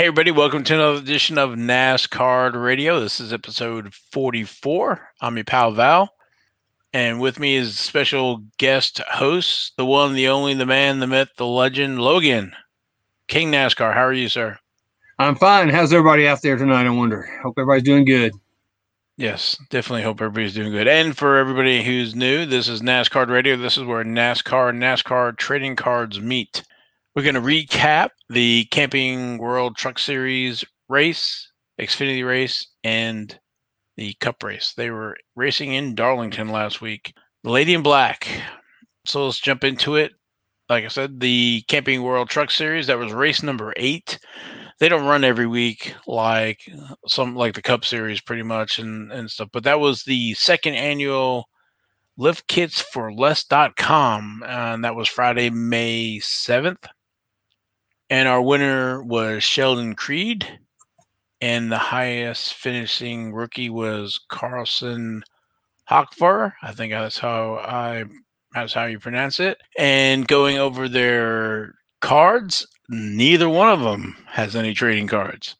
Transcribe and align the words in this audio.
Hey, 0.00 0.06
everybody, 0.06 0.30
welcome 0.30 0.64
to 0.64 0.74
another 0.76 0.98
edition 0.98 1.36
of 1.36 1.50
NASCAR 1.50 2.54
Radio. 2.54 3.00
This 3.00 3.20
is 3.20 3.34
episode 3.34 3.92
44. 3.92 4.98
I'm 5.20 5.36
your 5.36 5.44
pal 5.44 5.72
Val, 5.72 6.14
and 6.94 7.20
with 7.20 7.38
me 7.38 7.56
is 7.56 7.78
special 7.78 8.42
guest 8.56 9.00
host, 9.00 9.74
the 9.76 9.84
one, 9.84 10.14
the 10.14 10.28
only, 10.28 10.54
the 10.54 10.64
man, 10.64 11.00
the 11.00 11.06
myth, 11.06 11.28
the 11.36 11.44
legend, 11.44 12.00
Logan. 12.00 12.54
King 13.28 13.52
NASCAR, 13.52 13.92
how 13.92 14.06
are 14.06 14.14
you, 14.14 14.30
sir? 14.30 14.58
I'm 15.18 15.36
fine. 15.36 15.68
How's 15.68 15.92
everybody 15.92 16.26
out 16.26 16.40
there 16.40 16.56
tonight? 16.56 16.86
I 16.86 16.90
wonder. 16.90 17.28
Hope 17.42 17.56
everybody's 17.58 17.82
doing 17.82 18.06
good. 18.06 18.32
Yes, 19.18 19.58
definitely 19.68 20.04
hope 20.04 20.22
everybody's 20.22 20.54
doing 20.54 20.72
good. 20.72 20.88
And 20.88 21.14
for 21.14 21.36
everybody 21.36 21.84
who's 21.84 22.14
new, 22.14 22.46
this 22.46 22.68
is 22.68 22.80
NASCAR 22.80 23.28
Radio. 23.28 23.54
This 23.54 23.76
is 23.76 23.84
where 23.84 24.02
NASCAR 24.02 24.70
and 24.70 24.82
NASCAR 24.82 25.36
trading 25.36 25.76
cards 25.76 26.18
meet. 26.18 26.62
We're 27.16 27.24
going 27.24 27.34
to 27.34 27.40
recap 27.40 28.10
the 28.28 28.66
Camping 28.66 29.38
World 29.38 29.74
Truck 29.74 29.98
Series 29.98 30.64
race, 30.88 31.50
Xfinity 31.80 32.24
race, 32.24 32.68
and 32.84 33.36
the 33.96 34.14
Cup 34.20 34.44
race. 34.44 34.74
They 34.76 34.90
were 34.90 35.16
racing 35.34 35.74
in 35.74 35.96
Darlington 35.96 36.50
last 36.50 36.80
week. 36.80 37.12
The 37.42 37.50
Lady 37.50 37.74
in 37.74 37.82
Black. 37.82 38.28
So 39.06 39.24
let's 39.24 39.40
jump 39.40 39.64
into 39.64 39.96
it. 39.96 40.12
Like 40.68 40.84
I 40.84 40.88
said, 40.88 41.18
the 41.18 41.64
Camping 41.66 42.04
World 42.04 42.30
Truck 42.30 42.48
Series, 42.48 42.86
that 42.86 42.98
was 42.98 43.12
race 43.12 43.42
number 43.42 43.74
eight. 43.76 44.16
They 44.78 44.88
don't 44.88 45.04
run 45.04 45.24
every 45.24 45.48
week 45.48 45.92
like 46.06 46.60
some 47.08 47.34
like 47.34 47.54
the 47.54 47.62
Cup 47.62 47.84
Series 47.84 48.20
pretty 48.20 48.44
much 48.44 48.78
and, 48.78 49.10
and 49.10 49.28
stuff. 49.28 49.48
But 49.52 49.64
that 49.64 49.80
was 49.80 50.04
the 50.04 50.34
second 50.34 50.76
annual 50.76 51.46
lift 52.16 52.46
kits 52.46 52.80
for 52.80 53.12
less.com 53.12 54.44
and 54.46 54.84
that 54.84 54.94
was 54.94 55.08
Friday, 55.08 55.50
May 55.50 56.20
7th. 56.20 56.86
And 58.10 58.28
our 58.28 58.42
winner 58.42 59.02
was 59.02 59.42
Sheldon 59.42 59.94
Creed. 59.94 60.46
And 61.40 61.72
the 61.72 61.78
highest 61.78 62.52
finishing 62.52 63.32
rookie 63.32 63.70
was 63.70 64.20
Carson 64.28 65.22
Hocevar. 65.88 66.52
I 66.62 66.72
think 66.72 66.92
that's 66.92 67.18
how 67.18 67.54
I 67.54 68.04
that's 68.52 68.74
how 68.74 68.84
you 68.84 68.98
pronounce 68.98 69.40
it. 69.40 69.58
And 69.78 70.28
going 70.28 70.58
over 70.58 70.88
their 70.88 71.74
cards, 72.00 72.66
neither 72.88 73.48
one 73.48 73.68
of 73.70 73.80
them 73.80 74.16
has 74.26 74.54
any 74.54 74.74
trading 74.74 75.06
cards. 75.06 75.56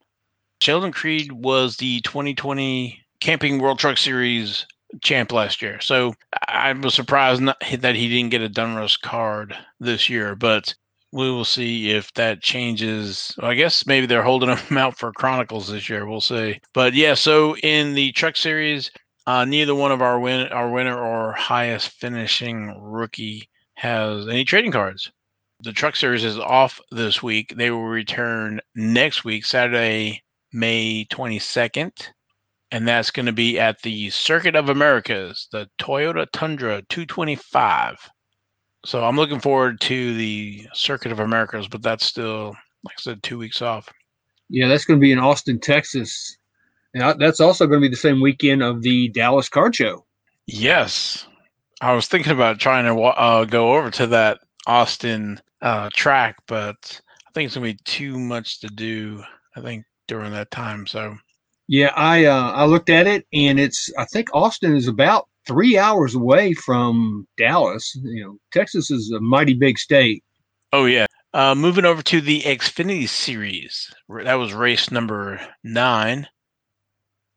Sheldon 0.61 0.93
Creed 0.93 1.33
was 1.33 1.77
the 1.77 2.01
2020 2.03 3.01
Camping 3.21 3.59
World 3.59 3.78
Truck 3.78 3.97
Series 3.97 4.67
champ 5.03 5.33
last 5.33 5.62
year. 5.62 5.81
So 5.81 6.15
I 6.48 6.73
was 6.73 6.95
surprised 6.95 7.41
not, 7.41 7.62
that 7.78 7.95
he 7.95 8.09
didn't 8.09 8.31
get 8.31 8.43
a 8.43 8.48
Donruss 8.48 9.01
card 9.01 9.56
this 9.78 10.11
year, 10.11 10.34
but 10.34 10.75
we 11.12 11.30
will 11.30 11.44
see 11.44 11.91
if 11.91 12.12
that 12.14 12.42
changes. 12.42 13.34
I 13.41 13.55
guess 13.55 13.86
maybe 13.86 14.06
they're 14.06 14.22
holding 14.22 14.56
him 14.56 14.78
out 14.78 14.98
for 14.98 15.12
Chronicles 15.12 15.69
this 15.69 15.89
year. 15.89 16.06
We'll 16.06 16.20
see. 16.20 16.61
But 16.72 16.94
yeah, 16.94 17.14
so 17.14 17.56
in 17.56 17.94
the 17.94 18.12
Truck 18.12 18.36
Series, 18.36 18.91
uh, 19.27 19.44
neither 19.44 19.75
one 19.75 19.92
of 19.92 20.03
our 20.03 20.19
win 20.19 20.48
our 20.48 20.70
winner 20.70 20.98
or 20.98 21.33
highest 21.33 21.88
finishing 21.91 22.75
rookie 22.81 23.48
has 23.75 24.28
any 24.28 24.44
trading 24.44 24.72
cards. 24.72 25.11
The 25.62 25.72
Truck 25.72 25.97
Series 25.97 26.25
is 26.25 26.38
off 26.38 26.81
this 26.91 27.22
week. 27.22 27.55
They 27.56 27.70
will 27.70 27.84
return 27.84 28.61
next 28.75 29.25
week, 29.25 29.44
Saturday, 29.44 30.22
May 30.53 31.05
22nd. 31.06 31.92
And 32.72 32.86
that's 32.86 33.11
going 33.11 33.27
to 33.27 33.33
be 33.33 33.58
at 33.58 33.83
the 33.83 34.11
Circuit 34.11 34.55
of 34.55 34.69
Americas, 34.69 35.48
the 35.50 35.69
Toyota 35.78 36.27
Tundra 36.32 36.82
225 36.88 38.09
so 38.84 39.04
I'm 39.04 39.16
looking 39.16 39.41
forward 39.41 39.80
to 39.82 40.14
the 40.14 40.66
Circuit 40.72 41.12
of 41.12 41.20
Americas, 41.20 41.68
but 41.68 41.82
that's 41.82 42.06
still, 42.06 42.48
like 42.84 42.96
I 42.98 43.00
said, 43.00 43.22
two 43.22 43.38
weeks 43.38 43.62
off. 43.62 43.88
Yeah, 44.48 44.68
that's 44.68 44.84
going 44.84 44.98
to 44.98 45.02
be 45.02 45.12
in 45.12 45.18
Austin, 45.18 45.60
Texas. 45.60 46.36
And 46.94 47.20
that's 47.20 47.41
also 47.41 47.66
going 47.66 47.80
to 47.80 47.84
be 47.84 47.91
the 47.91 47.96
same 47.96 48.20
weekend 48.20 48.62
of 48.62 48.82
the 48.82 49.08
Dallas 49.10 49.48
Card 49.48 49.76
Show. 49.76 50.04
Yes, 50.46 51.26
I 51.80 51.92
was 51.92 52.08
thinking 52.08 52.32
about 52.32 52.58
trying 52.58 52.84
to 52.84 53.00
uh, 53.00 53.44
go 53.44 53.76
over 53.76 53.91
to 53.92 54.06
that 54.08 54.41
Austin 54.66 55.41
uh, 55.62 55.91
track, 55.94 56.36
but 56.48 57.00
I 57.28 57.30
think 57.32 57.47
it's 57.47 57.54
going 57.54 57.70
to 57.70 57.74
be 57.74 57.82
too 57.84 58.18
much 58.18 58.60
to 58.60 58.66
do. 58.68 59.22
I 59.56 59.60
think 59.60 59.84
during 60.08 60.32
that 60.32 60.50
time. 60.50 60.86
So. 60.86 61.16
Yeah, 61.68 61.92
I 61.94 62.24
uh, 62.24 62.50
I 62.50 62.64
looked 62.64 62.91
at 62.91 63.06
it, 63.06 63.26
and 63.32 63.60
it's 63.60 63.88
I 63.97 64.04
think 64.06 64.28
Austin 64.34 64.74
is 64.74 64.88
about 64.88 65.28
three 65.50 65.77
hours 65.77 66.15
away 66.15 66.55
from 66.55 67.27
Dallas. 67.37 67.97
You 68.05 68.25
know, 68.25 68.37
Texas 68.53 68.88
is 68.88 69.11
a 69.11 69.21
mighty 69.21 69.55
big 69.55 69.78
state. 69.78 70.22
Oh 70.72 70.84
yeah. 70.84 71.06
Uh, 71.34 71.56
moving 71.56 71.84
over 71.84 72.03
to 72.03 72.21
the 72.21 72.41
Xfinity 72.43 73.09
Series, 73.09 73.93
that 74.09 74.34
was 74.34 74.53
race 74.53 74.91
number 74.91 75.41
nine, 75.65 76.27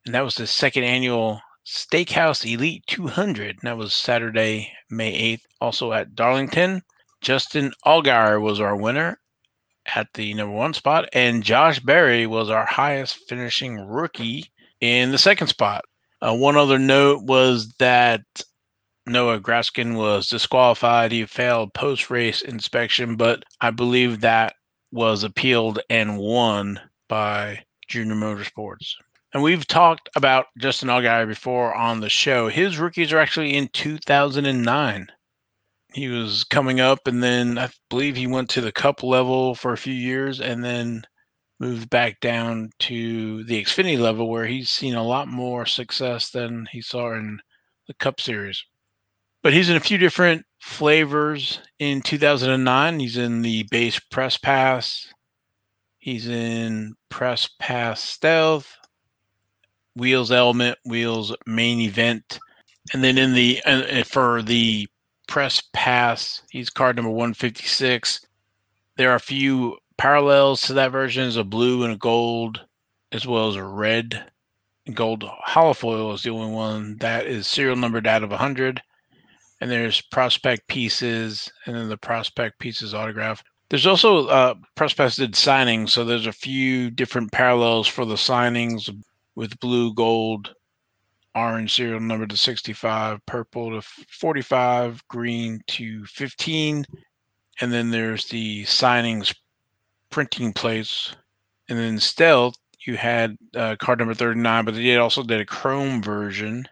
and 0.06 0.14
that 0.14 0.24
was 0.24 0.36
the 0.36 0.48
second 0.48 0.84
annual 0.84 1.42
Steakhouse 1.66 2.46
Elite 2.52 2.84
200. 2.88 3.58
And 3.62 3.62
that 3.64 3.78
was 3.78 3.94
Saturday, 3.94 4.72
May 4.90 5.36
8th, 5.36 5.42
also 5.62 5.94
at 5.94 6.16
Darlington. 6.16 6.82
Justin 7.22 7.72
Allgaier 7.86 8.42
was 8.42 8.60
our 8.60 8.76
winner 8.76 9.20
at 9.96 10.08
the 10.14 10.34
number 10.34 10.56
one 10.56 10.74
spot, 10.74 11.08
and 11.14 11.44
Josh 11.44 11.80
Berry 11.80 12.28
was 12.28 12.50
our 12.50 12.66
highest 12.66 13.20
finishing 13.28 13.80
rookie 13.80 14.52
in 14.82 15.12
the 15.12 15.18
second 15.18 15.48
spot. 15.48 15.86
Uh, 16.24 16.34
one 16.34 16.56
other 16.56 16.80
note 16.80 17.24
was 17.24 17.74
that 17.80 18.22
Noah 19.06 19.42
Gragson 19.42 19.98
was 19.98 20.30
disqualified. 20.30 21.12
He 21.12 21.26
failed 21.26 21.74
post 21.74 22.10
race 22.10 22.42
inspection, 22.42 23.18
but 23.18 23.44
I 23.60 23.72
believe 23.72 24.22
that 24.22 24.56
was 24.92 25.24
appealed 25.24 25.80
and 25.90 26.18
won 26.18 26.80
by 27.10 27.66
Junior 27.90 28.16
Motorsports. 28.16 28.94
And 29.34 29.44
we've 29.44 29.68
talked 29.68 30.08
about 30.16 30.46
Justin 30.60 30.90
Allgaier 30.90 31.28
before 31.28 31.76
on 31.76 32.00
the 32.00 32.10
show. 32.10 32.48
His 32.48 32.78
rookies 32.78 33.12
are 33.12 33.18
actually 33.18 33.58
in 33.58 33.68
2009. 33.70 35.08
He 35.94 36.08
was 36.08 36.44
coming 36.46 36.80
up, 36.80 37.06
and 37.06 37.22
then 37.22 37.58
I 37.58 37.70
believe 37.90 38.16
he 38.16 38.28
went 38.28 38.50
to 38.52 38.62
the 38.62 38.72
cup 38.72 39.04
level 39.04 39.56
for 39.56 39.74
a 39.74 39.78
few 39.78 39.94
years 39.94 40.40
and 40.40 40.64
then 40.64 41.06
moved 41.64 41.90
back 41.90 42.20
down 42.20 42.70
to 42.78 43.44
the 43.46 43.64
Xfinity 43.64 43.98
level 43.98 44.30
where 44.30 44.46
he's 44.46 44.70
seen 44.70 44.96
a 44.96 45.04
lot 45.04 45.30
more 45.30 45.66
success 45.66 46.30
than 46.30 46.68
he 46.72 46.82
saw 46.82 47.14
in 47.14 47.40
the 47.88 47.94
Cup 47.94 48.20
Series. 48.20 48.66
But 49.42 49.54
he's 49.54 49.70
in 49.70 49.78
a 49.78 49.82
few 49.82 49.98
different 49.98 50.46
flavors 50.60 51.60
in 51.80 52.02
2009. 52.02 53.00
He's 53.00 53.18
in 53.18 53.42
the 53.42 53.64
base 53.72 53.98
press 53.98 54.38
pass. 54.38 55.08
He's 56.00 56.28
in 56.28 56.96
press 57.10 57.50
pass 57.60 58.02
stealth, 58.02 58.76
wheels 59.96 60.32
element, 60.32 60.78
wheels 60.86 61.34
main 61.46 61.80
event. 61.80 62.40
And 62.94 63.02
then 63.02 63.18
in 63.18 63.34
the 63.34 63.62
uh, 63.66 64.04
for 64.04 64.42
the 64.42 64.88
press 65.30 65.64
pass, 65.72 66.42
he's 66.50 66.70
card 66.70 66.98
number 66.98 67.10
156. 67.12 68.20
There 68.98 69.12
are 69.12 69.16
a 69.16 69.20
few 69.20 69.78
parallels 69.98 70.62
to 70.62 70.74
that 70.74 70.92
version 70.92 71.24
is 71.24 71.38
a 71.38 71.44
blue 71.44 71.84
and 71.84 71.94
a 71.94 71.98
gold, 71.98 72.62
as 73.12 73.28
well 73.28 73.50
as 73.50 73.56
a 73.56 73.64
red. 73.64 74.32
and 74.86 74.96
Gold 74.96 75.24
holofoil 75.48 76.14
is 76.14 76.24
the 76.24 76.32
only 76.32 76.52
one 76.54 76.98
that 76.98 77.26
is 77.26 77.48
serial 77.48 77.76
numbered 77.76 78.08
out 78.08 78.24
of 78.24 78.30
100. 78.30 78.82
And 79.62 79.72
there's 79.72 80.02
prospect 80.02 80.68
pieces, 80.68 81.52
and 81.66 81.76
then 81.76 81.90
the 81.90 81.98
prospect 81.98 82.60
pieces 82.60 82.94
autograph. 82.94 83.44
There's 83.70 83.88
also 83.88 84.28
uh, 84.28 84.56
prospects 84.76 85.16
did 85.16 85.34
signings, 85.34 85.90
so 85.90 86.04
there's 86.04 86.28
a 86.28 86.34
few 86.34 86.92
different 86.92 87.32
parallels 87.32 87.88
for 87.88 88.06
the 88.06 88.16
signings 88.16 88.90
with 89.36 89.60
blue, 89.60 89.94
gold, 89.94 90.54
orange 91.36 91.74
serial 91.74 92.00
number 92.00 92.28
to 92.28 92.38
65, 92.38 93.26
purple 93.26 93.72
to 93.72 93.82
45, 93.82 95.08
green 95.08 95.62
to 95.68 96.06
15. 96.06 96.86
And 97.62 97.72
then 97.72 97.90
there's 97.90 98.28
the 98.28 98.64
signings 98.66 99.34
printing 100.14 100.54
plates. 100.54 101.16
And 101.70 101.80
then 101.80 101.98
Stealth, 102.00 102.56
you 102.86 102.98
had 102.98 103.36
uh, 103.56 103.76
card 103.80 103.98
number 103.98 104.14
39, 104.14 104.64
but 104.64 104.76
they 104.76 104.96
also 104.98 105.24
did 105.24 105.42
a 105.42 105.46
Chrome 105.46 106.04
version. 106.04 106.66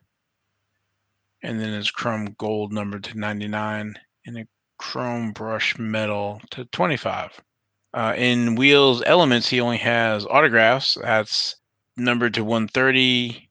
And 1.42 1.60
then 1.60 1.74
it's 1.74 1.90
Chrome 1.90 2.36
Gold 2.38 2.72
number 2.72 3.00
to 3.00 3.18
99 3.18 3.96
and 4.28 4.38
a 4.38 4.46
Chrome 4.78 5.32
Brush 5.32 5.76
Metal 5.80 6.40
to 6.52 6.66
25. 6.66 7.42
Uh, 7.96 8.14
in 8.16 8.54
Wheels 8.54 9.02
Elements, 9.08 9.50
he 9.50 9.60
only 9.60 9.78
has 9.78 10.24
autographs. 10.28 10.96
That's 11.02 11.56
numbered 11.98 12.36
to 12.36 12.44
130, 12.44 13.50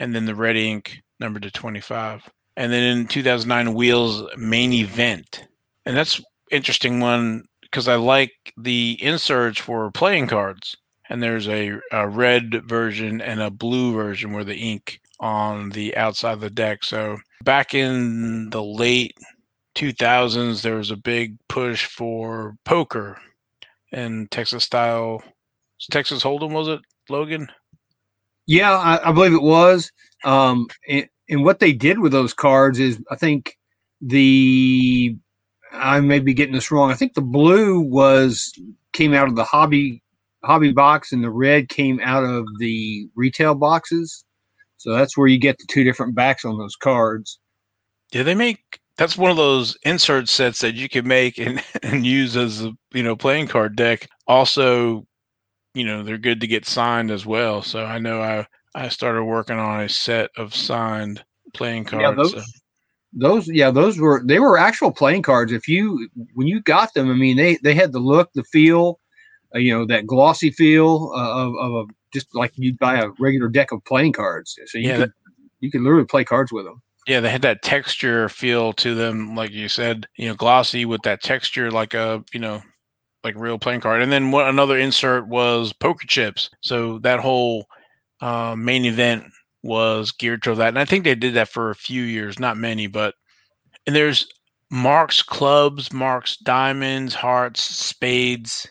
and 0.00 0.12
then 0.12 0.26
the 0.26 0.34
red 0.34 0.56
ink 0.56 1.00
numbered 1.20 1.42
to 1.44 1.50
25. 1.52 2.28
And 2.56 2.72
then 2.72 2.82
in 2.82 3.06
2009, 3.06 3.72
Wheels 3.74 4.24
Main 4.36 4.72
Event. 4.72 5.46
And 5.86 5.96
that's 5.96 6.20
interesting 6.50 6.98
one 6.98 7.44
because 7.72 7.88
I 7.88 7.96
like 7.96 8.52
the 8.58 8.98
inserts 9.00 9.58
for 9.58 9.90
playing 9.90 10.28
cards. 10.28 10.76
And 11.08 11.22
there's 11.22 11.48
a, 11.48 11.72
a 11.90 12.08
red 12.08 12.62
version 12.66 13.20
and 13.20 13.40
a 13.40 13.50
blue 13.50 13.94
version 13.94 14.32
where 14.32 14.44
the 14.44 14.56
ink 14.56 15.00
on 15.20 15.70
the 15.70 15.96
outside 15.96 16.34
of 16.34 16.40
the 16.40 16.50
deck. 16.50 16.84
So 16.84 17.18
back 17.42 17.74
in 17.74 18.50
the 18.50 18.62
late 18.62 19.16
2000s, 19.74 20.62
there 20.62 20.76
was 20.76 20.90
a 20.90 20.96
big 20.96 21.36
push 21.48 21.86
for 21.86 22.56
poker 22.64 23.18
and 23.90 24.30
Texas 24.30 24.64
style 24.64 25.22
Texas 25.90 26.22
Hold'em, 26.22 26.52
was 26.52 26.68
it 26.68 26.80
Logan? 27.08 27.48
Yeah, 28.46 28.72
I, 28.72 29.08
I 29.08 29.12
believe 29.12 29.34
it 29.34 29.42
was. 29.42 29.90
Um, 30.24 30.68
and, 30.88 31.08
and 31.28 31.44
what 31.44 31.58
they 31.58 31.72
did 31.72 31.98
with 31.98 32.12
those 32.12 32.34
cards 32.34 32.78
is, 32.78 33.00
I 33.10 33.16
think 33.16 33.56
the 34.00 35.16
I 35.72 36.00
may 36.00 36.18
be 36.18 36.34
getting 36.34 36.54
this 36.54 36.70
wrong. 36.70 36.90
I 36.90 36.94
think 36.94 37.14
the 37.14 37.20
blue 37.20 37.80
was 37.80 38.52
came 38.92 39.14
out 39.14 39.28
of 39.28 39.36
the 39.36 39.44
hobby 39.44 40.02
hobby 40.44 40.72
box, 40.72 41.12
and 41.12 41.22
the 41.22 41.30
red 41.30 41.68
came 41.68 42.00
out 42.02 42.24
of 42.24 42.46
the 42.58 43.08
retail 43.14 43.54
boxes. 43.54 44.24
So 44.76 44.92
that's 44.92 45.16
where 45.16 45.28
you 45.28 45.38
get 45.38 45.58
the 45.58 45.66
two 45.68 45.84
different 45.84 46.14
backs 46.14 46.44
on 46.44 46.58
those 46.58 46.76
cards. 46.76 47.38
Do 48.10 48.24
they 48.24 48.34
make 48.34 48.80
that's 48.98 49.16
one 49.16 49.30
of 49.30 49.36
those 49.36 49.76
insert 49.84 50.28
sets 50.28 50.60
that 50.60 50.74
you 50.74 50.88
can 50.88 51.06
make 51.06 51.38
and, 51.38 51.62
and 51.82 52.06
use 52.06 52.36
as 52.36 52.64
a 52.64 52.72
you 52.92 53.02
know 53.02 53.16
playing 53.16 53.48
card 53.48 53.76
deck. 53.76 54.08
Also, 54.26 55.06
you 55.74 55.84
know, 55.84 56.02
they're 56.02 56.18
good 56.18 56.40
to 56.40 56.46
get 56.46 56.66
signed 56.66 57.10
as 57.10 57.24
well. 57.24 57.62
So 57.62 57.84
I 57.84 57.98
know 57.98 58.20
I 58.20 58.46
I 58.74 58.88
started 58.88 59.24
working 59.24 59.58
on 59.58 59.80
a 59.80 59.88
set 59.88 60.30
of 60.36 60.54
signed 60.54 61.24
playing 61.54 61.84
cards. 61.84 62.02
Yeah, 62.02 62.12
those, 62.12 62.32
so. 62.32 62.42
Those 63.12 63.48
yeah, 63.48 63.70
those 63.70 63.98
were 63.98 64.22
they 64.24 64.38
were 64.38 64.58
actual 64.58 64.92
playing 64.92 65.22
cards. 65.22 65.52
If 65.52 65.68
you 65.68 66.08
when 66.34 66.46
you 66.46 66.62
got 66.62 66.94
them, 66.94 67.10
I 67.10 67.14
mean 67.14 67.36
they 67.36 67.56
they 67.62 67.74
had 67.74 67.92
the 67.92 68.00
look, 68.00 68.30
the 68.34 68.44
feel, 68.44 69.00
uh, 69.54 69.58
you 69.58 69.72
know, 69.72 69.86
that 69.86 70.06
glossy 70.06 70.50
feel 70.50 71.12
uh, 71.16 71.44
of 71.46 71.54
of 71.56 71.72
a 71.72 71.84
just 72.12 72.28
like 72.34 72.52
you'd 72.56 72.78
buy 72.78 72.98
a 73.00 73.10
regular 73.20 73.48
deck 73.48 73.72
of 73.72 73.84
playing 73.84 74.12
cards. 74.12 74.56
So 74.66 74.78
you 74.78 74.92
Yeah, 74.92 74.94
could 74.94 75.12
you 75.60 75.70
could 75.70 75.82
literally 75.82 76.06
play 76.06 76.24
cards 76.24 76.52
with 76.52 76.66
them. 76.66 76.82
Yeah, 77.06 77.20
they 77.20 77.30
had 77.30 77.42
that 77.42 77.62
texture 77.62 78.28
feel 78.28 78.72
to 78.74 78.94
them, 78.94 79.34
like 79.34 79.50
you 79.50 79.68
said, 79.68 80.06
you 80.16 80.28
know, 80.28 80.34
glossy 80.34 80.84
with 80.84 81.02
that 81.02 81.22
texture, 81.22 81.70
like 81.70 81.94
a 81.94 82.24
you 82.32 82.38
know, 82.40 82.62
like 83.24 83.34
real 83.36 83.58
playing 83.58 83.80
card. 83.80 84.02
And 84.02 84.12
then 84.12 84.30
what 84.32 84.48
another 84.48 84.78
insert 84.78 85.26
was 85.28 85.72
poker 85.72 86.06
chips. 86.06 86.50
So 86.62 86.98
that 87.00 87.20
whole 87.20 87.66
uh, 88.20 88.56
main 88.56 88.84
event 88.86 89.24
was 89.62 90.12
geared 90.12 90.42
to 90.44 90.54
that, 90.56 90.68
and 90.68 90.78
I 90.78 90.84
think 90.84 91.04
they 91.04 91.14
did 91.14 91.34
that 91.34 91.48
for 91.48 91.70
a 91.70 91.74
few 91.76 92.02
years, 92.02 92.38
not 92.38 92.56
many, 92.56 92.86
but 92.86 93.14
and 93.86 93.94
there's 93.96 94.26
marks 94.70 95.22
clubs, 95.22 95.92
marks 95.92 96.36
diamonds, 96.38 97.14
hearts, 97.14 97.62
spades. 97.62 98.66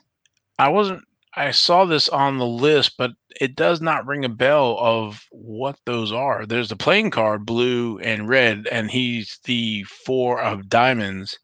I 0.59 0.69
wasn't. 0.69 1.03
I 1.35 1.51
saw 1.51 1.85
this 1.85 2.09
on 2.09 2.37
the 2.37 2.45
list, 2.45 2.97
but 2.97 3.11
it 3.39 3.55
does 3.55 3.79
not 3.79 4.05
ring 4.05 4.25
a 4.25 4.29
bell 4.29 4.77
of 4.79 5.23
what 5.31 5.77
those 5.85 6.11
are. 6.11 6.45
There's 6.45 6.69
the 6.69 6.75
playing 6.75 7.11
card, 7.11 7.45
blue 7.45 7.99
and 7.99 8.27
red, 8.27 8.67
and 8.69 8.91
he's 8.91 9.39
the 9.45 9.83
four 9.83 10.41
of 10.41 10.67
diamonds 10.67 11.39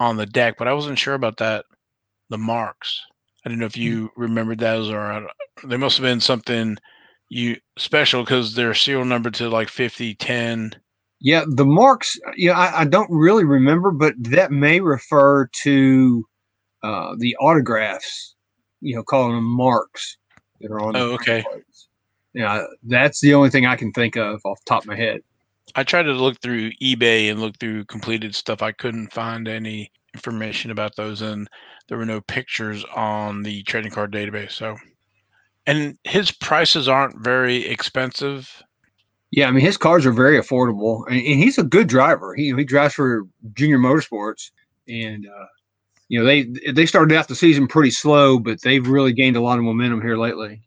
on 0.00 0.16
the 0.16 0.26
deck, 0.26 0.56
but 0.58 0.66
I 0.66 0.72
wasn't 0.72 0.98
sure 0.98 1.14
about 1.14 1.36
that. 1.36 1.64
The 2.30 2.38
marks. 2.38 3.00
I 3.44 3.48
don't 3.48 3.58
know 3.58 3.66
if 3.66 3.76
you 3.76 4.10
remembered 4.16 4.58
those 4.58 4.90
or 4.90 5.00
uh, 5.00 5.26
they 5.64 5.76
must 5.76 5.96
have 5.96 6.04
been 6.04 6.20
something 6.20 6.76
you 7.30 7.56
special 7.78 8.22
because 8.22 8.54
they're 8.54 8.74
serial 8.74 9.04
number 9.04 9.30
to 9.30 9.48
like 9.48 9.68
50, 9.68 10.14
10. 10.16 10.74
Yeah, 11.20 11.44
the 11.48 11.64
marks. 11.64 12.18
Yeah, 12.36 12.58
I, 12.58 12.80
I 12.80 12.84
don't 12.84 13.10
really 13.10 13.44
remember, 13.44 13.90
but 13.90 14.14
that 14.18 14.50
may 14.50 14.80
refer 14.80 15.46
to 15.62 16.26
uh, 16.82 17.14
the 17.18 17.36
autographs. 17.36 18.34
You 18.82 18.96
know, 18.96 19.02
calling 19.02 19.34
them 19.34 19.44
marks 19.44 20.16
that 20.60 20.70
are 20.70 20.80
on. 20.80 20.96
Oh, 20.96 21.12
okay. 21.12 21.42
cards. 21.42 21.88
Yeah, 22.32 22.64
that's 22.84 23.20
the 23.20 23.34
only 23.34 23.50
thing 23.50 23.66
I 23.66 23.76
can 23.76 23.92
think 23.92 24.16
of 24.16 24.40
off 24.44 24.58
the 24.64 24.68
top 24.68 24.82
of 24.82 24.88
my 24.88 24.96
head. 24.96 25.20
I 25.74 25.84
tried 25.84 26.04
to 26.04 26.12
look 26.12 26.40
through 26.40 26.70
eBay 26.82 27.30
and 27.30 27.40
look 27.40 27.58
through 27.58 27.84
completed 27.84 28.34
stuff. 28.34 28.62
I 28.62 28.72
couldn't 28.72 29.12
find 29.12 29.46
any 29.46 29.92
information 30.14 30.70
about 30.70 30.96
those, 30.96 31.22
and 31.22 31.48
there 31.88 31.98
were 31.98 32.06
no 32.06 32.20
pictures 32.22 32.84
on 32.96 33.42
the 33.42 33.62
trading 33.64 33.92
card 33.92 34.12
database. 34.12 34.52
So, 34.52 34.76
and 35.70 35.96
his 36.02 36.32
prices 36.32 36.88
aren't 36.88 37.22
very 37.22 37.64
expensive. 37.66 38.62
Yeah, 39.30 39.46
I 39.46 39.52
mean 39.52 39.64
his 39.64 39.76
cars 39.76 40.04
are 40.04 40.12
very 40.12 40.36
affordable, 40.36 41.04
and, 41.06 41.16
and 41.16 41.38
he's 41.38 41.58
a 41.58 41.62
good 41.62 41.86
driver. 41.86 42.34
He 42.34 42.52
he 42.56 42.64
drives 42.64 42.94
for 42.94 43.22
Junior 43.54 43.78
Motorsports, 43.78 44.50
and 44.88 45.26
uh, 45.26 45.46
you 46.08 46.18
know 46.18 46.26
they 46.26 46.48
they 46.72 46.86
started 46.86 47.16
out 47.16 47.28
the 47.28 47.36
season 47.36 47.68
pretty 47.68 47.92
slow, 47.92 48.40
but 48.40 48.62
they've 48.62 48.86
really 48.86 49.12
gained 49.12 49.36
a 49.36 49.40
lot 49.40 49.58
of 49.58 49.64
momentum 49.64 50.02
here 50.02 50.16
lately. 50.16 50.62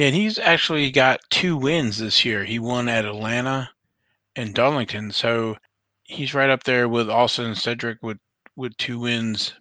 And 0.00 0.16
he's 0.16 0.40
actually 0.40 0.90
got 0.90 1.20
two 1.30 1.56
wins 1.56 1.98
this 1.98 2.24
year. 2.24 2.44
He 2.44 2.58
won 2.58 2.88
at 2.88 3.04
Atlanta 3.04 3.70
and 4.34 4.52
Darlington, 4.52 5.12
so 5.12 5.56
he's 6.02 6.34
right 6.34 6.50
up 6.50 6.64
there 6.64 6.88
with 6.88 7.08
Austin 7.08 7.46
and 7.46 7.58
Cedric 7.58 8.02
with 8.02 8.18
with 8.56 8.76
two 8.78 8.98
wins. 8.98 9.54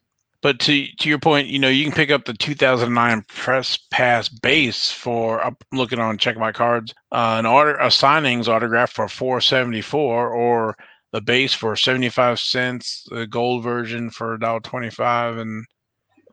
But 0.43 0.59
to 0.59 0.85
to 0.99 1.09
your 1.09 1.19
point, 1.19 1.47
you 1.47 1.57
know, 1.57 1.69
you 1.69 1.85
can 1.85 1.93
pick 1.93 2.11
up 2.11 2.25
the 2.25 2.33
2009 2.33 3.23
Press 3.29 3.79
Pass 3.91 4.27
base 4.27 4.91
for 4.91 5.43
I'm 5.43 5.55
looking 5.71 5.99
on 5.99 6.17
check 6.17 6.37
my 6.37 6.51
cards, 6.51 6.93
uh, 7.13 7.37
an 7.39 7.45
order 7.45 7.75
a 7.75 7.87
signings 7.87 8.49
autograph 8.49 8.91
for 8.91 9.07
474, 9.07 10.29
or 10.29 10.75
the 11.13 11.21
base 11.21 11.53
for 11.53 11.77
75 11.77 12.41
cents, 12.41 13.07
the 13.09 13.25
gold 13.25 13.63
version 13.63 14.09
for 14.09 14.37
$1.25, 14.37 15.39
and 15.39 15.65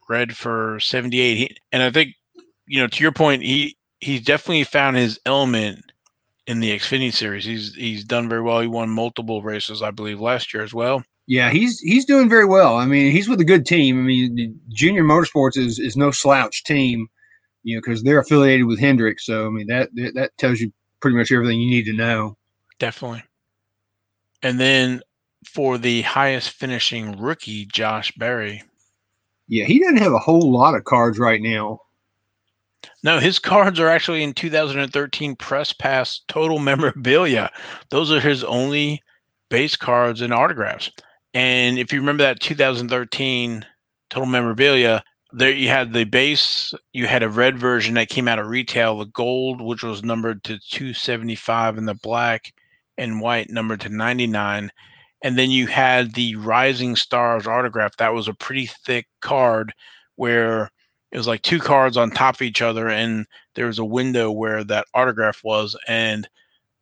red 0.09 0.37
for 0.37 0.81
78. 0.81 1.37
He, 1.37 1.57
and 1.71 1.83
I 1.83 1.91
think, 1.93 2.15
you 2.67 2.81
know, 2.81 2.89
to 2.89 3.03
your 3.03 3.13
point, 3.13 3.45
he 3.45 3.77
he's 4.01 4.23
definitely 4.23 4.65
found 4.65 4.97
his 4.97 5.21
element 5.25 5.93
in 6.49 6.59
the 6.59 6.73
Xfinity 6.77 7.15
series. 7.15 7.45
He's 7.45 7.77
he's 7.77 8.03
done 8.03 8.29
very 8.29 8.43
well. 8.43 8.61
He 8.61 8.67
won 8.67 8.91
multiple 8.91 9.41
races, 9.41 9.83
I 9.83 9.93
believe, 9.93 10.21
last 10.21 10.53
year 10.53 10.65
as 10.65 10.75
well. 10.75 11.05
Yeah, 11.31 11.51
he's 11.51 11.79
he's 11.79 12.05
doing 12.05 12.29
very 12.29 12.45
well. 12.45 12.75
I 12.75 12.87
mean, 12.87 13.13
he's 13.13 13.29
with 13.29 13.41
a 13.41 13.45
good 13.45 13.65
team. 13.65 14.01
I 14.01 14.03
mean, 14.03 14.61
Junior 14.71 15.05
Motorsports 15.05 15.57
is 15.57 15.79
is 15.79 15.97
no 15.97 16.11
slouch 16.11 16.65
team, 16.65 17.07
you 17.63 17.77
know, 17.77 17.81
because 17.81 18.03
they're 18.03 18.19
affiliated 18.19 18.67
with 18.67 18.81
Hendrick. 18.81 19.21
So 19.21 19.47
I 19.47 19.51
mean, 19.51 19.69
that, 19.69 19.91
that 19.95 20.37
tells 20.39 20.59
you 20.59 20.73
pretty 20.99 21.17
much 21.17 21.31
everything 21.31 21.61
you 21.61 21.71
need 21.71 21.85
to 21.85 21.93
know. 21.93 22.37
Definitely. 22.81 23.23
And 24.43 24.59
then 24.59 25.03
for 25.47 25.79
the 25.79 26.03
highest 26.03 26.51
finishing 26.51 27.17
rookie, 27.17 27.65
Josh 27.67 28.11
Berry. 28.17 28.65
Yeah, 29.47 29.67
he 29.67 29.79
doesn't 29.79 29.99
have 29.99 30.13
a 30.13 30.19
whole 30.19 30.51
lot 30.51 30.75
of 30.75 30.83
cards 30.83 31.17
right 31.17 31.41
now. 31.41 31.79
No, 33.05 33.21
his 33.21 33.39
cards 33.39 33.79
are 33.79 33.89
actually 33.89 34.25
in 34.25 34.35
2013 34.35 35.37
Press 35.37 35.73
Pass 35.73 36.23
Total 36.27 36.59
Memorabilia. 36.59 37.53
Those 37.91 38.11
are 38.11 38.19
his 38.19 38.43
only 38.43 39.01
base 39.49 39.77
cards 39.77 40.23
and 40.23 40.35
autographs. 40.35 40.91
And 41.35 41.79
if 41.79 41.93
you 41.93 42.01
remember 42.01 42.25
that 42.25 42.41
2013 42.41 43.65
Total 44.09 44.27
Memorabilia, 44.27 45.05
there 45.33 45.53
you 45.53 45.69
had 45.69 45.93
the 45.93 46.05
base, 46.05 46.75
you 46.93 47.07
had 47.07 47.23
a 47.23 47.29
red 47.29 47.59
version 47.59 47.95
that 47.95 48.09
came 48.09 48.27
out 48.27 48.41
of 48.41 48.49
retail, 48.49 48.99
the 48.99 49.07
gold, 49.07 49.61
which 49.61 49.85
was 49.85 50.03
numbered 50.03 50.43
to 50.45 50.59
275, 50.71 51.79
and 51.79 51.87
the 51.87 51.95
black 51.95 52.53
and 52.99 53.21
white 53.21 53.49
numbered 53.51 53.81
to 53.83 53.89
99. 53.89 54.71
And 55.23 55.39
then 55.39 55.51
you 55.51 55.67
had 55.69 56.15
the 56.15 56.35
Rising 56.37 56.97
Stars 56.97 57.47
autograph. 57.47 57.97
That 57.97 58.15
was 58.15 58.27
a 58.27 58.35
pretty 58.35 58.67
thick 58.67 59.07
card 59.21 59.73
where 60.17 60.71
it 61.13 61.17
was 61.17 61.27
like 61.27 61.43
two 61.43 61.61
cards 61.61 61.97
on 61.97 62.11
top 62.11 62.37
of 62.37 62.43
each 62.43 62.63
other, 62.63 62.89
and 62.89 63.27
there 63.55 63.67
was 63.67 63.79
a 63.79 63.85
window 63.85 64.31
where 64.31 64.65
that 64.65 64.87
autograph 64.95 65.41
was. 65.45 65.77
And 65.87 66.29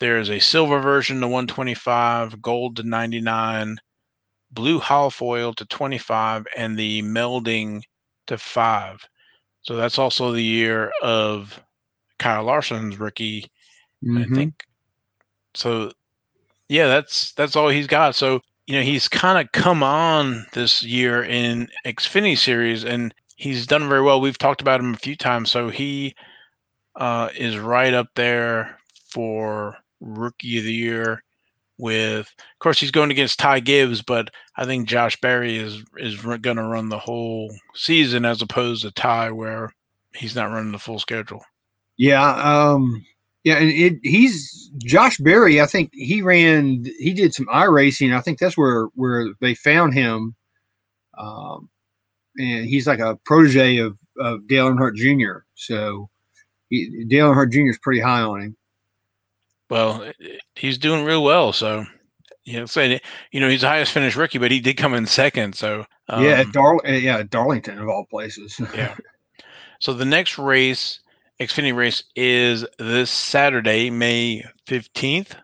there's 0.01 0.31
a 0.31 0.39
silver 0.39 0.81
version 0.81 1.21
to 1.21 1.27
125, 1.27 2.41
gold 2.41 2.77
to 2.77 2.83
99, 2.83 3.79
blue 4.51 4.81
holofoil 4.81 5.55
to 5.57 5.65
25, 5.67 6.47
and 6.57 6.79
the 6.79 7.03
melting 7.03 7.85
to 8.27 8.39
five. 8.39 9.07
So 9.63 9.77
that's 9.77 9.99
also 9.99 10.33
the 10.33 10.43
year 10.43 10.93
of 11.03 11.61
Kyle 12.19 12.45
Larson's 12.45 12.99
rookie, 12.99 13.47
I 14.17 14.27
Mhm. 14.27 14.35
think. 14.35 14.55
So 15.55 15.93
yeah, 16.69 16.89
that's 16.89 17.33
that's 17.35 17.57
all 17.57 17.69
he's 17.69 17.87
got. 17.87 18.15
So 18.15 18.41
you 18.67 18.77
know 18.77 18.83
he's 18.83 19.09
kind 19.09 19.39
of 19.39 19.53
come 19.53 19.83
on 19.83 20.47
this 20.53 20.83
year 20.83 21.23
in 21.25 21.69
Xfinity 21.87 22.39
series, 22.39 22.85
and 22.85 23.15
he's 23.37 23.67
done 23.67 23.89
very 23.89 24.03
well. 24.03 24.21
We've 24.21 24.39
talked 24.39 24.61
about 24.61 24.81
him 24.81 24.95
a 24.95 24.99
few 24.99 25.17
times, 25.17 25.51
so 25.51 25.69
he 25.71 26.15
uh, 26.97 27.29
is 27.37 27.59
right 27.59 27.95
up 27.95 28.09
there 28.15 28.79
for 29.11 29.77
rookie 30.01 30.59
of 30.59 30.65
the 30.65 30.73
year. 30.75 31.23
With, 31.79 32.27
of 32.27 32.59
course, 32.59 32.81
he's 32.81 32.91
going 32.91 33.13
against 33.13 33.39
Ty 33.39 33.61
Gibbs, 33.61 34.03
but 34.03 34.31
I 34.57 34.65
think 34.65 34.89
Josh 34.89 35.21
Berry 35.21 35.57
is 35.57 35.85
is 35.97 36.17
going 36.17 36.57
to 36.57 36.63
run 36.65 36.89
the 36.89 36.99
whole 36.99 37.55
season 37.75 38.25
as 38.25 38.43
opposed 38.43 38.83
to 38.83 38.91
Ty, 38.91 39.31
where 39.31 39.73
he's 40.15 40.35
not 40.35 40.51
running 40.51 40.73
the 40.73 40.79
full 40.79 40.99
schedule. 40.99 41.45
Yeah, 41.97 42.35
um, 42.35 43.05
yeah, 43.45 43.59
and 43.59 43.71
it, 43.71 44.01
he's 44.03 44.71
Josh 44.79 45.19
Berry. 45.19 45.61
I 45.61 45.67
think 45.67 45.91
he 45.93 46.21
ran. 46.21 46.85
He 46.99 47.13
did 47.13 47.33
some 47.33 47.47
iRacing. 47.47 48.15
I 48.17 48.21
think 48.21 48.39
that's 48.39 48.59
where 48.59 48.87
where 48.95 49.29
they 49.41 49.55
found 49.55 49.95
him. 49.95 50.35
Um, 51.17 51.69
and 52.37 52.67
he's 52.67 52.87
like 52.87 53.01
a 53.01 53.17
protege 53.25 53.79
of 53.79 53.97
of 54.19 54.47
Dale 54.49 54.69
Earnhardt 54.71 54.97
Jr. 54.97 55.45
So 55.55 56.11
he, 56.71 57.05
Dale 57.09 57.31
Earnhardt 57.33 57.53
Jr. 57.53 57.71
is 57.71 57.79
pretty 57.79 58.01
high 58.01 58.21
on 58.21 58.41
him. 58.41 58.57
Well, 59.71 60.03
eh, 60.03 60.13
eh, 60.23 60.39
he's 60.55 60.79
doing 60.79 61.05
real 61.05 61.23
well. 61.23 61.53
So, 61.53 61.85
you 62.45 62.59
know, 62.59 62.67
say 62.67 63.01
you 63.31 63.41
know 63.41 63.49
he's 63.49 63.61
the 63.61 63.69
highest 63.69 63.93
finished 63.93 64.17
rookie, 64.17 64.39
but 64.39 64.51
he 64.51 64.61
did 64.61 64.77
come 64.77 64.95
in 64.95 65.07
second. 65.07 65.55
So, 65.55 65.85
yeah, 66.09 66.17
um, 66.17 66.25
at 66.25 66.53
Dar- 66.53 66.87
yeah, 66.87 67.19
at 67.19 67.31
Darlington 67.31 67.79
of 67.79 67.89
all 67.89 68.07
places. 68.11 68.61
yeah. 68.75 68.97
So 69.81 69.93
the 69.93 70.05
next 70.05 70.39
race, 70.39 71.01
Xfinity 71.41 71.75
race, 71.75 72.03
is 72.17 72.65
this 72.79 73.11
Saturday, 73.11 73.91
May 73.91 74.45
15th. 74.67 75.35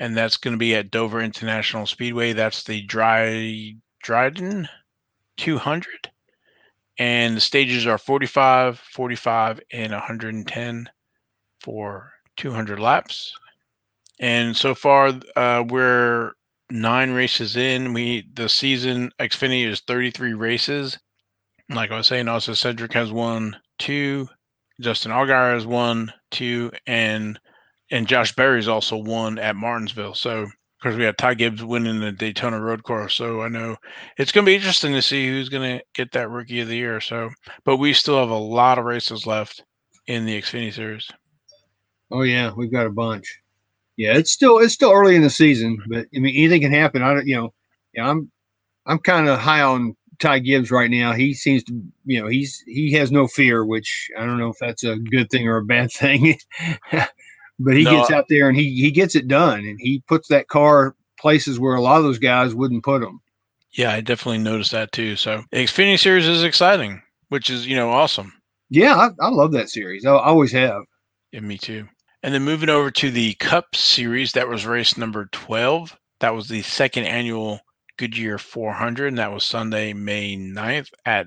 And 0.00 0.16
that's 0.16 0.36
going 0.36 0.54
to 0.54 0.58
be 0.58 0.74
at 0.74 0.90
Dover 0.90 1.20
International 1.20 1.86
Speedway. 1.86 2.32
That's 2.32 2.64
the 2.64 2.82
Dry 2.82 3.74
Drydene 4.04 4.68
200. 5.36 6.10
And 6.98 7.36
the 7.36 7.40
stages 7.40 7.86
are 7.86 7.98
45, 7.98 8.78
45, 8.78 9.60
and 9.72 9.92
110 9.92 10.88
for 11.60 12.12
200 12.36 12.78
laps. 12.78 13.32
And 14.20 14.56
so 14.56 14.74
far, 14.74 15.12
uh, 15.36 15.64
we're 15.68 16.32
nine 16.70 17.12
races 17.12 17.56
in. 17.56 17.92
We 17.92 18.28
the 18.34 18.48
season 18.48 19.10
Xfinity 19.20 19.66
is 19.66 19.80
33 19.80 20.34
races. 20.34 20.98
Like 21.70 21.90
I 21.90 21.96
was 21.96 22.06
saying, 22.06 22.28
also 22.28 22.52
Cedric 22.52 22.92
has 22.92 23.10
won 23.10 23.56
two, 23.78 24.28
Justin 24.80 25.12
Allgaier 25.12 25.54
has 25.54 25.66
won 25.66 26.12
two, 26.30 26.70
and 26.86 27.38
and 27.90 28.06
Josh 28.06 28.34
Berry's 28.34 28.68
also 28.68 28.96
won 28.96 29.38
at 29.38 29.56
Martinsville. 29.56 30.14
So 30.14 30.46
because 30.78 30.98
we 30.98 31.04
had 31.04 31.16
Ty 31.16 31.34
Gibbs 31.34 31.64
winning 31.64 32.00
the 32.00 32.12
Daytona 32.12 32.60
Road 32.60 32.82
Course, 32.82 33.14
so 33.14 33.40
I 33.40 33.48
know 33.48 33.76
it's 34.18 34.32
going 34.32 34.44
to 34.44 34.50
be 34.50 34.56
interesting 34.56 34.92
to 34.92 35.00
see 35.00 35.28
who's 35.28 35.48
going 35.48 35.78
to 35.78 35.84
get 35.94 36.12
that 36.12 36.28
Rookie 36.28 36.60
of 36.60 36.68
the 36.68 36.76
Year. 36.76 37.00
So, 37.00 37.30
but 37.64 37.78
we 37.78 37.94
still 37.94 38.18
have 38.18 38.30
a 38.30 38.34
lot 38.34 38.78
of 38.78 38.84
races 38.84 39.26
left 39.26 39.64
in 40.06 40.26
the 40.26 40.40
Xfinity 40.40 40.74
Series. 40.74 41.08
Oh 42.10 42.22
yeah, 42.22 42.52
we've 42.54 42.72
got 42.72 42.86
a 42.86 42.90
bunch. 42.90 43.40
Yeah, 43.96 44.16
it's 44.16 44.32
still 44.32 44.58
it's 44.58 44.74
still 44.74 44.92
early 44.92 45.16
in 45.16 45.22
the 45.22 45.30
season, 45.30 45.78
but 45.88 46.06
I 46.14 46.18
mean 46.18 46.36
anything 46.36 46.62
can 46.62 46.72
happen. 46.72 47.02
I 47.02 47.14
don't, 47.14 47.26
you 47.26 47.36
know, 47.36 47.54
yeah, 47.94 48.08
I'm 48.10 48.30
I'm 48.86 48.98
kind 48.98 49.28
of 49.28 49.38
high 49.38 49.62
on 49.62 49.96
Ty 50.18 50.40
Gibbs 50.40 50.70
right 50.70 50.90
now. 50.90 51.12
He 51.12 51.34
seems 51.34 51.64
to, 51.64 51.82
you 52.04 52.20
know, 52.20 52.28
he's 52.28 52.62
he 52.66 52.92
has 52.92 53.12
no 53.12 53.26
fear, 53.26 53.64
which 53.64 54.10
I 54.18 54.26
don't 54.26 54.38
know 54.38 54.48
if 54.48 54.58
that's 54.60 54.84
a 54.84 54.96
good 54.96 55.30
thing 55.30 55.48
or 55.48 55.58
a 55.58 55.64
bad 55.64 55.92
thing. 55.94 56.38
but 57.58 57.76
he 57.76 57.84
no, 57.84 57.90
gets 57.90 58.10
out 58.10 58.26
there 58.28 58.48
and 58.48 58.56
he 58.56 58.70
he 58.80 58.90
gets 58.90 59.14
it 59.14 59.28
done, 59.28 59.60
and 59.60 59.78
he 59.80 60.02
puts 60.08 60.28
that 60.28 60.48
car 60.48 60.96
places 61.18 61.60
where 61.60 61.74
a 61.74 61.80
lot 61.82 61.98
of 61.98 62.04
those 62.04 62.18
guys 62.18 62.54
wouldn't 62.54 62.84
put 62.84 63.00
them. 63.00 63.20
Yeah, 63.72 63.90
I 63.92 64.00
definitely 64.00 64.38
noticed 64.38 64.70
that 64.72 64.92
too. 64.92 65.16
So 65.16 65.42
Xfinity 65.52 65.98
Series 65.98 66.26
is 66.26 66.44
exciting, 66.44 67.02
which 67.28 67.50
is 67.50 67.66
you 67.66 67.76
know 67.76 67.90
awesome. 67.90 68.32
Yeah, 68.70 68.94
I, 68.94 69.10
I 69.26 69.28
love 69.30 69.52
that 69.52 69.70
series. 69.70 70.04
I, 70.04 70.12
I 70.12 70.26
always 70.26 70.52
have. 70.52 70.82
Yeah, 71.32 71.40
me 71.40 71.58
too. 71.58 71.88
And 72.24 72.32
then 72.32 72.42
moving 72.42 72.70
over 72.70 72.90
to 72.90 73.10
the 73.10 73.34
Cup 73.34 73.76
Series, 73.76 74.32
that 74.32 74.48
was 74.48 74.64
race 74.64 74.96
number 74.96 75.26
12. 75.30 75.94
That 76.20 76.34
was 76.34 76.48
the 76.48 76.62
second 76.62 77.04
annual 77.04 77.60
Goodyear 77.98 78.38
400, 78.38 79.08
and 79.08 79.18
that 79.18 79.30
was 79.30 79.44
Sunday, 79.44 79.92
May 79.92 80.34
9th 80.34 80.88
at 81.04 81.26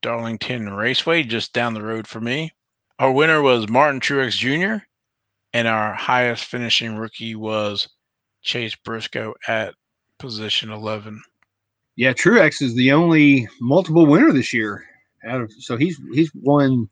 Darlington 0.00 0.70
Raceway, 0.70 1.24
just 1.24 1.52
down 1.52 1.74
the 1.74 1.82
road 1.82 2.06
for 2.06 2.22
me. 2.22 2.52
Our 2.98 3.12
winner 3.12 3.42
was 3.42 3.68
Martin 3.68 4.00
Truex 4.00 4.38
Jr., 4.38 4.82
and 5.52 5.68
our 5.68 5.92
highest 5.92 6.46
finishing 6.46 6.96
rookie 6.96 7.34
was 7.34 7.86
Chase 8.40 8.74
Briscoe 8.76 9.34
at 9.46 9.74
position 10.18 10.70
11. 10.70 11.22
Yeah, 11.96 12.14
Truex 12.14 12.62
is 12.62 12.74
the 12.74 12.92
only 12.92 13.46
multiple 13.60 14.06
winner 14.06 14.32
this 14.32 14.54
year. 14.54 14.86
Out 15.26 15.42
of 15.42 15.52
so 15.52 15.76
he's 15.76 16.00
he's 16.14 16.30
won 16.34 16.88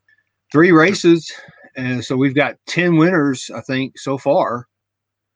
three 0.51 0.71
races 0.71 1.31
and 1.75 2.03
so 2.03 2.15
we've 2.15 2.35
got 2.35 2.55
10 2.67 2.97
winners, 2.97 3.49
I 3.53 3.61
think, 3.61 3.97
so 3.97 4.17
far. 4.17 4.67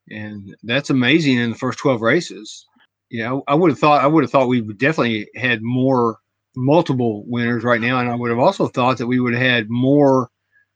And 0.10 0.56
that's 0.64 0.90
amazing 0.90 1.38
in 1.38 1.52
the 1.52 1.58
first 1.58 1.80
12 1.80 2.02
races. 2.02 2.66
You 3.10 3.24
know, 3.24 3.44
I 3.48 3.56
would 3.56 3.72
have 3.72 3.80
thought 3.80 4.04
I 4.04 4.08
would 4.08 4.24
have 4.24 4.32
thought 4.32 4.48
we 4.48 4.62
would 4.62 4.78
definitely 4.78 5.30
had 5.36 5.62
more 5.62 6.18
multiple 6.56 7.24
winners 7.28 7.64
right 7.64 7.82
now. 7.82 8.00
And 8.00 8.10
I 8.10 8.16
would 8.16 8.30
have 8.30 8.40
also 8.40 8.68
thought 8.68 8.98
that 8.98 9.08
we 9.08 9.20
would 9.20 9.34
have 9.34 9.42
had 9.42 9.70
more 9.70 10.30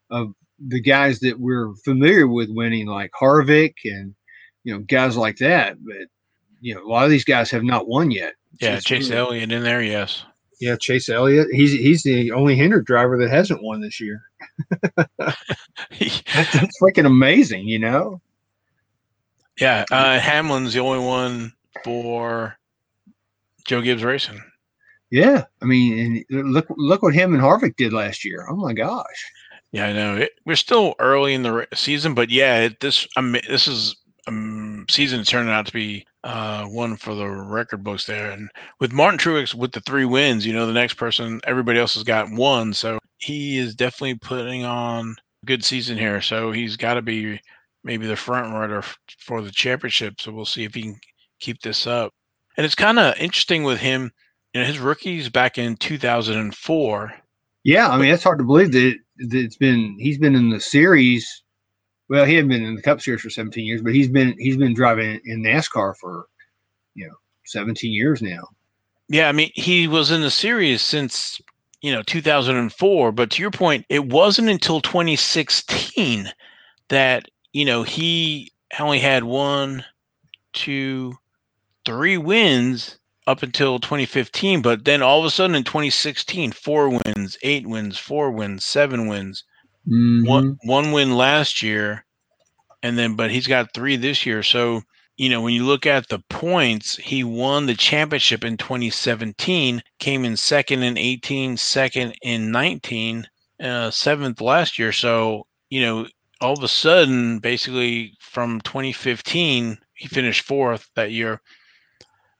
of 0.09 0.33
the 0.59 0.81
guys 0.81 1.19
that 1.21 1.39
we're 1.39 1.73
familiar 1.83 2.27
with 2.27 2.49
winning, 2.49 2.87
like 2.87 3.11
Harvick 3.19 3.73
and 3.85 4.15
you 4.63 4.73
know, 4.73 4.79
guys 4.79 5.17
like 5.17 5.37
that. 5.37 5.77
But 5.83 6.07
you 6.59 6.75
know, 6.75 6.83
a 6.83 6.87
lot 6.87 7.05
of 7.05 7.09
these 7.09 7.25
guys 7.25 7.51
have 7.51 7.63
not 7.63 7.87
won 7.87 8.11
yet. 8.11 8.33
Yeah, 8.59 8.79
Chase 8.79 9.09
really, 9.09 9.19
Elliott 9.39 9.51
in 9.51 9.63
there, 9.63 9.81
yes. 9.81 10.23
Yeah, 10.61 10.75
Chase 10.79 11.09
Elliott. 11.09 11.47
He's 11.51 11.71
he's 11.71 12.03
the 12.03 12.31
only 12.33 12.55
Hendrick 12.55 12.85
driver 12.85 13.17
that 13.17 13.31
hasn't 13.31 13.63
won 13.63 13.81
this 13.81 13.99
year. 13.99 14.21
that's 15.17 16.79
freaking 16.79 17.07
amazing, 17.07 17.67
you 17.67 17.79
know. 17.79 18.21
Yeah, 19.59 19.85
uh, 19.91 20.19
Hamlin's 20.19 20.73
the 20.73 20.79
only 20.81 21.03
one 21.03 21.51
for 21.83 22.55
Joe 23.65 23.81
Gibbs 23.81 24.03
Racing. 24.03 24.39
Yeah, 25.09 25.45
I 25.63 25.65
mean, 25.65 26.23
and 26.29 26.53
look 26.53 26.67
look 26.77 27.01
what 27.01 27.15
him 27.15 27.33
and 27.33 27.41
Harvick 27.41 27.75
did 27.75 27.91
last 27.91 28.23
year. 28.23 28.45
Oh 28.47 28.55
my 28.55 28.73
gosh. 28.73 29.31
Yeah, 29.71 29.87
I 29.87 29.93
know. 29.93 30.17
It, 30.17 30.33
we're 30.45 30.55
still 30.55 30.93
early 30.99 31.33
in 31.33 31.41
the 31.41 31.67
season, 31.73 32.13
but 32.13 32.29
yeah, 32.29 32.59
it, 32.59 32.81
this 32.81 33.07
I 33.17 33.21
mean, 33.21 33.41
this 33.49 33.67
is 33.67 33.95
um, 34.31 34.85
season 34.89 35.23
turning 35.23 35.51
out 35.51 35.65
to 35.67 35.73
be 35.73 36.05
uh, 36.23 36.65
one 36.65 36.95
for 36.95 37.15
the 37.15 37.27
record 37.27 37.83
books 37.83 38.05
there. 38.05 38.31
And 38.31 38.49
with 38.79 38.91
Martin 38.91 39.19
Truex 39.19 39.53
with 39.53 39.71
the 39.71 39.81
three 39.81 40.05
wins, 40.05 40.45
you 40.45 40.53
know, 40.53 40.65
the 40.65 40.73
next 40.73 40.95
person, 40.95 41.41
everybody 41.45 41.79
else 41.79 41.95
has 41.95 42.03
got 42.03 42.31
one. 42.31 42.73
So 42.73 42.99
he 43.17 43.57
is 43.57 43.75
definitely 43.75 44.15
putting 44.15 44.65
on 44.65 45.15
a 45.43 45.45
good 45.45 45.63
season 45.63 45.97
here. 45.97 46.21
So 46.21 46.51
he's 46.51 46.77
got 46.77 46.95
to 46.95 47.01
be 47.01 47.39
maybe 47.83 48.07
the 48.07 48.15
front 48.15 48.53
runner 48.53 48.83
for 49.19 49.41
the 49.41 49.51
championship. 49.51 50.21
So 50.21 50.31
we'll 50.31 50.45
see 50.45 50.63
if 50.63 50.73
he 50.73 50.83
can 50.83 50.99
keep 51.39 51.61
this 51.61 51.87
up. 51.87 52.13
And 52.57 52.65
it's 52.65 52.75
kind 52.75 52.99
of 52.99 53.15
interesting 53.17 53.63
with 53.63 53.79
him. 53.79 54.11
You 54.53 54.61
know, 54.61 54.67
his 54.67 54.79
rookies 54.79 55.29
back 55.29 55.57
in 55.57 55.77
2004. 55.77 57.13
Yeah, 57.63 57.89
I 57.89 57.97
mean, 57.97 58.13
it's 58.13 58.23
hard 58.23 58.39
to 58.39 58.43
believe 58.43 58.71
that, 58.73 58.95
that 59.29 59.37
it's 59.37 59.55
been 59.55 59.95
he's 59.99 60.17
been 60.17 60.35
in 60.35 60.49
the 60.49 60.59
series 60.59 61.40
well, 62.11 62.25
he 62.25 62.35
hadn't 62.35 62.49
been 62.49 62.65
in 62.65 62.75
the 62.75 62.81
Cup 62.81 62.99
Series 62.99 63.21
for 63.21 63.29
17 63.29 63.63
years, 63.63 63.81
but 63.81 63.95
he's 63.95 64.09
been 64.09 64.35
he's 64.37 64.57
been 64.57 64.73
driving 64.73 65.21
in 65.23 65.41
NASCAR 65.41 65.95
for 65.95 66.25
you 66.93 67.07
know 67.07 67.15
17 67.45 67.89
years 67.89 68.21
now. 68.21 68.49
Yeah, 69.07 69.29
I 69.29 69.31
mean, 69.31 69.49
he 69.55 69.87
was 69.87 70.11
in 70.11 70.19
the 70.19 70.29
series 70.29 70.81
since 70.81 71.39
you 71.79 71.93
know 71.93 72.03
2004, 72.03 73.13
but 73.13 73.31
to 73.31 73.41
your 73.41 73.49
point, 73.49 73.85
it 73.87 74.07
wasn't 74.07 74.49
until 74.49 74.81
2016 74.81 76.29
that 76.89 77.29
you 77.53 77.63
know 77.63 77.83
he 77.83 78.51
only 78.77 78.99
had 78.99 79.23
one, 79.23 79.85
two, 80.51 81.13
three 81.85 82.17
wins 82.17 82.99
up 83.25 83.41
until 83.41 83.79
2015, 83.79 84.61
but 84.61 84.83
then 84.83 85.01
all 85.01 85.19
of 85.19 85.25
a 85.25 85.29
sudden 85.29 85.55
in 85.55 85.63
2016, 85.63 86.51
four 86.51 86.89
wins, 86.89 87.37
eight 87.41 87.65
wins, 87.67 87.97
four 87.97 88.31
wins, 88.31 88.65
seven 88.65 89.07
wins. 89.07 89.45
Mm-hmm. 89.87 90.27
One 90.27 90.57
one 90.63 90.91
win 90.91 91.15
last 91.15 91.63
year, 91.63 92.05
and 92.83 92.97
then 92.97 93.15
but 93.15 93.31
he's 93.31 93.47
got 93.47 93.73
three 93.73 93.95
this 93.95 94.25
year. 94.25 94.43
So 94.43 94.81
you 95.17 95.29
know 95.29 95.41
when 95.41 95.53
you 95.53 95.65
look 95.65 95.85
at 95.87 96.07
the 96.07 96.19
points, 96.29 96.97
he 96.97 97.23
won 97.23 97.65
the 97.65 97.73
championship 97.73 98.43
in 98.43 98.57
2017, 98.57 99.81
came 99.99 100.23
in 100.25 100.37
second 100.37 100.83
in 100.83 100.97
18, 100.97 101.57
second 101.57 102.15
in 102.21 102.51
19, 102.51 103.27
uh, 103.59 103.89
seventh 103.89 104.39
last 104.39 104.77
year. 104.77 104.91
So 104.91 105.47
you 105.69 105.81
know 105.81 106.07
all 106.41 106.53
of 106.53 106.63
a 106.63 106.67
sudden, 106.67 107.39
basically 107.39 108.15
from 108.19 108.61
2015, 108.61 109.79
he 109.95 110.07
finished 110.07 110.45
fourth 110.45 110.89
that 110.95 111.11
year. 111.11 111.41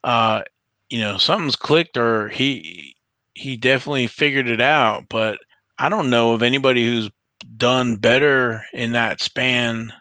Uh, 0.04 0.44
you 0.92 1.00
know 1.00 1.18
something's 1.18 1.56
clicked, 1.56 1.98
or 1.98 2.30
he 2.30 2.96
he 3.34 3.58
definitely 3.58 4.08
figured 4.08 4.48
it 4.48 4.62
out, 4.62 5.06
but. 5.10 5.40
I 5.80 5.90
don't 5.90 6.12
know 6.12 6.34
of 6.34 6.44
anybody 6.44 6.86
who's 6.86 7.10
done 7.58 7.96
better 7.96 8.64
in 8.74 8.94
that 8.94 9.22
span. 9.22 9.92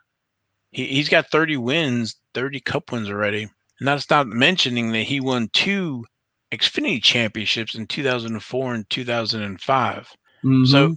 He, 0.70 0.87
he's 0.87 1.09
got 1.09 1.30
30 1.30 1.56
wins, 1.59 2.16
30 2.35 2.61
cup 2.61 2.92
wins 2.92 3.11
already. 3.11 3.42
And 3.42 3.88
that's 3.88 4.11
not 4.11 4.26
mentioning 4.26 4.92
that 4.92 5.02
he 5.02 5.20
won 5.20 5.49
two 5.52 6.04
Xfinity 6.52 7.02
championships 7.02 7.75
in 7.75 7.87
2004 7.87 8.75
and 8.75 8.90
2005. 8.90 10.09
Mm-hmm. 10.44 10.64
So, 10.64 10.97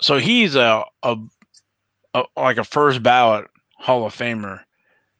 so 0.00 0.18
he's 0.18 0.54
a, 0.54 0.84
a, 1.02 1.16
a, 2.14 2.24
like 2.36 2.58
a 2.58 2.64
first 2.64 3.02
ballot 3.02 3.46
Hall 3.76 4.04
of 4.06 4.14
Famer. 4.14 4.60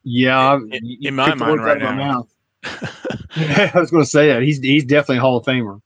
Yeah, 0.03 0.59
in, 0.71 0.97
in 1.01 1.15
my 1.15 1.33
mind 1.35 1.63
right 1.63 1.79
now. 1.79 2.27
I 3.35 3.71
was 3.75 3.91
going 3.91 4.03
to 4.03 4.09
say 4.09 4.27
that 4.29 4.41
he's 4.41 4.59
he's 4.59 4.83
definitely 4.83 5.17
a 5.17 5.21
Hall 5.21 5.37
of 5.37 5.45
Famer. 5.45 5.81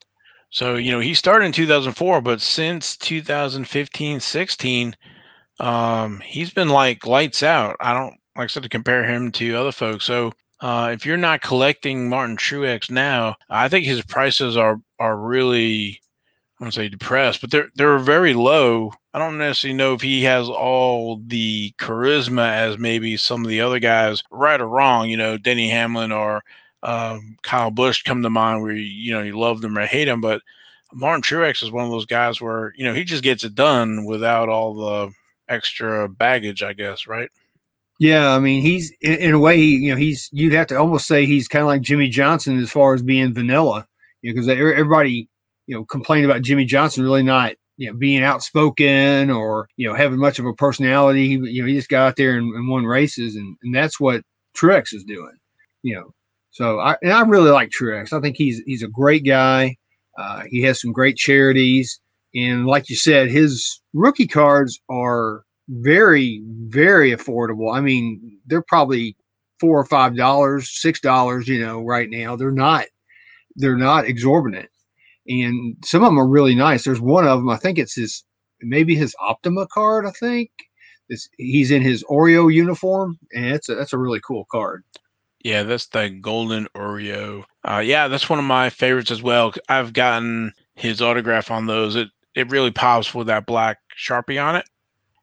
So, 0.53 0.75
you 0.75 0.91
know, 0.91 0.99
he 0.99 1.15
started 1.15 1.45
in 1.45 1.51
2004, 1.51 2.21
but 2.21 2.39
since 2.39 2.95
2015, 2.97 4.19
16, 4.19 4.95
um, 5.59 6.19
he's 6.19 6.51
been 6.51 6.69
like 6.69 7.07
lights 7.07 7.41
out. 7.41 7.75
I 7.79 7.91
don't, 7.93 8.13
like 8.37 8.43
I 8.43 8.47
said, 8.47 8.61
to 8.61 8.69
compare 8.69 9.03
him 9.03 9.31
to 9.31 9.55
other 9.55 9.71
folks. 9.71 10.05
So, 10.05 10.31
uh, 10.61 10.91
if 10.93 11.07
you're 11.07 11.17
not 11.17 11.41
collecting 11.41 12.07
Martin 12.07 12.37
Truex 12.37 12.91
now, 12.91 13.35
I 13.49 13.67
think 13.67 13.85
his 13.85 14.03
prices 14.03 14.55
are 14.55 14.79
are 14.99 15.17
really, 15.17 15.99
I 16.59 16.65
don't 16.65 16.71
say 16.71 16.87
depressed, 16.87 17.41
but 17.41 17.49
they're 17.49 17.69
they're 17.73 17.97
very 17.97 18.35
low. 18.35 18.93
I 19.15 19.19
don't 19.19 19.39
necessarily 19.39 19.75
know 19.75 19.95
if 19.95 20.01
he 20.01 20.21
has 20.23 20.47
all 20.49 21.19
the 21.25 21.73
charisma 21.79 22.53
as 22.53 22.77
maybe 22.77 23.17
some 23.17 23.43
of 23.43 23.49
the 23.49 23.61
other 23.61 23.79
guys, 23.79 24.21
right 24.29 24.61
or 24.61 24.67
wrong. 24.67 25.09
You 25.09 25.17
know, 25.17 25.35
Denny 25.35 25.69
Hamlin 25.69 26.11
or 26.11 26.43
um, 26.83 27.37
Kyle 27.43 27.71
Busch 27.71 28.03
come 28.03 28.21
to 28.21 28.29
mind 28.29 28.61
where 28.61 28.73
you 28.73 29.13
know 29.13 29.21
you 29.21 29.39
love 29.39 29.61
them 29.61 29.77
or 29.77 29.85
hate 29.85 30.05
them, 30.05 30.21
but 30.21 30.41
Martin 30.93 31.21
Truex 31.23 31.63
is 31.63 31.71
one 31.71 31.85
of 31.85 31.91
those 31.91 32.05
guys 32.05 32.41
where 32.41 32.73
you 32.75 32.85
know 32.85 32.93
he 32.93 33.03
just 33.03 33.23
gets 33.23 33.43
it 33.43 33.55
done 33.55 34.05
without 34.05 34.49
all 34.49 34.75
the 34.75 35.11
extra 35.49 36.07
baggage, 36.09 36.61
I 36.61 36.73
guess, 36.73 37.07
right? 37.07 37.29
Yeah, 37.99 38.31
I 38.31 38.39
mean, 38.39 38.61
he's 38.61 38.91
in, 39.01 39.13
in 39.13 39.33
a 39.33 39.39
way, 39.39 39.57
you 39.57 39.91
know, 39.91 39.97
he's 39.97 40.29
you'd 40.31 40.53
have 40.53 40.67
to 40.67 40.77
almost 40.77 41.07
say 41.07 41.25
he's 41.25 41.47
kind 41.47 41.61
of 41.61 41.67
like 41.67 41.81
Jimmie 41.81 42.09
Johnson 42.09 42.59
as 42.59 42.71
far 42.71 42.93
as 42.93 43.01
being 43.01 43.33
vanilla, 43.33 43.87
you 44.21 44.31
know, 44.31 44.35
because 44.35 44.49
everybody, 44.49 45.29
you 45.67 45.75
know, 45.75 45.85
complained 45.85 46.25
about 46.25 46.41
Jimmie 46.41 46.65
Johnson 46.65 47.03
really 47.03 47.23
not, 47.23 47.53
you 47.77 47.89
know, 47.89 47.97
being 47.97 48.23
outspoken 48.23 49.29
or 49.29 49.67
you 49.77 49.87
know 49.87 49.95
having 49.95 50.19
much 50.19 50.39
of 50.39 50.45
a 50.45 50.53
personality. 50.53 51.29
He, 51.29 51.33
you 51.35 51.61
know, 51.61 51.67
he 51.67 51.75
just 51.75 51.89
got 51.89 52.07
out 52.07 52.15
there 52.17 52.37
and, 52.37 52.53
and 52.55 52.67
won 52.67 52.85
races, 52.85 53.35
and 53.35 53.55
and 53.63 53.73
that's 53.73 53.99
what 53.99 54.23
Truex 54.57 54.93
is 54.93 55.03
doing, 55.05 55.37
you 55.81 55.95
know. 55.95 56.13
So 56.53 56.79
I 56.79 56.95
and 57.01 57.11
I 57.11 57.21
really 57.23 57.51
like 57.51 57.69
Truex. 57.71 58.13
I 58.13 58.21
think 58.21 58.37
he's 58.37 58.61
he's 58.65 58.83
a 58.83 58.87
great 58.87 59.25
guy. 59.25 59.75
Uh, 60.17 60.43
he 60.47 60.61
has 60.61 60.79
some 60.79 60.93
great 60.93 61.17
charities, 61.17 61.99
and 62.35 62.67
like 62.67 62.89
you 62.89 62.95
said, 62.95 63.29
his 63.29 63.81
rookie 63.93 64.27
cards 64.27 64.79
are 64.89 65.43
very, 65.67 66.43
very 66.67 67.11
affordable. 67.11 67.75
I 67.75 67.81
mean, 67.81 68.39
they're 68.45 68.63
probably 68.67 69.17
four 69.59 69.79
or 69.79 69.85
five 69.85 70.15
dollars, 70.15 70.69
six 70.69 70.99
dollars, 70.99 71.47
you 71.47 71.59
know, 71.59 71.81
right 71.83 72.09
now. 72.09 72.35
They're 72.35 72.51
not 72.51 72.85
they're 73.55 73.77
not 73.77 74.05
exorbitant. 74.05 74.69
And 75.27 75.75
some 75.85 76.03
of 76.03 76.09
them 76.09 76.19
are 76.19 76.27
really 76.27 76.55
nice. 76.55 76.83
There's 76.83 76.99
one 76.99 77.25
of 77.25 77.39
them, 77.39 77.49
I 77.49 77.57
think 77.57 77.79
it's 77.79 77.95
his 77.95 78.23
maybe 78.61 78.95
his 78.95 79.15
Optima 79.19 79.67
card, 79.67 80.05
I 80.05 80.11
think. 80.11 80.51
It's, 81.09 81.29
he's 81.37 81.71
in 81.71 81.81
his 81.81 82.03
Oreo 82.05 82.53
uniform, 82.53 83.17
and 83.33 83.45
it's 83.45 83.69
a, 83.69 83.75
that's 83.75 83.93
a 83.93 83.97
really 83.97 84.21
cool 84.21 84.45
card. 84.51 84.83
Yeah, 85.43 85.63
that's 85.63 85.87
the 85.87 86.09
golden 86.09 86.67
Oreo. 86.75 87.43
Uh, 87.63 87.81
yeah, 87.83 88.07
that's 88.07 88.29
one 88.29 88.39
of 88.39 88.45
my 88.45 88.69
favorites 88.69 89.11
as 89.11 89.21
well. 89.21 89.53
I've 89.69 89.93
gotten 89.93 90.53
his 90.75 91.01
autograph 91.01 91.51
on 91.51 91.67
those. 91.67 91.95
It 91.95 92.09
it 92.35 92.49
really 92.49 92.71
pops 92.71 93.13
with 93.13 93.27
that 93.27 93.45
black 93.45 93.77
sharpie 93.97 94.43
on 94.43 94.55
it. 94.55 94.65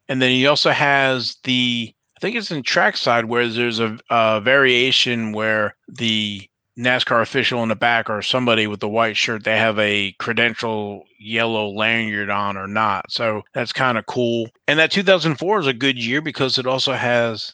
And 0.08 0.20
then 0.20 0.30
he 0.30 0.46
also 0.46 0.70
has 0.70 1.36
the 1.44 1.92
I 2.16 2.20
think 2.20 2.36
it's 2.36 2.50
in 2.50 2.62
trackside 2.62 3.24
where 3.24 3.48
there's 3.48 3.80
a, 3.80 3.98
a 4.10 4.40
variation 4.42 5.32
where 5.32 5.74
the 5.88 6.46
NASCAR 6.78 7.22
official 7.22 7.62
in 7.62 7.68
the 7.68 7.76
back 7.76 8.08
or 8.08 8.22
somebody 8.22 8.66
with 8.66 8.80
the 8.80 8.88
white 8.88 9.16
shirt, 9.16 9.44
they 9.44 9.56
have 9.56 9.78
a 9.78 10.12
credential 10.18 11.04
yellow 11.18 11.68
lanyard 11.68 12.30
on 12.30 12.56
or 12.56 12.66
not. 12.66 13.10
So 13.10 13.42
that's 13.54 13.72
kind 13.72 13.98
of 13.98 14.06
cool. 14.06 14.48
And 14.66 14.78
that 14.78 14.90
2004 14.90 15.60
is 15.60 15.66
a 15.66 15.72
good 15.72 16.02
year 16.02 16.20
because 16.20 16.58
it 16.58 16.66
also 16.66 16.92
has, 16.92 17.52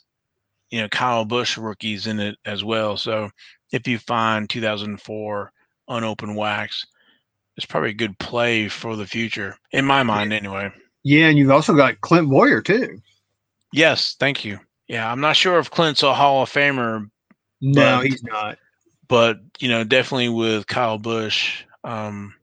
you 0.71 0.81
know, 0.81 0.89
Kyle 0.89 1.25
Busch 1.25 1.57
rookies 1.57 2.07
in 2.07 2.21
it 2.21 2.37
as 2.45 2.65
well. 2.65 2.97
So 2.97 3.31
if 3.73 3.87
you 3.87 3.99
find 3.99 4.49
2004 4.49 5.53
unopened 5.89 6.37
wax, 6.37 6.87
it's 7.57 7.67
probably 7.67 7.91
a 7.91 7.95
good 7.95 8.19
play 8.19 8.69
for 8.69 8.97
the 8.97 9.07
future, 9.07 9.57
in 9.73 9.85
my 9.85 10.03
mind, 10.03 10.33
anyway. 10.33 10.71
Yeah, 11.03 11.29
and 11.29 11.39
you've 11.39 11.51
also 11.51 11.75
got 11.75 12.01
Clint 12.01 12.29
Bowyer 12.29 12.61
too. 12.61 13.01
Yes, 13.73 14.17
thank 14.19 14.45
you. 14.45 14.59
Yeah, 14.89 15.11
I'm 15.11 15.21
not 15.21 15.37
sure 15.37 15.59
if 15.59 15.71
Clint's 15.71 16.03
a 16.03 16.15
Hall 16.15 16.43
of 16.43 16.51
Famer. 16.51 17.11
No, 17.61 17.99
but, 17.99 18.07
he's 18.07 18.23
not. 18.23 18.59
But 19.09 19.39
you 19.59 19.69
know, 19.69 19.85
definitely 19.85 20.29
with 20.29 20.67
Kyle 20.67 20.99
Busch 20.99 21.65
um, 21.85 22.35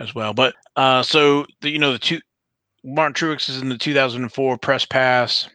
as 0.00 0.14
well. 0.14 0.34
But 0.34 0.54
uh, 0.76 1.02
so 1.02 1.46
the, 1.60 1.70
you 1.70 1.78
know 1.78 1.92
the 1.92 1.98
two 1.98 2.20
Martin 2.84 3.14
Truex 3.14 3.48
is 3.48 3.60
in 3.60 3.68
the 3.68 3.78
2004 3.78 4.58
press 4.58 4.84
pass. 4.84 5.48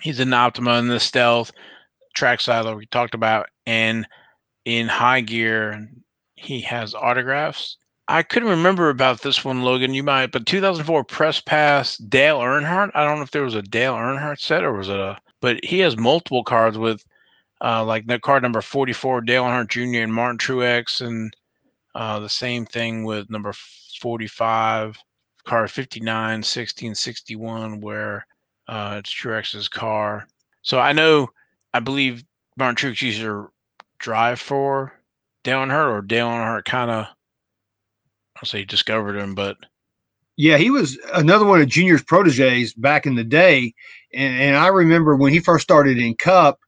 He's 0.00 0.20
in 0.20 0.30
the 0.30 0.36
Optima 0.36 0.72
and 0.72 0.90
the 0.90 1.00
Stealth 1.00 1.52
Trackside 2.14 2.74
we 2.76 2.86
talked 2.86 3.14
about, 3.14 3.48
and 3.66 4.06
in 4.64 4.88
high 4.88 5.20
gear, 5.20 5.88
he 6.34 6.60
has 6.62 6.94
autographs. 6.94 7.76
I 8.08 8.22
couldn't 8.22 8.48
remember 8.48 8.88
about 8.88 9.22
this 9.22 9.44
one, 9.44 9.62
Logan. 9.62 9.94
You 9.94 10.02
might, 10.02 10.32
but 10.32 10.46
2004 10.46 11.04
press 11.04 11.40
pass 11.40 11.96
Dale 11.96 12.38
Earnhardt. 12.38 12.90
I 12.94 13.04
don't 13.04 13.16
know 13.16 13.22
if 13.22 13.32
there 13.32 13.42
was 13.42 13.54
a 13.54 13.62
Dale 13.62 13.94
Earnhardt 13.94 14.38
set 14.38 14.62
or 14.62 14.72
was 14.72 14.88
it 14.88 14.98
a, 14.98 15.18
but 15.40 15.58
he 15.64 15.80
has 15.80 15.96
multiple 15.96 16.44
cards 16.44 16.78
with, 16.78 17.04
uh, 17.62 17.84
like 17.84 18.06
the 18.06 18.18
card 18.18 18.42
number 18.42 18.60
44, 18.60 19.22
Dale 19.22 19.44
Earnhardt 19.44 19.68
Jr. 19.68 20.02
and 20.02 20.14
Martin 20.14 20.38
Truex, 20.38 21.00
and 21.00 21.36
uh, 21.94 22.20
the 22.20 22.28
same 22.28 22.64
thing 22.64 23.04
with 23.04 23.28
number 23.28 23.52
45, 24.00 24.98
card 25.44 25.70
59, 25.70 26.42
16, 26.42 26.94
61, 26.94 27.80
where 27.80 28.26
uh, 28.68 28.96
it's 28.98 29.12
Truex's 29.12 29.68
car. 29.68 30.26
So 30.62 30.78
I 30.78 30.92
know, 30.92 31.28
I 31.72 31.80
believe 31.80 32.24
Martin 32.56 32.76
Truex 32.76 33.02
used 33.02 33.20
to 33.20 33.50
drive 33.98 34.40
for 34.40 34.92
Dale 35.44 35.60
Earnhardt, 35.60 35.92
or 35.92 36.02
Dale 36.02 36.28
Earnhardt 36.28 36.64
kind 36.64 36.90
of 36.90 37.06
I'll 38.36 38.46
say 38.46 38.64
discovered 38.64 39.16
him, 39.16 39.34
but 39.34 39.56
yeah, 40.36 40.58
he 40.58 40.70
was 40.70 40.98
another 41.14 41.46
one 41.46 41.62
of 41.62 41.68
Junior's 41.68 42.02
proteges 42.02 42.74
back 42.74 43.06
in 43.06 43.14
the 43.14 43.24
day. 43.24 43.74
And, 44.12 44.40
and 44.40 44.56
I 44.56 44.68
remember 44.68 45.16
when 45.16 45.32
he 45.32 45.40
first 45.40 45.62
started 45.62 45.98
in 45.98 46.14
Cup 46.14 46.58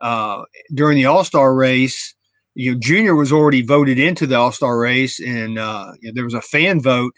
uh, 0.00 0.44
during 0.74 0.96
the 0.96 1.04
All 1.04 1.24
Star 1.24 1.54
race, 1.54 2.14
you 2.54 2.72
know, 2.72 2.78
Junior 2.80 3.14
was 3.14 3.32
already 3.32 3.62
voted 3.62 3.98
into 3.98 4.26
the 4.26 4.36
All 4.36 4.52
Star 4.52 4.78
race, 4.78 5.20
and 5.20 5.58
uh, 5.58 5.92
you 6.00 6.08
know, 6.08 6.12
there 6.14 6.24
was 6.24 6.34
a 6.34 6.40
fan 6.40 6.80
vote, 6.80 7.12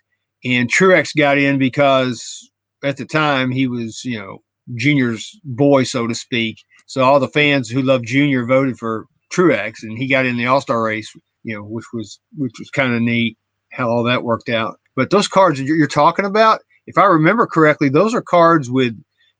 and 0.45 0.73
Truex 0.73 1.17
got 1.17 1.39
in 1.39 1.59
because 1.59 2.51
at 2.85 2.97
the 2.97 3.07
time 3.07 3.51
he 3.51 3.67
was, 3.67 4.05
you 4.05 4.19
know, 4.19 4.39
Junior's 4.77 5.39
boy, 5.45 5.85
so 5.85 6.07
to 6.07 6.15
speak. 6.15 6.59
So 6.87 7.03
all 7.03 7.21
the 7.21 7.29
fans 7.29 7.69
who 7.69 7.83
loved 7.83 8.07
Junior 8.07 8.45
voted 8.45 8.79
for 8.79 9.07
Truex, 9.33 9.83
and 9.83 9.99
he 9.99 10.07
got 10.07 10.27
in 10.27 10.37
the 10.37 10.47
All 10.47 10.61
Star 10.61 10.83
race, 10.83 11.13
you 11.43 11.55
know, 11.55 11.63
which 11.63 11.87
was 11.93 12.21
which 12.37 12.53
was 12.59 12.71
kind 12.71 12.95
of 12.95 13.03
neat 13.03 13.37
how 13.73 13.89
all 13.89 14.05
that 14.05 14.23
worked 14.23 14.49
out. 14.49 14.79
But 14.97 15.11
those 15.11 15.29
cards 15.29 15.59
that 15.59 15.65
you're 15.65 15.87
talking 15.87 16.25
about, 16.25 16.61
if 16.87 16.97
I 16.97 17.07
remember 17.07 17.47
correctly, 17.47 17.89
those 17.89 18.15
are 18.15 18.23
cards 18.23 18.71
with 18.71 18.95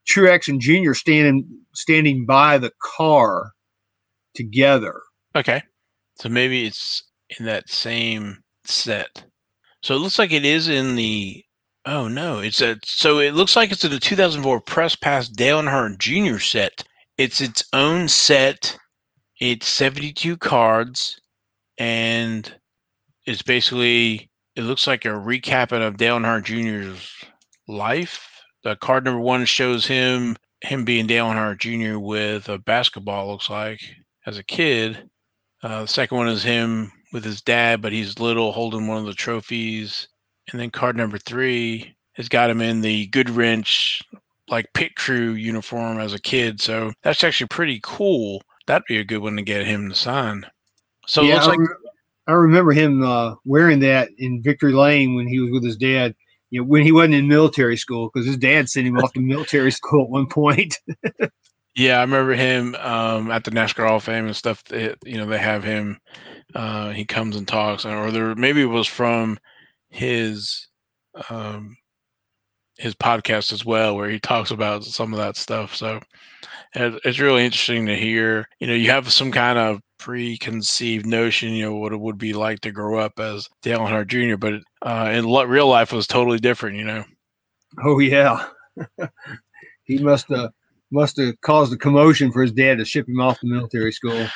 Truex 0.09 0.49
and 0.49 0.61
Junior 0.61 0.95
standing 0.95 1.47
standing 1.75 2.27
by 2.27 2.59
the 2.59 2.73
car 2.83 3.53
together. 4.35 5.01
Okay, 5.37 5.63
so 6.17 6.29
maybe 6.29 6.67
it's 6.67 7.05
in 7.39 7.47
that 7.47 7.69
same 7.69 8.43
set. 8.65 9.25
So 9.83 9.95
it 9.95 9.99
looks 9.99 10.19
like 10.19 10.33
it 10.33 10.45
is 10.45 10.69
in 10.69 10.97
the. 10.97 11.44
Oh 11.87 12.09
no, 12.09 12.39
it's 12.39 12.63
a. 12.63 12.79
So 12.85 13.19
it 13.19 13.35
looks 13.35 13.57
like 13.57 13.71
it's 13.71 13.85
in 13.85 13.91
the 13.91 13.99
2004 14.01 14.61
Press 14.63 14.97
Pass 14.97 15.29
Dale 15.29 15.61
Earnhardt 15.63 15.99
Jr. 15.99 16.39
set. 16.39 16.85
It's 17.19 17.41
its 17.41 17.65
own 17.73 18.09
set. 18.09 18.79
It's 19.39 19.69
72 19.69 20.37
cards, 20.39 21.21
and 21.77 22.55
it's 23.27 23.43
basically 23.43 24.31
it 24.57 24.63
looks 24.63 24.87
like 24.87 25.05
a 25.05 25.09
recapping 25.09 25.87
of 25.87 25.99
Dale 25.99 26.19
Earnhardt 26.19 26.45
Jr.'s 26.45 27.11
life. 27.69 28.29
The 28.63 28.77
card 28.77 29.05
number 29.05 29.21
one 29.21 29.45
shows 29.45 29.87
him 29.87 30.37
him 30.63 30.87
being 30.87 31.07
Dale 31.07 31.27
Earnhardt 31.27 31.59
Jr. 31.59 31.99
with 31.99 32.49
a 32.49 32.59
basketball. 32.59 33.29
Looks 33.29 33.51
like 33.51 33.81
as 34.27 34.39
a 34.39 34.43
kid. 34.43 35.11
Uh, 35.63 35.83
the 35.83 35.89
second 35.89 36.17
one 36.17 36.29
is 36.29 36.43
him 36.43 36.93
with 37.13 37.25
his 37.25 37.43
dad, 37.43 37.83
but 37.83 37.93
he's 37.93 38.19
little, 38.19 38.53
holding 38.53 38.87
one 38.87 38.99
of 38.99 39.07
the 39.07 39.15
trophies. 39.15 40.09
And 40.51 40.61
then 40.61 40.71
card 40.71 40.97
number 40.97 41.19
three 41.19 41.95
has 42.15 42.29
got 42.29 42.51
him 42.51 42.61
in 42.61 42.81
the 42.81 43.09
Goodwrench 43.09 44.03
like 44.49 44.73
pit 44.75 44.95
crew 44.97 45.33
uniform 45.33 45.99
as 45.99 46.13
a 46.13 46.21
kid. 46.21 46.61
So 46.61 46.93
that's 47.03 47.25
actually 47.25 47.49
pretty 47.49 47.81
cool. 47.83 48.43
That'd 48.67 48.85
be 48.87 48.99
a 48.99 49.05
good 49.05 49.19
one 49.19 49.37
to 49.37 49.43
get 49.43 49.67
him 49.67 49.89
to 49.89 49.95
sign. 49.95 50.47
So 51.07 51.23
yeah, 51.23 51.33
it 51.33 51.35
looks 51.35 51.47
like 51.47 51.59
I 52.27 52.33
remember 52.33 52.73
him 52.73 53.03
uh, 53.03 53.35
wearing 53.45 53.81
that 53.81 54.09
in 54.19 54.43
Victory 54.43 54.73
Lane 54.73 55.15
when 55.15 55.27
he 55.27 55.41
was 55.41 55.51
with 55.51 55.65
his 55.65 55.77
dad. 55.77 56.15
You 56.51 56.61
know, 56.61 56.67
when 56.67 56.83
he 56.83 56.93
wasn't 56.93 57.15
in 57.15 57.29
military 57.29 57.77
school 57.77 58.11
because 58.13 58.27
his 58.27 58.37
dad 58.37 58.69
sent 58.69 58.87
him 58.87 58.99
off 58.99 59.13
to 59.15 59.21
military 59.21 59.71
school 59.73 60.05
at 60.05 60.11
one 60.11 60.27
point. 60.27 60.79
yeah, 61.75 61.99
I 61.99 62.03
remember 62.03 62.35
him 62.35 62.75
um, 62.77 63.31
at 63.31 63.45
the 63.45 63.51
NASCAR 63.51 63.87
Hall 63.87 63.97
of 63.97 64.05
Fame 64.05 64.27
and 64.27 64.37
stuff. 64.37 64.63
It, 64.71 64.99
you 65.05 65.19
know, 65.19 65.27
they 65.27 65.39
have 65.39 65.65
him. 65.65 66.01
Uh, 66.55 66.91
he 66.91 67.05
comes 67.05 67.37
and 67.37 67.49
talks, 67.49 67.85
or 67.85 68.11
there 68.11 68.35
maybe 68.35 68.63
it 68.63 68.67
was 68.67 68.87
from 68.87 69.39
his 69.95 70.69
um, 71.31 71.77
his 72.79 72.95
podcast 72.95 73.53
as 73.53 73.65
well, 73.65 73.95
where 73.97 74.11
he 74.11 74.19
talks 74.19 74.51
about 74.51 74.85
some 74.85 75.13
of 75.13 75.19
that 75.19 75.37
stuff. 75.37 75.75
So 75.75 76.01
it's 76.75 77.21
really 77.21 77.45
interesting 77.45 77.87
to 77.87 77.97
hear. 77.97 78.49
You 78.59 78.67
know, 78.67 78.75
you 78.75 78.91
have 78.91 79.13
some 79.13 79.31
kind 79.31 79.59
of 79.59 79.81
preconceived 79.99 81.07
notion, 81.07 81.53
you 81.53 81.65
know, 81.65 81.77
what 81.77 81.93
it 81.93 82.01
would 82.01 82.19
be 82.19 82.33
like 82.33 82.61
to 82.61 82.73
grow 82.73 82.99
up 82.99 83.19
as 83.21 83.49
Dale 83.63 83.79
Earnhardt 83.79 84.09
Jr., 84.09 84.37
but 84.37 84.55
uh, 84.83 85.11
in 85.15 85.27
real 85.49 85.69
life 85.69 85.93
was 85.93 86.07
totally 86.07 86.39
different, 86.39 86.77
you 86.77 86.85
know. 86.85 87.05
Oh 87.85 88.01
yeah, 88.01 88.47
he 89.85 89.99
must 89.99 90.29
have 90.29 90.51
must 90.91 91.17
have 91.19 91.41
caused 91.41 91.73
a 91.73 91.77
commotion 91.77 92.33
for 92.33 92.43
his 92.43 92.53
dad 92.53 92.79
to 92.79 92.85
ship 92.85 93.09
him 93.09 93.21
off 93.21 93.41
to 93.41 93.47
military 93.47 93.93
school. 93.93 94.27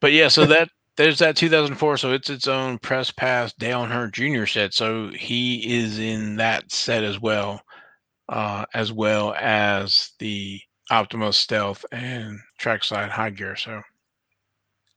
But 0.00 0.12
yeah, 0.12 0.28
so 0.28 0.46
that 0.46 0.68
there's 0.96 1.18
that 1.18 1.36
2004, 1.36 1.96
so 1.96 2.12
it's 2.12 2.30
its 2.30 2.48
own 2.48 2.78
press 2.78 3.10
pass 3.10 3.52
Dale 3.54 3.84
Earnhardt 3.84 4.12
Jr. 4.12 4.46
set, 4.46 4.74
so 4.74 5.08
he 5.08 5.76
is 5.76 5.98
in 5.98 6.36
that 6.36 6.70
set 6.70 7.04
as 7.04 7.20
well, 7.20 7.62
uh, 8.28 8.64
as 8.74 8.92
well 8.92 9.34
as 9.38 10.12
the 10.18 10.60
Optima 10.90 11.32
Stealth 11.32 11.84
and 11.90 12.38
Trackside 12.58 13.10
High 13.10 13.30
Gear. 13.30 13.56
So 13.56 13.82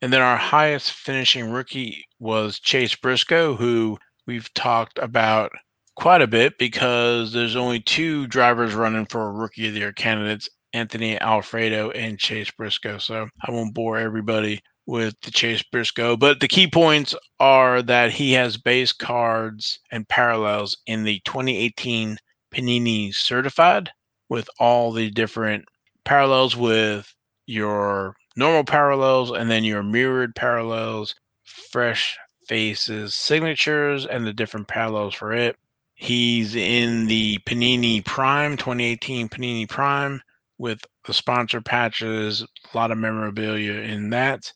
and 0.01 0.13
then 0.13 0.21
our 0.21 0.37
highest 0.37 0.91
finishing 0.91 1.49
rookie 1.49 2.05
was 2.19 2.59
Chase 2.59 2.95
Briscoe, 2.95 3.55
who 3.55 3.97
we've 4.27 4.53
talked 4.53 4.99
about 4.99 5.51
quite 5.95 6.21
a 6.21 6.27
bit 6.27 6.57
because 6.59 7.33
there's 7.33 7.55
only 7.55 7.79
two 7.79 8.27
drivers 8.27 8.75
running 8.75 9.07
for 9.07 9.33
rookie 9.33 9.67
of 9.67 9.73
the 9.73 9.79
year 9.79 9.93
candidates 9.93 10.47
Anthony 10.73 11.19
Alfredo 11.19 11.89
and 11.91 12.19
Chase 12.19 12.51
Briscoe. 12.51 12.99
So 12.99 13.27
I 13.43 13.51
won't 13.51 13.73
bore 13.73 13.97
everybody 13.97 14.61
with 14.87 15.19
the 15.21 15.31
Chase 15.31 15.61
Briscoe, 15.61 16.15
but 16.15 16.39
the 16.39 16.47
key 16.47 16.65
points 16.65 17.13
are 17.39 17.81
that 17.83 18.11
he 18.11 18.31
has 18.33 18.57
base 18.57 18.93
cards 18.93 19.79
and 19.91 20.07
parallels 20.07 20.77
in 20.87 21.03
the 21.03 21.21
2018 21.25 22.17
Panini 22.53 23.13
Certified 23.13 23.91
with 24.29 24.49
all 24.59 24.93
the 24.93 25.11
different 25.11 25.65
parallels 26.05 26.55
with 26.55 27.13
your 27.45 28.15
normal 28.37 28.63
parallels 28.63 29.29
and 29.31 29.51
then 29.51 29.65
your 29.65 29.83
mirrored 29.83 30.33
parallels, 30.35 31.13
fresh 31.43 32.17
faces, 32.47 33.13
signatures, 33.13 34.05
and 34.05 34.25
the 34.25 34.33
different 34.33 34.69
parallels 34.69 35.13
for 35.13 35.33
it. 35.33 35.57
He's 35.95 36.55
in 36.55 37.07
the 37.07 37.39
Panini 37.39 38.05
Prime 38.05 38.55
2018 38.55 39.27
Panini 39.27 39.67
Prime 39.67 40.21
with 40.57 40.79
the 41.05 41.13
sponsor 41.13 41.59
patches, 41.59 42.41
a 42.41 42.77
lot 42.77 42.91
of 42.91 42.97
memorabilia 42.97 43.81
in 43.81 44.11
that. 44.11 44.53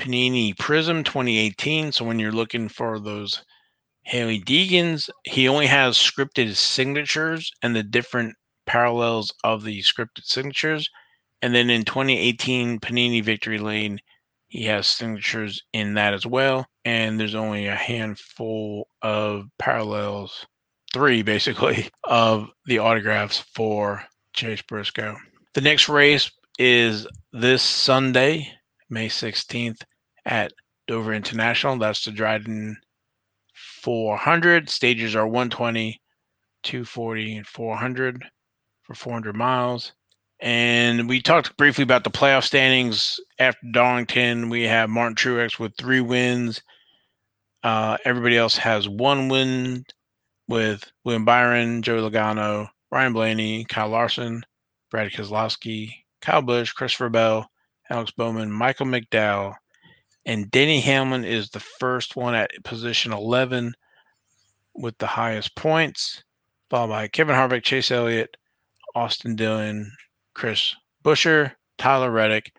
Panini 0.00 0.58
Prism 0.58 1.04
2018. 1.04 1.92
So 1.92 2.06
when 2.06 2.18
you're 2.18 2.32
looking 2.32 2.68
for 2.70 2.98
those 2.98 3.44
Hailie 4.04 4.40
Deegans, 4.40 5.10
he 5.24 5.46
only 5.46 5.66
has 5.66 5.98
scripted 5.98 6.56
signatures 6.56 7.52
and 7.62 7.76
the 7.76 7.82
different 7.82 8.34
parallels 8.66 9.32
of 9.44 9.62
the 9.62 9.80
scripted 9.80 10.24
signatures. 10.24 10.88
And 11.42 11.54
then 11.54 11.68
in 11.68 11.84
2018 11.84 12.80
Panini 12.80 13.22
Victory 13.22 13.58
Lane, 13.58 14.00
he 14.48 14.64
has 14.64 14.88
signatures 14.88 15.62
in 15.74 15.94
that 15.94 16.14
as 16.14 16.24
well. 16.24 16.66
And 16.86 17.20
there's 17.20 17.34
only 17.34 17.66
a 17.66 17.76
handful 17.76 18.88
of 19.02 19.44
parallels, 19.58 20.46
three 20.94 21.22
basically, 21.22 21.90
of 22.04 22.48
the 22.64 22.78
autographs 22.78 23.44
for 23.54 24.02
Chase 24.32 24.62
Briscoe. 24.62 25.16
The 25.52 25.60
next 25.60 25.90
race 25.90 26.30
is 26.58 27.06
this 27.32 27.62
Sunday, 27.62 28.50
May 28.88 29.08
16th 29.08 29.82
at 30.30 30.52
Dover 30.86 31.12
International. 31.12 31.76
That's 31.76 32.04
the 32.04 32.12
Drydene 32.12 32.76
400. 33.82 34.70
Stages 34.70 35.14
are 35.14 35.26
120, 35.26 36.00
240, 36.62 37.36
and 37.36 37.46
400 37.46 38.24
for 38.82 38.94
400 38.94 39.36
miles. 39.36 39.92
And 40.40 41.06
we 41.06 41.20
talked 41.20 41.56
briefly 41.58 41.82
about 41.82 42.04
the 42.04 42.10
playoff 42.10 42.44
standings 42.44 43.20
after 43.38 43.66
Darlington. 43.72 44.48
We 44.48 44.62
have 44.62 44.88
Martin 44.88 45.16
Truex 45.16 45.58
with 45.58 45.76
three 45.76 46.00
wins. 46.00 46.62
Uh, 47.62 47.98
everybody 48.06 48.38
else 48.38 48.56
has 48.56 48.88
one 48.88 49.28
win 49.28 49.84
with 50.48 50.90
William 51.04 51.26
Byron, 51.26 51.82
Joey 51.82 52.00
Logano, 52.00 52.68
Ryan 52.90 53.12
Blaney, 53.12 53.64
Kyle 53.66 53.88
Larson, 53.88 54.42
Brad 54.90 55.12
Keselowski, 55.12 55.92
Kyle 56.22 56.40
Busch, 56.40 56.72
Christopher 56.72 57.10
Bell, 57.10 57.50
Alex 57.90 58.10
Bowman, 58.12 58.50
Michael 58.50 58.86
McDowell, 58.86 59.54
and 60.26 60.50
Denny 60.50 60.80
Hamlin 60.80 61.24
is 61.24 61.50
the 61.50 61.60
first 61.60 62.16
one 62.16 62.34
at 62.34 62.50
position 62.64 63.12
11 63.12 63.74
with 64.74 64.96
the 64.98 65.06
highest 65.06 65.56
points, 65.56 66.22
followed 66.68 66.88
by 66.88 67.08
Kevin 67.08 67.34
Harvick, 67.34 67.62
Chase 67.62 67.90
Elliott, 67.90 68.36
Austin 68.94 69.36
Dillon, 69.36 69.90
Chris 70.34 70.74
Buescher, 71.04 71.52
Tyler 71.78 72.10
Reddick, 72.10 72.52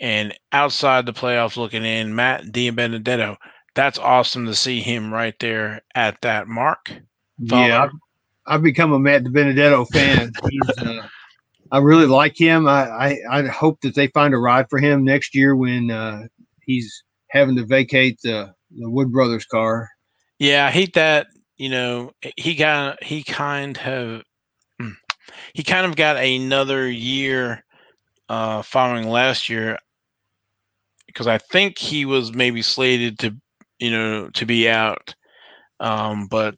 and 0.00 0.34
outside 0.52 1.06
the 1.06 1.12
playoffs 1.12 1.56
looking 1.56 1.84
in, 1.84 2.14
Matt 2.14 2.44
DiBenedetto. 2.46 3.36
That's 3.74 3.98
awesome 3.98 4.46
to 4.46 4.54
see 4.54 4.80
him 4.80 5.12
right 5.12 5.34
there 5.40 5.82
at 5.94 6.20
that 6.22 6.48
mark. 6.48 6.92
Yeah, 7.38 7.84
I've, 7.84 7.90
I've, 8.46 8.62
become 8.62 8.92
a 8.92 8.98
Matt 8.98 9.24
DiBenedetto 9.24 9.88
fan. 9.88 10.32
uh, 10.78 11.06
I 11.70 11.78
really 11.78 12.06
like 12.06 12.36
him. 12.36 12.66
I, 12.66 12.88
I, 12.88 13.18
I 13.30 13.46
hope 13.46 13.80
that 13.82 13.94
they 13.94 14.08
find 14.08 14.34
a 14.34 14.38
ride 14.38 14.68
for 14.70 14.78
him 14.78 15.04
next 15.04 15.34
year 15.34 15.54
when 15.54 15.90
uh, 15.90 16.26
he's 16.68 17.02
having 17.30 17.56
to 17.56 17.66
vacate 17.66 18.20
the 18.22 18.52
the 18.70 18.88
Wood 18.88 19.10
Brothers 19.10 19.46
car. 19.46 19.88
Yeah, 20.38 20.66
I 20.66 20.70
hate 20.70 20.94
that. 20.94 21.26
You 21.56 21.70
know, 21.70 22.12
he 22.36 22.54
got 22.54 23.02
he 23.02 23.24
kind 23.24 23.76
of 23.78 24.22
hmm, 24.80 24.90
he 25.54 25.64
kind 25.64 25.86
of 25.86 25.96
got 25.96 26.16
another 26.18 26.88
year 26.88 27.64
uh, 28.28 28.62
following 28.62 29.08
last 29.08 29.48
year 29.48 29.78
because 31.06 31.26
I 31.26 31.38
think 31.38 31.78
he 31.78 32.04
was 32.04 32.32
maybe 32.32 32.62
slated 32.62 33.18
to 33.20 33.34
you 33.80 33.90
know 33.90 34.28
to 34.34 34.46
be 34.46 34.68
out, 34.68 35.14
um, 35.80 36.28
but 36.28 36.54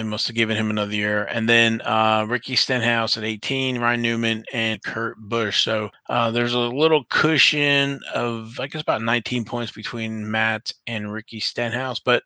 they 0.00 0.08
must 0.08 0.26
have 0.28 0.36
given 0.36 0.56
him 0.56 0.70
another 0.70 0.94
year. 0.94 1.24
And 1.24 1.46
then 1.46 1.82
uh, 1.82 2.24
Ricky 2.26 2.56
Stenhouse 2.56 3.18
at 3.18 3.24
18, 3.24 3.78
Ryan 3.78 4.00
Newman, 4.00 4.44
and 4.50 4.82
Kurt 4.82 5.18
Busch. 5.18 5.62
So 5.62 5.90
uh, 6.08 6.30
there's 6.30 6.54
a 6.54 6.58
little 6.58 7.04
cushion 7.10 8.00
of, 8.14 8.58
I 8.58 8.66
guess, 8.66 8.80
about 8.80 9.02
19 9.02 9.44
points 9.44 9.72
between 9.72 10.30
Matt 10.30 10.72
and 10.86 11.12
Ricky 11.12 11.38
Stenhouse. 11.38 12.00
But 12.00 12.22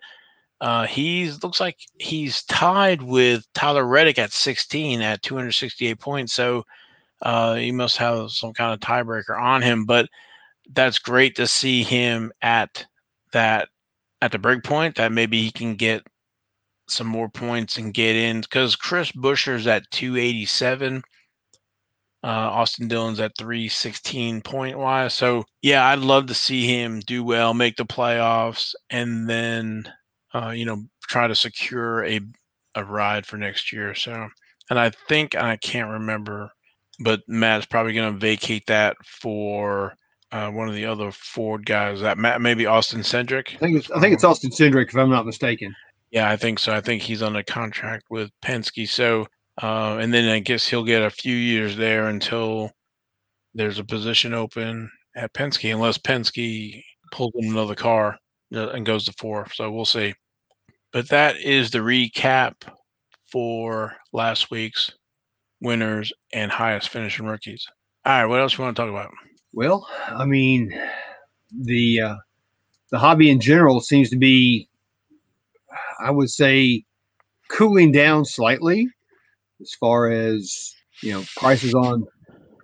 uh, 0.61 0.87
he's 0.87 1.43
looks 1.43 1.59
like 1.59 1.77
he's 1.99 2.45
tied 2.45 3.03
with 3.03 3.45
Tyler 3.55 3.85
Reddick 3.85 4.21
at 4.21 4.33
16 4.33 5.03
at 5.03 5.23
268 5.23 5.99
points. 5.99 6.33
So 6.33 6.63
uh, 7.23 7.57
he 7.57 7.73
must 7.73 7.97
have 7.97 8.31
some 8.31 8.53
kind 8.53 8.73
of 8.73 8.79
tiebreaker 8.79 9.37
on 9.37 9.63
him. 9.63 9.85
But 9.85 10.09
that's 10.73 11.01
great 11.01 11.35
to 11.37 11.49
see 11.49 11.83
him 11.83 12.33
at 12.41 12.87
that 13.33 13.69
at 14.23 14.31
the 14.31 14.39
break 14.39 14.63
point 14.63 14.95
that 14.95 15.11
maybe 15.11 15.43
he 15.43 15.51
can 15.51 15.75
get 15.75 16.07
some 16.89 17.07
more 17.07 17.29
points 17.29 17.77
and 17.77 17.95
get 17.95 18.17
in 18.17 18.41
because 18.41 18.77
Chris 18.77 19.13
Buescher's 19.13 19.67
at 19.67 19.91
287. 19.91 21.03
Uh, 22.23 22.27
Austin 22.27 22.89
Dillon's 22.89 23.21
at 23.21 23.37
316 23.39 24.41
point 24.41 24.79
wise. 24.79 25.13
So, 25.13 25.45
yeah, 25.61 25.87
I'd 25.87 25.99
love 25.99 26.27
to 26.27 26.35
see 26.35 26.67
him 26.67 27.01
do 27.01 27.23
well, 27.23 27.53
make 27.53 27.77
the 27.77 27.85
playoffs, 27.85 28.75
and 28.89 29.29
then, 29.29 29.85
uh, 30.33 30.51
you 30.51 30.65
know, 30.65 30.85
try 31.03 31.27
to 31.27 31.35
secure 31.35 32.05
a, 32.07 32.21
a 32.77 32.85
ride 32.85 33.27
for 33.27 33.37
next 33.37 33.73
year. 33.73 33.95
So, 33.95 34.27
and 34.71 34.79
I 34.79 34.91
think, 35.09 35.37
I 35.37 35.59
can't 35.59 35.91
remember, 35.91 36.51
but 37.01 37.21
Matt's 37.29 37.67
probably 37.67 37.93
going 37.93 38.15
to 38.15 38.19
vacate 38.19 38.67
that 38.69 38.97
for 39.05 39.95
uh, 40.33 40.49
one 40.51 40.69
of 40.69 40.75
the 40.75 40.87
other 40.87 41.13
Ford 41.13 41.67
guys. 41.67 42.01
That 42.01 42.17
Matt, 42.17 42.41
maybe 42.41 42.65
Austin 42.65 43.01
Cindric. 43.01 43.55
I 43.57 43.59
think 43.59 43.77
it's, 43.77 43.91
I 43.91 44.01
think 44.01 44.15
it's 44.15 44.25
Austin 44.25 44.51
Cindric, 44.51 44.89
if 44.89 44.97
I'm 44.97 45.11
not 45.11 45.27
mistaken. 45.27 45.75
Yeah, 46.15 46.31
I 46.31 46.37
think 46.37 46.61
so. 46.61 46.73
I 46.73 46.81
think 46.81 47.03
he's 47.03 47.23
on 47.23 47.35
a 47.35 47.43
contract 47.43 48.05
with 48.09 48.31
Penske. 48.41 48.89
So, 48.89 49.27
uh, 49.61 49.99
and 50.01 50.15
then 50.15 50.29
I 50.29 50.39
guess 50.39 50.65
he'll 50.65 50.85
get 50.85 51.03
a 51.03 51.11
few 51.11 51.35
years 51.35 51.77
there 51.77 52.07
until 52.07 52.71
there's 53.53 53.81
a 53.81 53.85
position 53.85 54.33
open 54.33 54.89
at 55.17 55.33
Penske, 55.35 55.75
unless 55.75 55.99
Penske 55.99 56.81
pulls 57.11 57.33
in 57.35 57.51
another 57.51 57.75
car 57.75 58.17
uh, 58.55 58.69
and 58.71 58.87
goes 58.87 59.07
to 59.07 59.13
four. 59.19 59.49
So 59.55 59.73
we'll 59.73 59.85
see. 59.85 60.15
But 60.93 61.09
that 61.09 61.37
is 61.39 61.73
the 61.73 61.81
recap 61.81 62.55
for 63.33 63.97
last 64.13 64.53
week's 64.53 64.93
winners 65.61 66.13
and 66.33 66.53
highest 66.53 66.91
finishing 66.91 67.27
rookies. 67.27 67.67
All 68.05 68.13
right, 68.13 68.27
what 68.27 68.39
else 68.39 68.57
you 68.57 68.63
want 68.63 68.77
to 68.77 68.83
talk 68.83 68.91
about? 68.91 69.11
Well, 69.53 69.89
I 70.07 70.27
mean, 70.27 70.73
the 71.53 72.01
uh, 72.03 72.17
the 72.93 73.01
hobby 73.01 73.31
in 73.31 73.41
general 73.41 73.81
seems 73.81 74.11
to 74.11 74.17
be 74.17 74.69
I 76.01 76.11
would 76.11 76.31
say 76.31 76.85
cooling 77.51 77.93
down 77.93 78.25
slightly 78.25 78.89
as 79.61 79.73
far 79.75 80.11
as 80.11 80.75
you 81.03 81.13
know 81.13 81.25
prices 81.37 81.75
on 81.75 82.07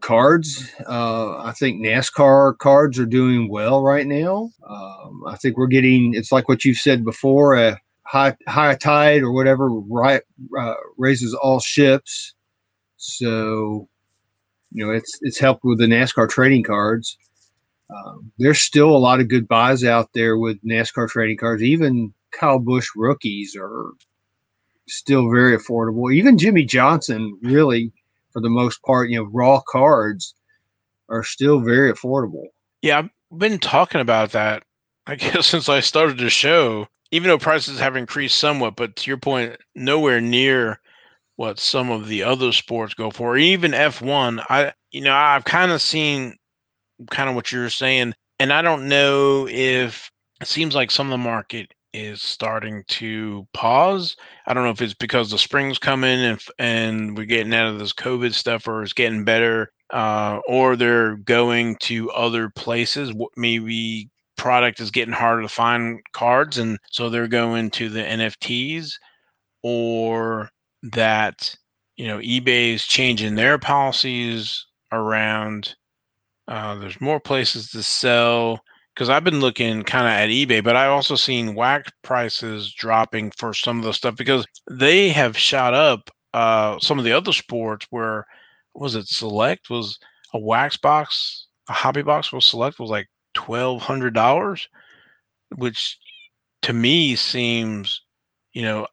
cards. 0.00 0.70
Uh, 0.86 1.38
I 1.38 1.52
think 1.52 1.84
NASCAR 1.84 2.58
cards 2.58 2.98
are 2.98 3.06
doing 3.06 3.48
well 3.50 3.82
right 3.82 4.06
now. 4.06 4.50
Um, 4.68 5.22
I 5.26 5.36
think 5.36 5.56
we're 5.56 5.66
getting 5.66 6.14
it's 6.14 6.32
like 6.32 6.48
what 6.48 6.64
you've 6.64 6.78
said 6.78 7.04
before 7.04 7.54
a 7.56 7.78
high 8.04 8.36
high 8.48 8.74
tide 8.74 9.22
or 9.22 9.32
whatever 9.32 9.68
right 9.68 10.22
uh, 10.58 10.74
raises 10.98 11.34
all 11.34 11.60
ships. 11.60 12.34
So 12.96 13.88
you 14.72 14.84
know 14.84 14.92
it's 14.92 15.18
it's 15.22 15.38
helped 15.38 15.64
with 15.64 15.78
the 15.78 15.86
NASCAR 15.86 16.28
trading 16.28 16.64
cards. 16.64 17.16
Um, 17.90 18.32
there's 18.38 18.60
still 18.60 18.90
a 18.90 18.98
lot 18.98 19.20
of 19.20 19.28
good 19.28 19.48
buys 19.48 19.82
out 19.84 20.10
there 20.14 20.38
with 20.38 20.62
NASCAR 20.64 21.08
trading 21.08 21.36
cards. 21.36 21.62
Even 21.62 22.14
Kyle 22.32 22.58
Busch 22.58 22.88
rookies 22.96 23.56
are 23.58 23.92
still 24.88 25.30
very 25.30 25.56
affordable. 25.56 26.12
Even 26.12 26.38
Jimmie 26.38 26.64
Johnson, 26.64 27.38
really, 27.42 27.92
for 28.32 28.40
the 28.40 28.50
most 28.50 28.82
part, 28.82 29.10
you 29.10 29.18
know, 29.18 29.28
raw 29.32 29.60
cards 29.68 30.34
are 31.08 31.24
still 31.24 31.60
very 31.60 31.92
affordable. 31.92 32.46
Yeah, 32.82 32.98
I've 32.98 33.38
been 33.38 33.58
talking 33.58 34.00
about 34.00 34.32
that, 34.32 34.64
I 35.06 35.14
guess, 35.16 35.46
since 35.46 35.68
I 35.68 35.80
started 35.80 36.18
the 36.18 36.30
show. 36.30 36.88
Even 37.12 37.28
though 37.28 37.38
prices 37.38 37.80
have 37.80 37.96
increased 37.96 38.38
somewhat, 38.38 38.76
but 38.76 38.94
to 38.94 39.10
your 39.10 39.16
point, 39.16 39.56
nowhere 39.74 40.20
near 40.20 40.80
what 41.34 41.58
some 41.58 41.90
of 41.90 42.06
the 42.06 42.22
other 42.22 42.52
sports 42.52 42.94
go 42.94 43.10
for. 43.10 43.36
Even 43.36 43.72
F1, 43.72 44.44
I, 44.48 44.72
you 44.92 45.00
know, 45.00 45.14
I've 45.14 45.44
kind 45.44 45.72
of 45.72 45.82
seen 45.82 46.36
kind 47.10 47.28
of 47.28 47.34
what 47.34 47.50
you're 47.50 47.70
saying, 47.70 48.14
and 48.38 48.52
I 48.52 48.62
don't 48.62 48.88
know 48.88 49.48
if 49.48 50.12
it 50.40 50.46
seems 50.46 50.74
like 50.74 50.90
some 50.92 51.08
of 51.08 51.10
the 51.10 51.18
market 51.18 51.72
is 51.92 52.22
starting 52.22 52.84
to 52.88 53.46
pause. 53.52 54.16
I 54.46 54.54
don't 54.54 54.64
know 54.64 54.70
if 54.70 54.82
it's 54.82 54.94
because 54.94 55.30
the 55.30 55.38
spring's 55.38 55.78
coming 55.78 56.18
and 56.20 56.40
and 56.58 57.16
we're 57.16 57.24
getting 57.24 57.54
out 57.54 57.68
of 57.68 57.78
this 57.78 57.92
COVID 57.92 58.32
stuff, 58.34 58.68
or 58.68 58.82
it's 58.82 58.92
getting 58.92 59.24
better, 59.24 59.72
uh, 59.92 60.40
or 60.48 60.76
they're 60.76 61.16
going 61.16 61.76
to 61.80 62.10
other 62.10 62.50
places. 62.50 63.12
Maybe 63.36 64.08
product 64.36 64.80
is 64.80 64.90
getting 64.90 65.14
harder 65.14 65.42
to 65.42 65.48
find 65.48 66.00
cards, 66.12 66.58
and 66.58 66.78
so 66.90 67.10
they're 67.10 67.28
going 67.28 67.70
to 67.70 67.88
the 67.88 68.02
NFTs, 68.02 68.92
or 69.62 70.50
that 70.82 71.54
you 71.96 72.06
know 72.06 72.18
eBay 72.18 72.74
is 72.74 72.86
changing 72.86 73.34
their 73.34 73.58
policies 73.58 74.66
around. 74.92 75.74
Uh, 76.48 76.74
there's 76.76 77.00
more 77.00 77.20
places 77.20 77.70
to 77.70 77.82
sell 77.82 78.60
because 78.94 79.08
I've 79.08 79.24
been 79.24 79.40
looking 79.40 79.82
kind 79.82 80.06
of 80.06 80.12
at 80.12 80.28
eBay, 80.28 80.62
but 80.62 80.76
I've 80.76 80.90
also 80.90 81.16
seen 81.16 81.54
wax 81.54 81.90
prices 82.02 82.72
dropping 82.72 83.30
for 83.32 83.54
some 83.54 83.78
of 83.78 83.84
the 83.84 83.94
stuff 83.94 84.16
because 84.16 84.46
they 84.70 85.08
have 85.10 85.36
shot 85.36 85.74
up. 85.74 86.10
Uh, 86.32 86.78
some 86.80 86.98
of 86.98 87.04
the 87.04 87.12
other 87.12 87.32
sports 87.32 87.86
where 87.90 88.26
was 88.74 88.94
it 88.94 89.08
select 89.08 89.70
was 89.70 89.98
a 90.32 90.38
wax 90.38 90.76
box, 90.76 91.46
a 91.68 91.72
hobby 91.72 92.02
box 92.02 92.32
was 92.32 92.44
select 92.44 92.78
was 92.78 92.90
like 92.90 93.08
twelve 93.34 93.82
hundred 93.82 94.14
dollars, 94.14 94.68
which 95.56 95.98
to 96.62 96.72
me 96.72 97.16
seems, 97.16 98.02
you 98.52 98.62
know, 98.62 98.86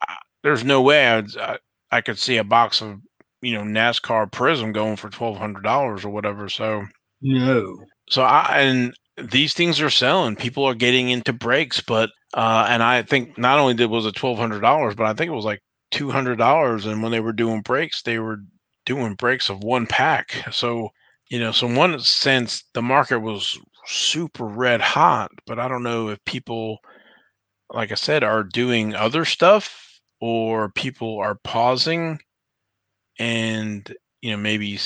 there's 0.44 0.64
no 0.64 0.82
way 0.82 1.08
I'd, 1.08 1.38
I 1.38 1.58
I 1.92 2.02
could 2.02 2.18
see 2.18 2.38
a 2.38 2.44
box 2.44 2.82
of 2.82 3.00
you 3.42 3.54
know 3.54 3.64
NASCAR 3.64 4.32
Prism 4.32 4.72
going 4.72 4.96
for 4.96 5.10
twelve 5.10 5.38
hundred 5.38 5.64
dollars 5.64 6.06
or 6.06 6.10
whatever. 6.10 6.50
So 6.50 6.86
no. 7.22 7.78
So 8.10 8.24
I 8.24 8.62
and 8.62 8.94
these 9.18 9.54
things 9.54 9.82
are 9.82 9.90
selling. 9.90 10.36
People 10.36 10.66
are 10.66 10.76
getting 10.76 11.10
into 11.10 11.34
breaks, 11.34 11.82
but 11.82 12.12
uh, 12.34 12.68
and 12.70 12.84
I 12.84 13.04
think 13.04 13.38
not 13.38 13.60
only 13.60 13.74
did 13.74 13.90
was 13.90 14.06
it 14.06 14.16
twelve 14.16 14.38
hundred 14.38 14.62
dollars, 14.62 14.96
but 14.96 15.06
I 15.06 15.14
think 15.14 15.30
it 15.30 15.36
was 15.36 15.46
like 15.46 15.62
two 15.92 16.12
hundred 16.12 16.38
dollars. 16.38 16.86
And 16.86 17.02
when 17.02 17.12
they 17.12 17.20
were 17.20 17.34
doing 17.34 17.62
breaks, 17.62 18.02
they 18.02 18.20
were 18.20 18.40
doing 18.86 19.16
breaks 19.16 19.50
of 19.50 19.64
one 19.64 19.88
pack. 19.88 20.46
So 20.52 20.90
you 21.30 21.40
know, 21.40 21.52
so 21.52 21.68
in 21.68 21.76
one 21.76 22.00
sense, 22.00 22.64
the 22.74 22.82
market 22.82 23.20
was 23.20 23.60
super 23.86 24.46
red 24.46 24.82
hot. 24.82 25.32
But 25.46 25.60
I 25.60 25.68
don't 25.68 25.84
know 25.84 26.10
if 26.10 26.24
people, 26.26 26.80
like 27.74 27.92
I 27.92 27.96
said, 27.96 28.24
are 28.24 28.44
doing 28.44 28.96
other 28.96 29.26
stuff 29.26 30.00
or 30.22 30.70
people 30.70 31.20
are 31.20 31.36
pausing 31.44 32.20
and 33.20 33.94
you 34.22 34.32
know 34.32 34.38
maybe 34.38 34.78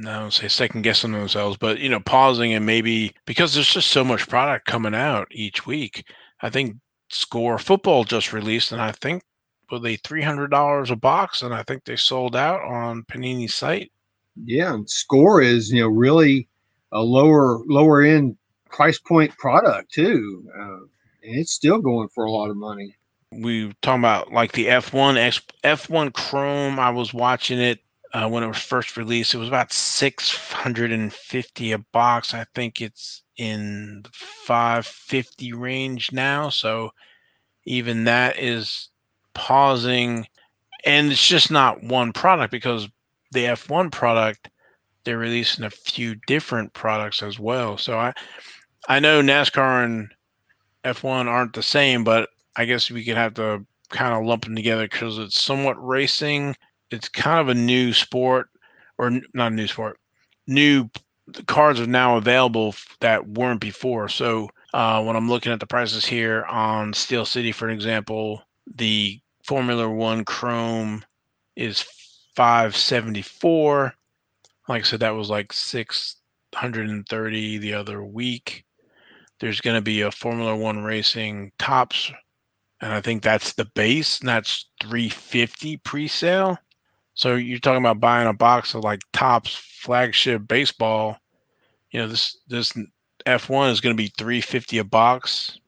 I 0.00 0.02
don't 0.18 0.32
say 0.32 0.48
second 0.48 0.82
guessing 0.82 1.12
themselves, 1.12 1.56
but 1.56 1.78
you 1.78 1.88
know, 1.88 2.00
pausing 2.00 2.52
and 2.52 2.66
maybe 2.66 3.14
because 3.26 3.54
there's 3.54 3.72
just 3.72 3.88
so 3.88 4.02
much 4.02 4.28
product 4.28 4.66
coming 4.66 4.94
out 4.94 5.28
each 5.30 5.66
week. 5.66 6.04
I 6.42 6.50
think 6.50 6.76
Score 7.10 7.58
Football 7.58 8.04
just 8.04 8.32
released, 8.32 8.72
and 8.72 8.80
I 8.80 8.90
think 8.92 9.22
were 9.70 9.78
they 9.78 9.96
three 9.96 10.22
hundred 10.22 10.50
dollars 10.50 10.90
a 10.90 10.96
box, 10.96 11.42
and 11.42 11.54
I 11.54 11.62
think 11.62 11.84
they 11.84 11.96
sold 11.96 12.34
out 12.34 12.60
on 12.62 13.04
Panini's 13.04 13.54
site. 13.54 13.92
Yeah, 14.44 14.74
and 14.74 14.90
Score 14.90 15.40
is 15.40 15.70
you 15.70 15.80
know 15.80 15.88
really 15.88 16.48
a 16.90 17.00
lower 17.00 17.60
lower 17.66 18.02
end 18.02 18.36
price 18.70 18.98
point 18.98 19.36
product 19.38 19.92
too, 19.92 20.44
uh, 20.58 20.78
and 21.22 21.38
it's 21.38 21.52
still 21.52 21.78
going 21.78 22.08
for 22.08 22.24
a 22.24 22.32
lot 22.32 22.50
of 22.50 22.56
money. 22.56 22.96
We 23.30 23.72
talking 23.80 24.00
about 24.00 24.32
like 24.32 24.52
the 24.52 24.66
F1 24.66 25.40
F1 25.62 26.12
Chrome. 26.14 26.80
I 26.80 26.90
was 26.90 27.14
watching 27.14 27.60
it 27.60 27.78
uh, 28.14 28.28
when 28.28 28.44
it 28.44 28.48
was 28.48 28.58
first 28.58 28.96
released. 28.96 29.34
It 29.34 29.38
was 29.38 29.48
about 29.48 29.72
650 29.72 31.72
a 31.72 31.78
box. 31.78 32.32
I 32.32 32.46
think 32.54 32.80
it's 32.80 33.22
in 33.36 34.02
the 34.04 34.10
550 34.12 35.52
range 35.52 36.12
now. 36.12 36.48
So 36.48 36.90
even 37.64 38.04
that 38.04 38.38
is 38.38 38.88
pausing. 39.34 40.26
And 40.84 41.10
it's 41.10 41.26
just 41.26 41.50
not 41.50 41.82
one 41.82 42.12
product 42.12 42.52
because 42.52 42.88
the 43.32 43.46
F1 43.46 43.90
product, 43.90 44.48
they're 45.02 45.18
releasing 45.18 45.64
a 45.64 45.70
few 45.70 46.14
different 46.28 46.72
products 46.72 47.20
as 47.20 47.40
well. 47.40 47.76
So 47.76 47.98
I, 47.98 48.12
I 48.88 49.00
know 49.00 49.22
NASCAR 49.22 49.84
and 49.84 50.08
F1 50.84 51.26
aren't 51.26 51.54
the 51.54 51.64
same, 51.64 52.04
but 52.04 52.28
I 52.54 52.64
guess 52.64 52.92
we 52.92 53.04
could 53.04 53.16
have 53.16 53.34
to 53.34 53.66
kind 53.88 54.14
of 54.14 54.24
lump 54.24 54.44
them 54.44 54.54
together 54.54 54.84
because 54.84 55.18
it's 55.18 55.40
somewhat 55.40 55.84
racing 55.84 56.54
it's 56.94 57.08
kind 57.08 57.40
of 57.40 57.48
a 57.48 57.54
new 57.54 57.92
sport, 57.92 58.48
or 58.98 59.10
not 59.34 59.52
a 59.52 59.54
new 59.54 59.66
sport. 59.66 59.98
New 60.46 60.88
cards 61.46 61.80
are 61.80 61.86
now 61.86 62.16
available 62.16 62.74
that 63.00 63.26
weren't 63.26 63.60
before. 63.60 64.08
So 64.08 64.48
uh, 64.72 65.02
when 65.02 65.16
I'm 65.16 65.28
looking 65.28 65.52
at 65.52 65.60
the 65.60 65.66
prices 65.66 66.04
here 66.04 66.44
on 66.44 66.92
Steel 66.92 67.24
City, 67.24 67.52
for 67.52 67.68
example, 67.68 68.42
the 68.66 69.20
Formula 69.44 69.88
One 69.88 70.24
Chrome 70.24 71.04
is 71.56 71.84
574. 72.36 73.94
Like 74.68 74.82
I 74.82 74.84
said, 74.84 75.00
that 75.00 75.14
was 75.14 75.30
like 75.30 75.52
630 75.52 77.58
the 77.58 77.74
other 77.74 78.04
week. 78.04 78.64
There's 79.40 79.60
going 79.60 79.76
to 79.76 79.82
be 79.82 80.02
a 80.02 80.10
Formula 80.10 80.56
One 80.56 80.84
Racing 80.84 81.52
Topps, 81.58 82.10
and 82.80 82.92
I 82.92 83.00
think 83.00 83.22
that's 83.22 83.54
the 83.54 83.66
base, 83.74 84.20
and 84.20 84.28
that's 84.28 84.66
350 84.82 85.78
pre-sale. 85.78 86.58
So 87.14 87.36
you're 87.36 87.58
talking 87.58 87.82
about 87.82 88.00
buying 88.00 88.28
a 88.28 88.32
box 88.32 88.74
of 88.74 88.82
like 88.82 89.00
Topps 89.12 89.54
flagship 89.54 90.46
baseball. 90.46 91.18
You 91.90 92.00
know 92.00 92.08
this 92.08 92.36
this 92.48 92.72
F1 93.26 93.70
is 93.70 93.80
going 93.80 93.96
to 93.96 94.02
be 94.02 94.12
350 94.18 94.78
a 94.78 94.84
box. 94.84 95.58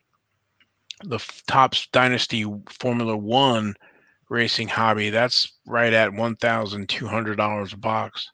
The 1.05 1.19
Topps 1.47 1.89
Dynasty 1.93 2.45
Formula 2.69 3.17
One 3.17 3.75
racing 4.29 4.69
hobby 4.69 5.11
that's 5.11 5.53
right 5.67 5.93
at 5.93 6.11
$1,200 6.11 7.73
a 7.73 7.77
box. 7.77 8.31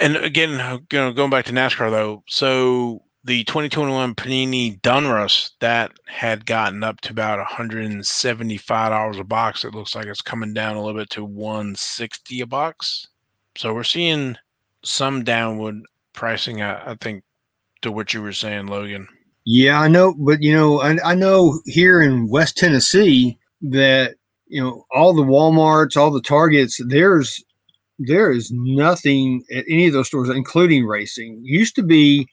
And 0.00 0.16
again, 0.16 0.50
you 0.90 0.98
know, 0.98 1.12
going 1.12 1.30
back 1.30 1.44
to 1.46 1.52
NASCAR 1.52 1.90
though, 1.90 2.24
so 2.26 3.02
the 3.26 3.42
2021 3.44 4.14
Panini 4.14 4.80
Donruss 4.82 5.50
that 5.58 5.90
had 6.06 6.46
gotten 6.46 6.84
up 6.84 7.00
to 7.00 7.10
about 7.10 7.38
175 7.38 8.90
dollars 8.90 9.18
a 9.18 9.24
box. 9.24 9.64
It 9.64 9.74
looks 9.74 9.96
like 9.96 10.06
it's 10.06 10.22
coming 10.22 10.54
down 10.54 10.76
a 10.76 10.80
little 10.82 10.98
bit 10.98 11.10
to 11.10 11.24
160 11.24 12.40
a 12.40 12.46
box. 12.46 13.08
So 13.56 13.74
we're 13.74 13.82
seeing 13.82 14.36
some 14.84 15.24
downward 15.24 15.82
pricing. 16.12 16.62
I, 16.62 16.92
I 16.92 16.94
think 17.00 17.24
to 17.82 17.90
what 17.90 18.14
you 18.14 18.22
were 18.22 18.32
saying, 18.32 18.68
Logan. 18.68 19.08
Yeah, 19.44 19.80
I 19.80 19.88
know, 19.88 20.14
but 20.16 20.40
you 20.40 20.54
know, 20.54 20.80
I, 20.80 20.96
I 21.04 21.14
know 21.16 21.60
here 21.66 22.02
in 22.02 22.28
West 22.28 22.56
Tennessee 22.56 23.38
that 23.60 24.14
you 24.46 24.62
know 24.62 24.84
all 24.92 25.12
the 25.12 25.22
WalMarts, 25.22 25.96
all 25.96 26.12
the 26.12 26.22
Targets. 26.22 26.80
There's 26.86 27.42
there 27.98 28.30
is 28.30 28.52
nothing 28.52 29.42
at 29.52 29.64
any 29.68 29.88
of 29.88 29.94
those 29.94 30.06
stores, 30.06 30.28
including 30.28 30.86
racing. 30.86 31.40
Used 31.42 31.74
to 31.74 31.82
be 31.82 32.28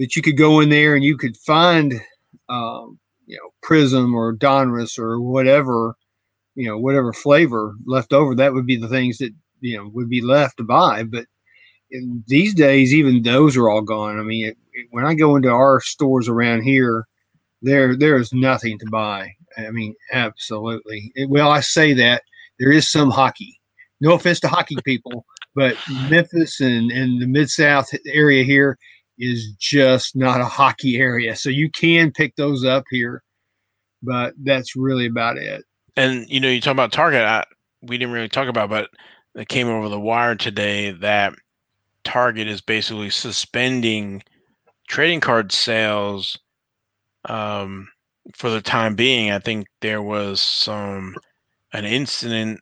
that 0.00 0.16
you 0.16 0.22
could 0.22 0.36
go 0.38 0.60
in 0.60 0.70
there 0.70 0.94
and 0.94 1.04
you 1.04 1.16
could 1.16 1.36
find, 1.36 1.92
um, 2.48 2.98
you 3.26 3.36
know, 3.36 3.50
Prism 3.62 4.14
or 4.14 4.34
Donruss 4.34 4.98
or 4.98 5.20
whatever, 5.20 5.94
you 6.54 6.66
know, 6.66 6.78
whatever 6.78 7.12
flavor 7.12 7.74
left 7.84 8.14
over. 8.14 8.34
That 8.34 8.54
would 8.54 8.66
be 8.66 8.76
the 8.76 8.88
things 8.88 9.18
that 9.18 9.32
you 9.60 9.76
know 9.76 9.90
would 9.92 10.08
be 10.08 10.22
left 10.22 10.56
to 10.56 10.64
buy. 10.64 11.04
But 11.04 11.26
these 12.26 12.54
days, 12.54 12.94
even 12.94 13.22
those 13.22 13.58
are 13.58 13.68
all 13.68 13.82
gone. 13.82 14.18
I 14.18 14.22
mean, 14.22 14.46
it, 14.46 14.56
it, 14.72 14.86
when 14.90 15.04
I 15.04 15.14
go 15.14 15.36
into 15.36 15.50
our 15.50 15.80
stores 15.82 16.28
around 16.28 16.62
here, 16.62 17.06
there 17.60 17.94
there 17.94 18.16
is 18.16 18.32
nothing 18.32 18.78
to 18.78 18.86
buy. 18.90 19.30
I 19.58 19.70
mean, 19.70 19.94
absolutely. 20.12 21.12
well, 21.28 21.50
I 21.50 21.60
say 21.60 21.92
that 21.94 22.22
there 22.58 22.72
is 22.72 22.90
some 22.90 23.10
hockey. 23.10 23.60
No 24.00 24.14
offense 24.14 24.40
to 24.40 24.48
hockey 24.48 24.76
people, 24.82 25.26
but 25.54 25.76
Memphis 26.08 26.60
and, 26.60 26.90
and 26.90 27.20
the 27.20 27.26
Mid 27.26 27.50
South 27.50 27.90
area 28.06 28.44
here, 28.44 28.78
is 29.20 29.52
just 29.58 30.16
not 30.16 30.40
a 30.40 30.46
hockey 30.46 30.96
area. 30.96 31.36
So 31.36 31.50
you 31.50 31.70
can 31.70 32.10
pick 32.10 32.34
those 32.36 32.64
up 32.64 32.84
here, 32.90 33.22
but 34.02 34.34
that's 34.42 34.74
really 34.74 35.06
about 35.06 35.36
it. 35.36 35.64
And 35.96 36.28
you 36.28 36.40
know, 36.40 36.48
you 36.48 36.60
talk 36.60 36.72
about 36.72 36.92
Target. 36.92 37.22
I, 37.22 37.44
we 37.82 37.98
didn't 37.98 38.14
really 38.14 38.28
talk 38.28 38.48
about, 38.48 38.70
but 38.70 38.90
it 39.34 39.48
came 39.48 39.68
over 39.68 39.88
the 39.88 40.00
wire 40.00 40.34
today 40.34 40.90
that 40.92 41.34
Target 42.04 42.48
is 42.48 42.60
basically 42.60 43.10
suspending 43.10 44.22
trading 44.88 45.20
card 45.20 45.52
sales 45.52 46.38
um, 47.26 47.88
for 48.34 48.50
the 48.50 48.62
time 48.62 48.94
being. 48.94 49.30
I 49.30 49.38
think 49.38 49.66
there 49.80 50.02
was 50.02 50.40
some 50.40 51.14
an 51.72 51.84
incident 51.84 52.60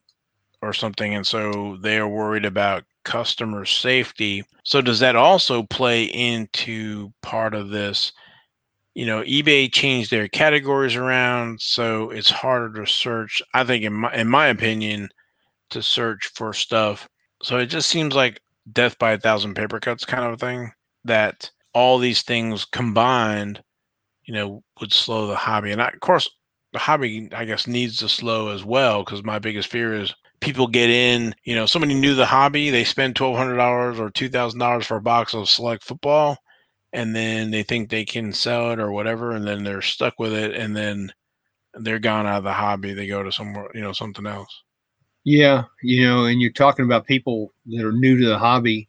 or 0.60 0.72
something, 0.72 1.14
and 1.14 1.26
so 1.26 1.78
they're 1.80 2.08
worried 2.08 2.44
about 2.44 2.84
customer 3.04 3.64
safety. 3.64 4.44
So 4.64 4.80
does 4.80 5.00
that 5.00 5.16
also 5.16 5.62
play 5.62 6.04
into 6.04 7.12
part 7.22 7.54
of 7.54 7.70
this? 7.70 8.12
You 8.94 9.06
know, 9.06 9.22
eBay 9.22 9.72
changed 9.72 10.10
their 10.10 10.28
categories 10.28 10.96
around, 10.96 11.60
so 11.60 12.10
it's 12.10 12.30
harder 12.30 12.80
to 12.80 12.90
search. 12.90 13.40
I 13.54 13.64
think, 13.64 13.84
in 13.84 13.92
my 13.92 14.12
in 14.14 14.28
my 14.28 14.48
opinion, 14.48 15.08
to 15.70 15.82
search 15.82 16.30
for 16.34 16.52
stuff. 16.52 17.08
So 17.42 17.58
it 17.58 17.66
just 17.66 17.88
seems 17.88 18.14
like 18.14 18.40
death 18.72 18.98
by 18.98 19.12
a 19.12 19.18
thousand 19.18 19.54
paper 19.54 19.78
cuts 19.80 20.04
kind 20.04 20.24
of 20.24 20.32
a 20.32 20.36
thing. 20.36 20.72
That 21.04 21.50
all 21.74 21.98
these 21.98 22.22
things 22.22 22.64
combined, 22.64 23.62
you 24.24 24.34
know, 24.34 24.62
would 24.80 24.92
slow 24.92 25.28
the 25.28 25.36
hobby. 25.36 25.70
And 25.70 25.80
I, 25.80 25.88
of 25.88 26.00
course, 26.00 26.28
the 26.72 26.78
hobby, 26.80 27.28
I 27.32 27.44
guess, 27.44 27.66
needs 27.66 27.98
to 27.98 28.08
slow 28.08 28.48
as 28.48 28.64
well. 28.64 29.04
Because 29.04 29.22
my 29.22 29.38
biggest 29.38 29.68
fear 29.68 29.94
is 29.94 30.12
people 30.40 30.66
get 30.66 30.90
in, 30.90 31.34
you 31.44 31.54
know, 31.54 31.66
somebody 31.66 31.94
new 31.94 32.10
to 32.10 32.14
the 32.14 32.26
hobby, 32.26 32.70
they 32.70 32.84
spend 32.84 33.16
twelve 33.16 33.36
hundred 33.36 33.56
dollars 33.56 33.98
or 33.98 34.10
two 34.10 34.28
thousand 34.28 34.60
dollars 34.60 34.86
for 34.86 34.96
a 34.96 35.02
box 35.02 35.34
of 35.34 35.48
select 35.48 35.84
football, 35.84 36.38
and 36.92 37.14
then 37.14 37.50
they 37.50 37.62
think 37.62 37.88
they 37.88 38.04
can 38.04 38.32
sell 38.32 38.72
it 38.72 38.80
or 38.80 38.92
whatever, 38.92 39.32
and 39.32 39.46
then 39.46 39.64
they're 39.64 39.82
stuck 39.82 40.18
with 40.18 40.32
it, 40.32 40.54
and 40.54 40.76
then 40.76 41.12
they're 41.74 41.98
gone 41.98 42.26
out 42.26 42.38
of 42.38 42.44
the 42.44 42.52
hobby. 42.52 42.94
They 42.94 43.06
go 43.06 43.22
to 43.22 43.32
somewhere, 43.32 43.70
you 43.74 43.80
know, 43.80 43.92
something 43.92 44.26
else. 44.26 44.62
Yeah, 45.24 45.64
you 45.82 46.06
know, 46.06 46.24
and 46.24 46.40
you're 46.40 46.52
talking 46.52 46.84
about 46.84 47.06
people 47.06 47.52
that 47.66 47.84
are 47.84 47.92
new 47.92 48.18
to 48.18 48.26
the 48.26 48.38
hobby. 48.38 48.88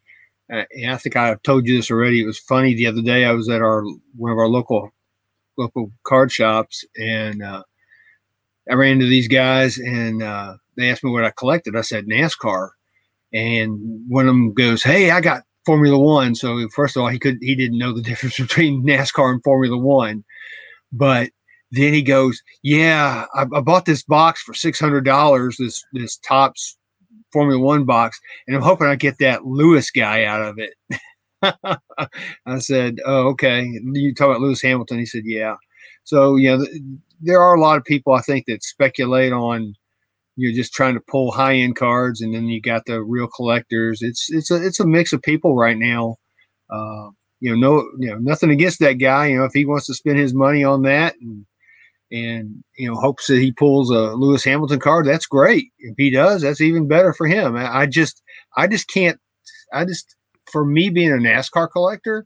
Uh, 0.51 0.63
I 0.87 0.97
think 0.97 1.15
I 1.15 1.35
told 1.43 1.67
you 1.67 1.75
this 1.75 1.91
already. 1.91 2.21
It 2.21 2.25
was 2.25 2.39
funny 2.39 2.73
the 2.73 2.87
other 2.87 3.01
day. 3.01 3.25
I 3.25 3.31
was 3.33 3.49
at 3.49 3.61
our 3.61 3.83
one 4.15 4.31
of 4.31 4.37
our 4.37 4.47
local 4.47 4.91
local 5.57 5.91
card 6.03 6.31
shops, 6.31 6.85
and 6.97 7.43
uh, 7.43 7.63
I 8.69 8.73
ran 8.75 8.93
into 8.93 9.05
these 9.07 9.27
guys, 9.27 9.77
and 9.77 10.23
uh, 10.23 10.55
they 10.79 10.89
asked 10.89 11.03
me 11.03 11.11
what 11.11 11.25
I 11.25 11.31
collected. 11.31 11.75
I 11.75 11.81
said 11.81 12.05
NASCAR, 12.05 12.69
and 13.33 13.79
one 14.07 14.27
of 14.27 14.33
them 14.33 14.53
goes, 14.53 14.83
"Hey, 14.83 15.11
I 15.11 15.21
got 15.21 15.43
Formula 15.65 15.97
One." 15.97 16.35
So 16.35 16.67
first 16.75 16.95
of 16.95 17.01
all, 17.03 17.09
he 17.09 17.19
could 17.19 17.37
he 17.41 17.55
didn't 17.55 17.77
know 17.77 17.93
the 17.93 18.01
difference 18.09 18.39
between 18.39 18.85
NASCAR 18.85 19.31
and 19.31 19.43
Formula 19.43 19.77
One, 19.77 20.23
but 20.91 21.29
then 21.71 21.93
he 21.93 22.01
goes, 22.01 22.41
"Yeah, 22.63 23.25
I, 23.33 23.45
I 23.53 23.61
bought 23.61 23.85
this 23.85 24.03
box 24.03 24.41
for 24.41 24.53
six 24.53 24.79
hundred 24.79 25.05
dollars. 25.05 25.57
This 25.59 25.83
this 25.93 26.17
Topps 26.17 26.77
Formula 27.31 27.61
One 27.61 27.85
box, 27.85 28.19
and 28.47 28.55
I'm 28.55 28.63
hoping 28.63 28.87
I 28.87 28.95
get 28.95 29.19
that 29.19 29.45
Lewis 29.45 29.91
guy 29.91 30.23
out 30.23 30.41
of 30.41 30.57
it." 30.57 30.73
I 32.45 32.59
said, 32.59 32.97
"Oh, 33.05 33.27
okay." 33.29 33.67
You 33.93 34.13
talk 34.13 34.29
about 34.29 34.41
Lewis 34.41 34.61
Hamilton? 34.61 34.99
He 34.99 35.05
said, 35.05 35.23
"Yeah." 35.25 35.55
So 36.05 36.37
yeah, 36.37 36.57
th- 36.57 36.81
there 37.21 37.41
are 37.41 37.55
a 37.55 37.61
lot 37.61 37.77
of 37.77 37.83
people 37.83 38.13
I 38.13 38.21
think 38.21 38.45
that 38.47 38.63
speculate 38.63 39.33
on 39.33 39.75
you're 40.39 40.53
just 40.53 40.73
trying 40.73 40.93
to 40.93 41.01
pull 41.01 41.31
high 41.31 41.55
end 41.55 41.75
cards, 41.75 42.21
and 42.21 42.33
then 42.33 42.45
you 42.45 42.61
got 42.61 42.85
the 42.85 43.03
real 43.03 43.27
collectors. 43.27 44.01
It's 44.01 44.31
it's 44.31 44.49
a 44.49 44.65
it's 44.65 44.79
a 44.79 44.87
mix 44.87 45.11
of 45.11 45.21
people 45.21 45.53
right 45.53 45.77
now. 45.77 46.15
Uh, 46.69 47.09
you 47.41 47.51
know, 47.51 47.57
no, 47.57 47.89
you 47.97 48.09
know, 48.09 48.17
nothing 48.19 48.49
against 48.49 48.79
that 48.79 48.93
guy. 48.93 49.27
You 49.27 49.39
know, 49.39 49.43
if 49.43 49.53
he 49.53 49.65
wants 49.65 49.85
to 49.87 49.93
spend 49.93 50.17
his 50.17 50.33
money 50.33 50.63
on 50.63 50.83
that 50.83 51.15
and 51.19 51.45
and 52.11 52.63
you 52.77 52.89
know 52.89 52.95
hopes 52.95 53.27
that 53.27 53.39
he 53.39 53.51
pulls 53.51 53.89
a 53.89 54.13
Lewis 54.13 54.45
Hamilton 54.45 54.79
card, 54.79 55.05
that's 55.05 55.25
great. 55.25 55.71
If 55.79 55.95
he 55.97 56.09
does, 56.09 56.41
that's 56.41 56.61
even 56.61 56.87
better 56.87 57.13
for 57.13 57.27
him. 57.27 57.57
I 57.57 57.85
just 57.85 58.21
I 58.55 58.67
just 58.67 58.87
can't. 58.87 59.19
I 59.73 59.83
just 59.83 60.15
for 60.49 60.63
me 60.63 60.89
being 60.89 61.11
a 61.11 61.15
NASCAR 61.15 61.69
collector, 61.69 62.25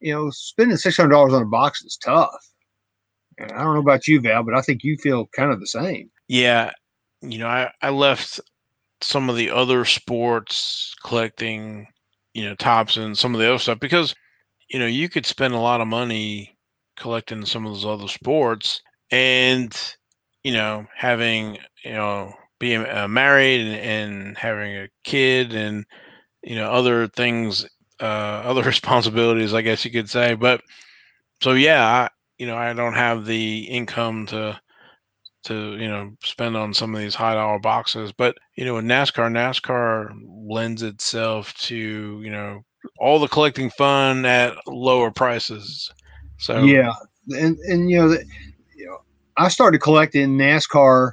you 0.00 0.12
know, 0.12 0.30
spending 0.30 0.76
six 0.76 0.96
hundred 0.96 1.10
dollars 1.10 1.34
on 1.34 1.42
a 1.42 1.46
box 1.46 1.82
is 1.82 1.96
tough. 2.04 2.34
I 3.40 3.46
don't 3.46 3.74
know 3.74 3.80
about 3.80 4.08
you, 4.08 4.20
Val, 4.20 4.42
but 4.42 4.56
I 4.56 4.60
think 4.60 4.82
you 4.82 4.96
feel 4.96 5.28
kind 5.28 5.52
of 5.52 5.60
the 5.60 5.68
same. 5.68 6.10
Yeah, 6.26 6.72
you 7.22 7.38
know, 7.38 7.48
I, 7.48 7.70
I 7.82 7.90
left 7.90 8.40
some 9.02 9.30
of 9.30 9.36
the 9.36 9.50
other 9.50 9.84
sports 9.84 10.94
collecting, 11.04 11.86
you 12.34 12.44
know, 12.44 12.54
Topps 12.56 12.96
and 12.96 13.18
some 13.18 13.34
of 13.34 13.40
the 13.40 13.48
other 13.48 13.58
stuff 13.58 13.80
because, 13.80 14.14
you 14.70 14.78
know, 14.78 14.86
you 14.86 15.08
could 15.08 15.26
spend 15.26 15.54
a 15.54 15.58
lot 15.60 15.80
of 15.80 15.88
money 15.88 16.56
collecting 16.96 17.46
some 17.46 17.66
of 17.66 17.72
those 17.74 17.86
other 17.86 18.08
sports 18.08 18.82
and, 19.10 19.76
you 20.44 20.52
know, 20.52 20.86
having, 20.96 21.58
you 21.84 21.92
know, 21.92 22.32
being 22.60 22.86
uh, 22.86 23.08
married 23.08 23.62
and, 23.62 23.76
and 24.26 24.38
having 24.38 24.76
a 24.76 24.88
kid 25.04 25.54
and, 25.54 25.84
you 26.42 26.56
know, 26.56 26.70
other 26.70 27.08
things, 27.08 27.66
uh, 28.00 28.04
other 28.44 28.62
responsibilities, 28.62 29.54
I 29.54 29.62
guess 29.62 29.84
you 29.84 29.90
could 29.92 30.10
say. 30.10 30.34
But 30.34 30.62
so, 31.42 31.52
yeah, 31.52 31.84
I, 31.84 32.08
you 32.38 32.46
know, 32.46 32.56
I 32.56 32.72
don't 32.72 32.94
have 32.94 33.26
the 33.26 33.60
income 33.64 34.26
to, 34.26 34.60
to 35.44 35.76
you 35.76 35.88
know 35.88 36.10
spend 36.24 36.56
on 36.56 36.74
some 36.74 36.94
of 36.94 37.00
these 37.00 37.14
high 37.14 37.34
dollar 37.34 37.58
boxes 37.58 38.12
but 38.12 38.36
you 38.56 38.64
know 38.64 38.76
in 38.78 38.86
nascar 38.86 39.30
nascar 39.30 40.10
lends 40.26 40.82
itself 40.82 41.54
to 41.54 42.20
you 42.22 42.30
know 42.30 42.60
all 42.98 43.18
the 43.18 43.28
collecting 43.28 43.70
fun 43.70 44.24
at 44.24 44.54
lower 44.66 45.10
prices. 45.10 45.90
So 46.38 46.64
yeah 46.64 46.92
and 47.30 47.58
and 47.58 47.90
you 47.90 47.98
know, 47.98 48.08
the, 48.08 48.24
you 48.76 48.86
know 48.86 48.98
i 49.36 49.48
started 49.48 49.80
collecting 49.80 50.38
nascar 50.38 51.12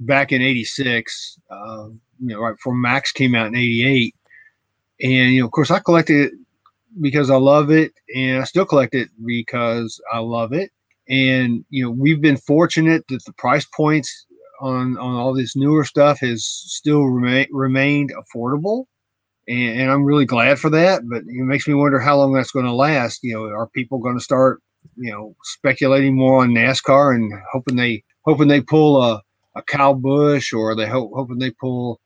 back 0.00 0.32
in 0.32 0.42
86 0.42 1.38
uh, 1.50 1.88
you 1.88 1.96
know 2.20 2.40
right 2.40 2.54
before 2.54 2.74
Maxx 2.74 3.12
came 3.12 3.34
out 3.34 3.46
in 3.46 3.56
88 3.56 4.14
and 5.00 5.12
you 5.12 5.40
know 5.40 5.46
of 5.46 5.52
course 5.52 5.70
i 5.70 5.78
collected 5.78 6.26
it 6.26 6.32
because 7.00 7.30
i 7.30 7.36
love 7.36 7.70
it 7.70 7.92
and 8.14 8.40
i 8.40 8.44
still 8.44 8.66
collect 8.66 8.94
it 8.94 9.08
because 9.24 10.00
i 10.12 10.18
love 10.18 10.52
it 10.52 10.70
and 11.08 11.64
you 11.70 11.84
know 11.84 11.90
we've 11.90 12.20
been 12.20 12.36
fortunate 12.36 13.04
that 13.08 13.24
the 13.24 13.32
price 13.34 13.66
points 13.66 14.26
on 14.60 14.96
on 14.98 15.16
all 15.16 15.34
this 15.34 15.56
newer 15.56 15.84
stuff 15.84 16.20
has 16.20 16.44
still 16.44 17.04
remain, 17.04 17.46
remained 17.50 18.12
affordable. 18.14 18.84
And, 19.48 19.80
and, 19.80 19.90
i'm 19.92 20.04
really 20.04 20.24
glad 20.24 20.58
for 20.58 20.70
that 20.70 21.02
but 21.08 21.18
it 21.18 21.44
makes 21.44 21.68
me 21.68 21.74
wonder 21.74 22.00
how 22.00 22.16
long 22.16 22.32
that's 22.32 22.50
going 22.50 22.66
to 22.66 22.72
last. 22.72 23.20
You 23.22 23.34
know 23.34 23.44
are 23.44 23.68
people 23.68 23.98
going 23.98 24.18
to 24.18 24.24
start 24.24 24.60
you 24.96 25.12
know 25.12 25.36
speculating 25.44 26.16
more 26.16 26.42
on 26.42 26.50
nascar 26.50 27.14
and 27.14 27.32
hoping 27.52 27.76
they 27.76 28.02
hoping 28.24 28.48
they 28.48 28.60
pull 28.60 29.02
a, 29.02 29.22
a 29.54 29.62
kyle 29.62 29.94
busch 29.94 30.52
or 30.52 30.74
they 30.74 30.86
hope 30.86 31.12
hoping 31.14 31.38
they 31.38 31.50
pull 31.50 32.00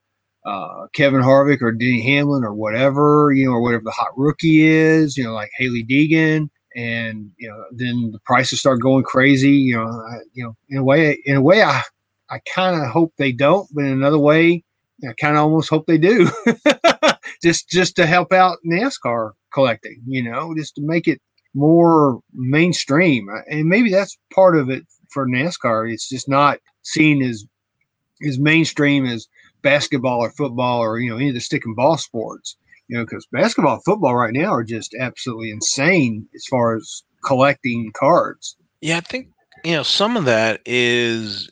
uh, 0.45 0.87
Kevin 0.93 1.21
Harvick 1.21 1.61
or 1.61 1.71
Denny 1.71 2.01
Hamlin 2.01 2.43
or 2.43 2.53
whatever, 2.53 3.31
you 3.31 3.45
know, 3.45 3.51
or 3.51 3.61
whatever 3.61 3.83
the 3.83 3.91
hot 3.91 4.09
rookie 4.17 4.63
is, 4.63 5.15
you 5.15 5.23
know, 5.23 5.33
like 5.33 5.51
Hailie 5.57 5.85
Deegan 5.85 6.49
and 6.75 7.31
you 7.37 7.49
know 7.49 7.63
then 7.71 8.11
the 8.11 8.19
prices 8.19 8.59
start 8.59 8.81
going 8.81 9.03
crazy 9.03 9.51
you 9.51 9.75
know 9.75 9.87
I, 9.87 10.17
you 10.33 10.43
know 10.43 10.55
in 10.69 10.77
a 10.77 10.83
way 10.83 11.21
in 11.25 11.35
a 11.35 11.41
way 11.41 11.61
i 11.63 11.81
i 12.29 12.39
kind 12.53 12.81
of 12.81 12.89
hope 12.89 13.13
they 13.17 13.31
don't 13.31 13.67
but 13.73 13.85
in 13.85 13.91
another 13.91 14.19
way 14.19 14.63
i 15.07 15.13
kind 15.19 15.35
of 15.35 15.43
almost 15.43 15.69
hope 15.69 15.85
they 15.87 15.97
do. 15.97 16.29
Just 17.43 17.69
just 17.69 17.95
to 17.95 18.05
help 18.05 18.31
out 18.31 18.59
nascar 18.63 19.31
collecting 19.51 19.99
you 20.05 20.21
know 20.21 20.53
just 20.55 20.75
to 20.75 20.81
make 20.83 21.07
it 21.07 21.19
more 21.53 22.19
mainstream. 22.33 23.27
And 23.49 23.65
maybe 23.65 23.91
that's 23.91 24.17
part 24.33 24.55
of 24.55 24.69
it 24.69 24.83
for 25.09 25.27
nascar. 25.27 25.91
It's 25.91 26.07
just 26.07 26.29
not 26.29 26.59
seen 26.83 27.21
as 27.21 27.45
as 28.25 28.39
mainstream 28.39 29.05
as 29.05 29.27
basketball 29.61 30.19
or 30.19 30.31
football 30.31 30.79
or 30.79 30.99
you 30.99 31.09
know 31.09 31.17
any 31.17 31.29
of 31.29 31.33
the 31.33 31.41
stick 31.41 31.65
and 31.65 31.75
ball 31.75 31.97
sports 31.97 32.55
you 32.91 32.97
know, 32.97 33.05
because 33.05 33.25
basketball 33.31 33.75
and 33.75 33.83
football 33.85 34.15
right 34.15 34.33
now 34.33 34.51
are 34.51 34.65
just 34.65 34.93
absolutely 34.99 35.49
insane 35.49 36.27
as 36.35 36.45
far 36.49 36.75
as 36.75 37.03
collecting 37.25 37.89
cards. 37.97 38.57
Yeah, 38.81 38.97
I 38.97 38.99
think 38.99 39.29
you 39.63 39.73
know 39.73 39.83
some 39.83 40.17
of 40.17 40.25
that 40.25 40.59
is 40.65 41.49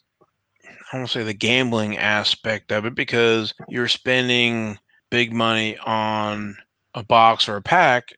I 0.92 0.98
don't 0.98 1.08
say 1.08 1.24
the 1.24 1.34
gambling 1.34 1.98
aspect 1.98 2.74
of 2.74 2.86
it 2.86 2.94
because 2.94 3.54
you're 3.70 3.88
spending 3.88 4.78
big 5.10 5.32
money 5.32 5.78
on 5.78 6.58
a 6.94 7.04
box 7.04 7.48
or 7.48 7.56
a 7.56 7.62
pack, 7.62 8.10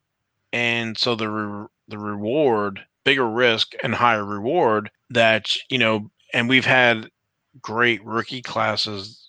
and 0.51 0.97
so 0.97 1.13
the 1.13 1.29
re- 1.29 1.67
the 1.89 1.99
reward, 1.99 2.79
bigger 3.03 3.29
risk 3.29 3.73
and 3.83 3.93
higher 3.93 4.25
reward. 4.25 4.89
That 5.11 5.55
you 5.69 5.77
know, 5.77 6.09
and 6.33 6.49
we've 6.49 6.65
had 6.65 7.11
great 7.61 8.03
rookie 8.03 8.41
classes 8.41 9.20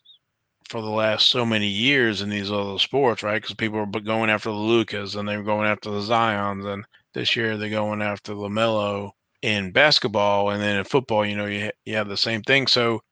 for 0.72 0.80
the 0.80 0.88
last 0.88 1.28
so 1.28 1.44
many 1.44 1.68
years 1.68 2.22
in 2.22 2.30
these 2.30 2.50
other 2.50 2.78
sports, 2.78 3.22
right? 3.22 3.42
Because 3.42 3.54
people 3.54 3.78
are 3.78 4.00
going 4.00 4.30
after 4.30 4.48
the 4.48 4.56
Lukas 4.56 5.14
and 5.14 5.28
they're 5.28 5.42
going 5.42 5.68
after 5.68 5.90
the 5.90 6.00
Zions, 6.00 6.64
and 6.64 6.82
this 7.12 7.36
year 7.36 7.58
they're 7.58 7.68
going 7.68 8.00
after 8.00 8.32
LaMelo 8.32 9.10
in 9.42 9.70
basketball, 9.70 10.48
and 10.48 10.62
then 10.62 10.78
in 10.78 10.84
football, 10.84 11.26
you 11.26 11.36
know, 11.36 11.44
you 11.44 11.70
you 11.84 11.94
have 11.94 12.08
the 12.08 12.16
same 12.16 12.40
thing. 12.40 12.66
So, 12.66 13.02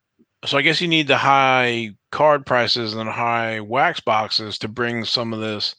so 0.47 0.57
I 0.57 0.63
guess 0.63 0.81
you 0.81 0.89
need 0.89 1.07
the 1.07 1.19
high 1.19 1.91
card 2.11 2.47
prices 2.47 2.95
and 2.95 3.11
high 3.11 3.61
wax 3.61 4.01
boxes 4.01 4.59
to 4.61 4.69
bring 4.69 5.05
some 5.05 5.35
of 5.35 5.41
this. 5.41 5.77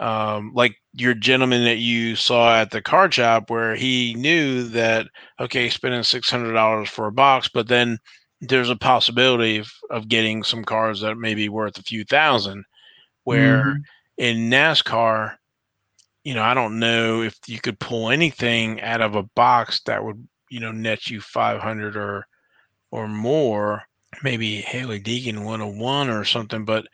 Um, 0.00 0.50
like 0.52 0.74
your 0.94 1.14
gentleman 1.14 1.62
that 1.64 1.78
you 1.78 2.16
saw 2.16 2.60
at 2.60 2.72
the 2.72 2.82
card 2.82 3.14
shop, 3.14 3.50
where 3.50 3.76
he 3.76 4.14
knew 4.14 4.64
that 4.70 5.06
okay, 5.38 5.68
spending 5.68 6.02
six 6.02 6.28
hundred 6.28 6.54
dollars 6.54 6.88
for 6.88 7.06
a 7.06 7.12
box, 7.12 7.48
but 7.48 7.68
then 7.68 7.98
there's 8.48 8.70
a 8.70 8.76
possibility 8.76 9.58
of, 9.58 9.72
of 9.90 10.08
getting 10.08 10.42
some 10.42 10.64
cars 10.64 11.00
that 11.00 11.16
may 11.16 11.34
be 11.34 11.48
worth 11.48 11.78
a 11.78 11.82
few 11.82 12.04
thousand. 12.04 12.64
Where 13.24 13.64
mm-hmm. 13.64 13.80
in 14.18 14.50
NASCAR, 14.50 15.36
you 16.24 16.34
know, 16.34 16.42
I 16.42 16.54
don't 16.54 16.78
know 16.78 17.22
if 17.22 17.38
you 17.46 17.60
could 17.60 17.78
pull 17.78 18.10
anything 18.10 18.80
out 18.80 19.00
of 19.00 19.14
a 19.14 19.22
box 19.22 19.80
that 19.86 20.04
would, 20.04 20.26
you 20.50 20.60
know, 20.60 20.72
net 20.72 21.08
you 21.08 21.20
500 21.20 21.96
or 21.96 22.26
or 22.90 23.08
more. 23.08 23.82
Maybe 24.22 24.60
Hailie 24.60 25.00
Deegan 25.00 25.44
101 25.44 26.08
or 26.08 26.24
something, 26.24 26.64
but 26.64 26.86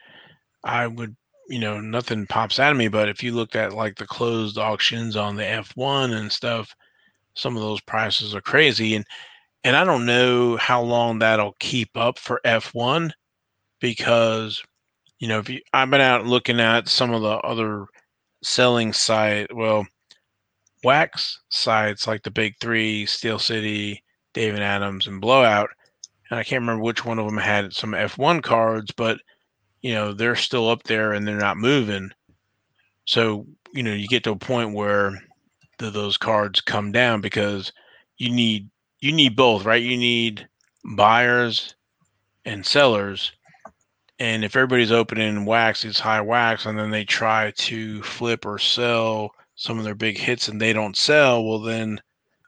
I 0.63 0.87
would, 0.87 1.15
you 1.47 1.59
know, 1.59 1.79
nothing 1.79 2.25
pops 2.25 2.59
out 2.59 2.71
of 2.71 2.77
me. 2.77 2.87
But 2.87 3.09
if 3.09 3.21
you 3.21 3.33
looked 3.33 3.55
at 3.55 3.73
like 3.73 3.95
the 3.97 4.07
closed 4.07 4.57
auctions 4.57 5.15
on 5.15 5.35
the 5.35 5.43
F1 5.43 6.13
and 6.17 6.31
stuff, 6.31 6.73
some 7.35 7.55
of 7.55 7.61
those 7.61 7.81
prices 7.81 8.33
are 8.33 8.41
crazy. 8.41 8.95
And 8.95 9.05
and 9.63 9.75
I 9.75 9.83
don't 9.83 10.05
know 10.05 10.57
how 10.57 10.81
long 10.81 11.19
that'll 11.19 11.55
keep 11.59 11.95
up 11.95 12.17
for 12.17 12.41
F1 12.45 13.11
because 13.79 14.61
you 15.19 15.27
know 15.27 15.39
if 15.39 15.49
you 15.49 15.61
I've 15.73 15.89
been 15.89 16.01
out 16.01 16.25
looking 16.25 16.59
at 16.59 16.87
some 16.87 17.13
of 17.13 17.21
the 17.21 17.37
other 17.39 17.85
selling 18.43 18.91
site 18.93 19.53
well 19.55 19.85
wax 20.83 21.39
sites 21.49 22.07
like 22.07 22.23
the 22.23 22.31
big 22.31 22.55
3 22.59 23.05
Steel 23.05 23.37
City 23.37 24.03
Dave 24.33 24.55
& 24.55 24.59
Adam's 24.59 25.07
and 25.07 25.21
Blowout. 25.21 25.69
And 26.29 26.39
I 26.39 26.43
can't 26.43 26.61
remember 26.61 26.81
which 26.81 27.05
one 27.05 27.19
of 27.19 27.25
them 27.25 27.37
had 27.37 27.73
some 27.73 27.91
F1 27.91 28.41
cards, 28.41 28.91
but 28.91 29.19
you 29.81 29.93
know 29.93 30.13
they're 30.13 30.35
still 30.35 30.69
up 30.69 30.83
there 30.83 31.13
and 31.13 31.27
they're 31.27 31.37
not 31.37 31.57
moving. 31.57 32.11
So 33.05 33.45
you 33.73 33.83
know 33.83 33.93
you 33.93 34.07
get 34.07 34.23
to 34.25 34.31
a 34.31 34.35
point 34.35 34.73
where 34.73 35.21
the, 35.79 35.89
those 35.89 36.17
cards 36.17 36.61
come 36.61 36.91
down 36.91 37.21
because 37.21 37.71
you 38.17 38.31
need 38.31 38.69
you 39.01 39.11
need 39.11 39.35
both, 39.35 39.65
right? 39.65 39.81
You 39.81 39.97
need 39.97 40.47
buyers 40.95 41.75
and 42.45 42.65
sellers. 42.65 43.31
And 44.19 44.45
if 44.45 44.55
everybody's 44.55 44.91
opening 44.91 45.45
wax, 45.45 45.83
it's 45.83 45.99
high 45.99 46.21
wax, 46.21 46.67
and 46.67 46.77
then 46.77 46.91
they 46.91 47.03
try 47.03 47.51
to 47.57 48.03
flip 48.03 48.45
or 48.45 48.59
sell 48.59 49.31
some 49.55 49.77
of 49.79 49.83
their 49.83 49.95
big 49.95 50.17
hits 50.17 50.47
and 50.47 50.61
they 50.61 50.73
don't 50.73 50.95
sell, 50.95 51.43
well, 51.43 51.59
then 51.59 51.99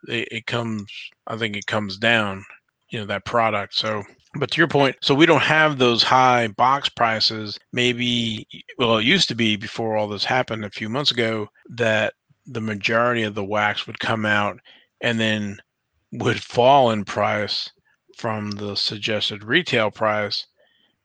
it, 0.08 0.28
it 0.32 0.46
comes, 0.46 0.92
I 1.28 1.38
think 1.38 1.56
it 1.56 1.66
comes 1.66 1.98
down, 1.98 2.46
you 2.90 3.00
know, 3.00 3.06
that 3.06 3.26
product. 3.26 3.76
So, 3.76 4.04
but 4.36 4.52
to 4.52 4.58
your 4.58 4.68
point, 4.68 4.96
so 5.02 5.14
we 5.14 5.26
don't 5.26 5.42
have 5.42 5.78
those 5.78 6.04
high 6.04 6.48
box 6.48 6.90
prices. 6.90 7.60
Maybe, 7.72 8.48
well, 8.78 8.98
it 8.98 9.06
used 9.06 9.28
to 9.30 9.36
be 9.36 9.56
before 9.56 9.96
all 9.96 10.08
this 10.08 10.26
happened 10.26 10.66
a 10.66 10.72
few 10.72 10.90
months 10.90 11.12
ago 11.12 11.48
that 11.70 12.14
the 12.46 12.62
majority 12.62 13.24
of 13.24 13.36
the 13.36 13.44
wax 13.44 13.88
would 13.88 14.00
come 14.00 14.26
out 14.26 14.60
and 15.02 15.20
then 15.20 15.58
would 16.14 16.42
fall 16.42 16.92
in 16.92 17.04
price 17.04 17.72
from 18.18 18.52
the 18.52 18.76
suggested 18.76 19.44
retail 19.44 19.90
price 19.90 20.46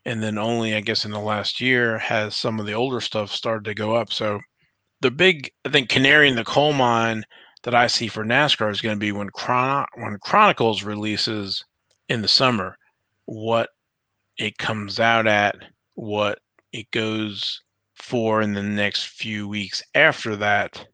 and 0.04 0.22
then 0.22 0.36
only 0.36 0.74
i 0.74 0.80
guess 0.80 1.04
in 1.04 1.11
the 1.11 1.18
last 1.18 1.61
year 1.61 1.98
has 1.98 2.36
some 2.36 2.61
of 2.61 2.66
the 2.66 2.74
older 2.74 3.00
stuff 3.00 3.30
started 3.32 3.64
to 3.64 3.74
go 3.74 3.94
up. 3.94 4.12
So 4.12 4.40
the 5.00 5.11
big 5.11 5.50
i 5.64 5.70
think 5.70 5.88
canary 5.88 6.28
in 6.28 6.36
the 6.36 6.44
coal 6.44 6.74
mine 6.74 7.24
that 7.62 7.74
i 7.74 7.86
see 7.86 8.09
for 8.09 8.24
nascar 8.24 8.70
is 8.70 8.82
going 8.82 8.96
to 8.96 9.00
be 9.00 9.12
when 9.12 9.30
Chron- 9.30 9.86
when 9.96 10.18
chronicles 10.20 10.82
releases 10.82 11.64
in 12.09 12.20
the 12.22 12.28
summer 12.28 12.76
what 13.24 13.70
it 14.36 14.59
comes 14.59 15.00
out 15.00 15.26
at 15.26 15.56
what 15.94 16.38
it 16.72 16.90
goes 16.90 17.62
for 17.94 18.42
in 18.42 18.52
the 18.52 18.62
next 18.62 19.06
few 19.09 19.48
weeks 19.48 19.82
after 19.94 20.36
that 20.36 20.86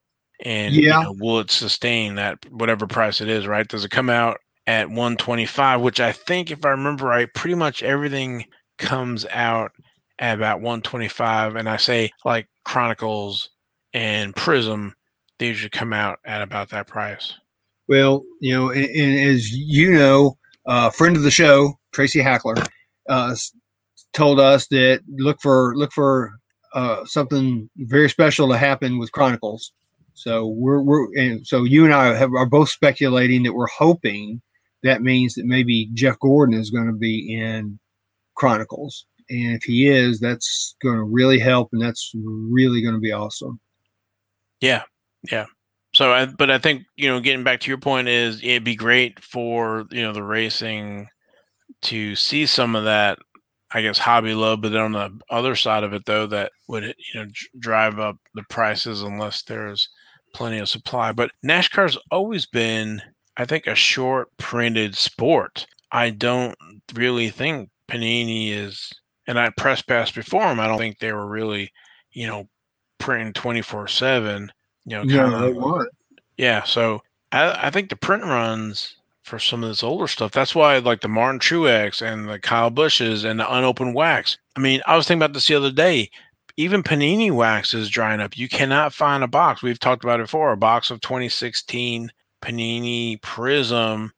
and 0.45 0.75
yeah. 0.75 0.99
you 0.99 1.05
know, 1.05 1.17
will 1.19 1.41
it 1.41 1.51
sustain 1.51 2.17
that 2.17 2.39
whatever 2.51 2.87
price 2.87 3.21
it 3.21 3.29
is 3.29 3.47
right? 3.47 3.69
Does 3.69 3.85
it 3.85 3.91
come 3.91 4.11
out 4.11 4.39
at 4.67 4.89
125 4.89 5.81
which 5.83 6.01
i 6.01 6.11
think 6.11 6.51
if 6.51 6.65
i 6.65 6.71
remember 6.71 7.05
right 7.05 7.29
pretty 7.35 7.55
much 7.55 7.83
everything 7.83 8.45
comes 8.79 9.27
out 9.31 9.73
at 10.19 10.37
about 10.37 10.63
125 10.63 11.57
and 11.57 11.69
i 11.69 11.77
say 11.77 12.11
like 12.25 12.49
chronicles 12.65 13.51
and 13.93 14.35
prism 14.35 14.95
they 15.39 15.49
usually 15.49 15.71
come 15.71 15.93
out 15.93 16.19
at 16.25 16.43
about 16.43 16.71
that 16.71 16.87
price. 16.87 17.35
Well 17.89 18.25
you 18.41 18.55
know 18.55 18.71
and, 18.71 18.85
and 18.85 19.29
as 19.29 19.51
you 19.53 19.93
know 19.93 20.37
a 20.67 20.71
uh, 20.71 20.91
friend 20.91 21.17
of 21.17 21.23
the 21.23 21.31
show 21.31 21.75
tracy 21.93 22.21
hackler 22.21 22.55
uh, 23.09 23.37
told 24.15 24.41
us 24.41 24.67
that 24.69 25.01
look 25.09 25.39
for 25.43 25.77
look 25.77 25.93
for 25.93 26.33
uh, 26.75 27.05
something 27.05 27.69
very 27.77 28.09
special 28.09 28.49
to 28.49 28.57
happen 28.57 28.99
with 28.99 29.13
chronicles 29.13 29.73
so 30.15 30.47
we're 30.47 30.81
we're 30.81 31.07
and 31.17 31.47
so 31.47 31.65
you 31.65 31.85
and 31.85 31.93
I 31.93 32.15
have, 32.15 32.33
are 32.33 32.47
both 32.47 32.71
speculating 32.71 33.43
that 33.43 33.53
we're 33.53 33.67
hoping 33.67 34.41
that 34.83 35.03
means 35.03 35.35
that 35.35 35.47
maybe 35.47 35.89
Jeff 35.95 36.19
Gordon 36.21 36.59
is 36.59 36.71
going 36.71 36.87
to 36.87 36.93
be 36.93 37.35
in 37.35 37.79
Chronicles, 38.37 39.07
and 39.29 39.57
if 39.57 39.65
he 39.65 39.89
is, 39.89 40.21
that's 40.21 40.77
going 40.83 40.97
to 40.97 41.05
really 41.05 41.39
help, 41.39 41.71
and 41.73 41.83
that's 41.83 42.13
really 42.15 42.81
going 42.81 42.95
to 42.95 43.01
be 43.01 43.13
awesome. 43.13 43.59
Yeah, 44.61 44.83
yeah. 45.31 45.47
So, 45.95 46.13
I, 46.13 46.27
but 46.27 46.51
I 46.51 46.59
think 46.59 46.85
you 46.97 47.09
know, 47.09 47.21
getting 47.21 47.45
back 47.45 47.61
to 47.61 47.71
your 47.71 47.79
point 47.79 48.09
is 48.09 48.43
it'd 48.43 48.65
be 48.65 48.77
great 48.77 49.21
for 49.21 49.87
you 49.91 50.03
know 50.03 50.13
the 50.13 50.23
racing 50.23 51.09
to 51.83 52.15
see 52.15 52.47
some 52.47 52.77
of 52.77 52.85
that 52.85 53.19
I 53.75 53.83
guess 53.83 53.99
hobby 53.99 54.35
love, 54.35 54.61
but 54.61 54.71
then 54.71 54.81
on 54.83 54.93
the 54.93 55.21
other 55.31 55.57
side 55.57 55.83
of 55.83 55.93
it 55.93 56.05
though, 56.07 56.29
that 56.29 56.53
would 56.69 56.85
you 56.85 57.21
know 57.21 57.27
drive 57.59 57.99
up 57.99 58.17
the 58.35 58.45
prices 58.49 59.03
unless 59.03 59.43
there's 59.43 59.89
plenty 60.35 60.59
of 60.59 60.69
supply. 60.69 61.13
But 61.13 61.31
NASCAR's 61.45 61.97
always 62.11 62.45
been, 62.45 63.01
I 63.37 63.47
think, 63.47 63.67
a 63.67 63.75
short 63.75 64.29
printed 64.37 64.95
sport. 64.95 65.67
I 65.93 66.11
don't 66.11 66.57
really 66.95 67.31
think 67.31 67.71
Panini 67.89 68.51
is, 68.51 68.93
and 69.27 69.39
I 69.39 69.51
press 69.51 69.81
pass 69.81 70.11
before 70.11 70.43
them. 70.43 70.61
I 70.61 70.67
don't 70.67 70.79
think 70.79 70.99
they 70.99 71.13
were 71.13 71.27
really, 71.27 71.73
you 72.13 72.27
know, 72.27 72.49
printing 72.99 73.33
twenty 73.33 73.63
four 73.63 73.89
seven. 73.89 74.53
You 74.85 74.97
know, 74.97 75.03
yeah, 75.05 75.39
they 75.41 75.53
weren't. 75.53 75.89
Yeah, 76.37 76.65
so 76.65 77.01
I, 77.33 77.69
I 77.69 77.71
think 77.71 77.89
the 77.89 77.97
print 77.97 78.25
runs 78.25 78.97
for 79.23 79.39
some 79.39 79.63
of 79.63 79.71
this 79.71 79.83
older 79.83 80.07
stuff. 80.07 80.33
That's 80.33 80.55
why 80.55 80.79
like 80.79 81.01
the 81.01 81.09
Martin 81.09 81.41
Truex 81.41 82.03
and 82.03 82.29
the 82.29 82.39
Kyle 82.39 82.71
Busches 82.71 83.25
and 83.25 83.41
the 83.41 83.55
unopened 83.55 83.95
wax. 83.95 84.37
I 84.57 84.61
mean, 84.61 84.83
I 84.87 84.97
was 84.97 85.07
thinking 85.07 85.23
about 85.23 85.33
this 85.33 85.49
the 85.49 85.55
other 85.55 85.73
day. 85.73 86.11
Even 86.57 86.83
Panini 86.83 87.33
wax 87.33 87.75
is 87.75 87.91
drying 87.91 88.21
up. 88.21 88.37
You 88.39 88.49
cannot 88.49 88.95
find 88.95 89.25
a 89.25 89.29
box. 89.29 89.63
We've 89.63 89.79
talked 89.79 90.05
about 90.05 90.21
it 90.21 90.25
before. 90.25 90.53
A 90.53 90.57
box 90.57 90.91
of 90.91 91.01
2016 91.01 92.13
Panini 92.43 93.21
Prism. 93.23 94.13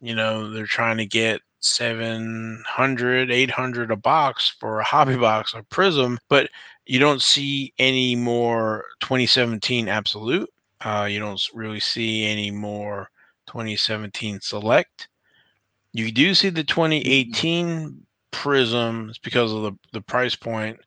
You 0.00 0.14
know, 0.14 0.50
they're 0.50 0.66
trying 0.66 0.98
to 0.98 1.06
get 1.06 1.40
700, 1.60 3.30
800 3.30 3.90
a 3.90 3.96
box 3.96 4.54
for 4.60 4.80
a 4.80 4.84
hobby 4.92 5.16
box 5.16 5.54
of 5.54 5.68
Prism, 5.70 6.18
but 6.28 6.50
you 6.86 6.98
don't 6.98 7.22
see 7.22 7.72
any 7.78 8.16
more 8.16 8.84
2017 9.00 9.88
Absolute. 9.88 10.50
Uh, 10.80 11.06
you 11.08 11.20
don't 11.20 11.40
really 11.54 11.80
see 11.80 12.24
any 12.26 12.50
more 12.50 13.08
2017 13.46 14.40
Select. 14.40 15.08
You 15.92 16.10
do 16.10 16.34
see 16.34 16.48
the 16.48 16.64
2018 16.64 18.04
Prisms 18.30 19.18
because 19.18 19.52
of 19.52 19.62
the, 19.62 19.72
the 19.92 20.00
price 20.00 20.34
point. 20.34 20.78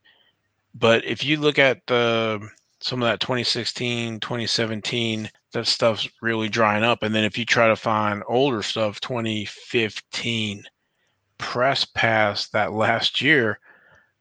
But 0.75 1.05
if 1.05 1.23
you 1.23 1.37
look 1.37 1.57
at 1.57 1.87
the 1.87 2.49
some 2.81 3.01
of 3.01 3.07
that 3.07 3.21
2016, 3.21 4.19
2017, 4.19 5.29
that 5.53 5.65
stuff's 5.65 6.07
really 6.21 6.49
drying 6.49 6.83
up. 6.83 7.01
And 7.01 7.15
then 7.15 7.23
if 7.23 7.37
you 7.37 7.45
try 7.45 7.67
to 7.67 7.75
find 7.75 8.21
older 8.27 8.61
stuff, 8.61 8.99
2015 8.99 10.63
press 11.37 11.85
pass 11.85 12.49
that 12.49 12.73
last 12.73 13.21
year, 13.21 13.59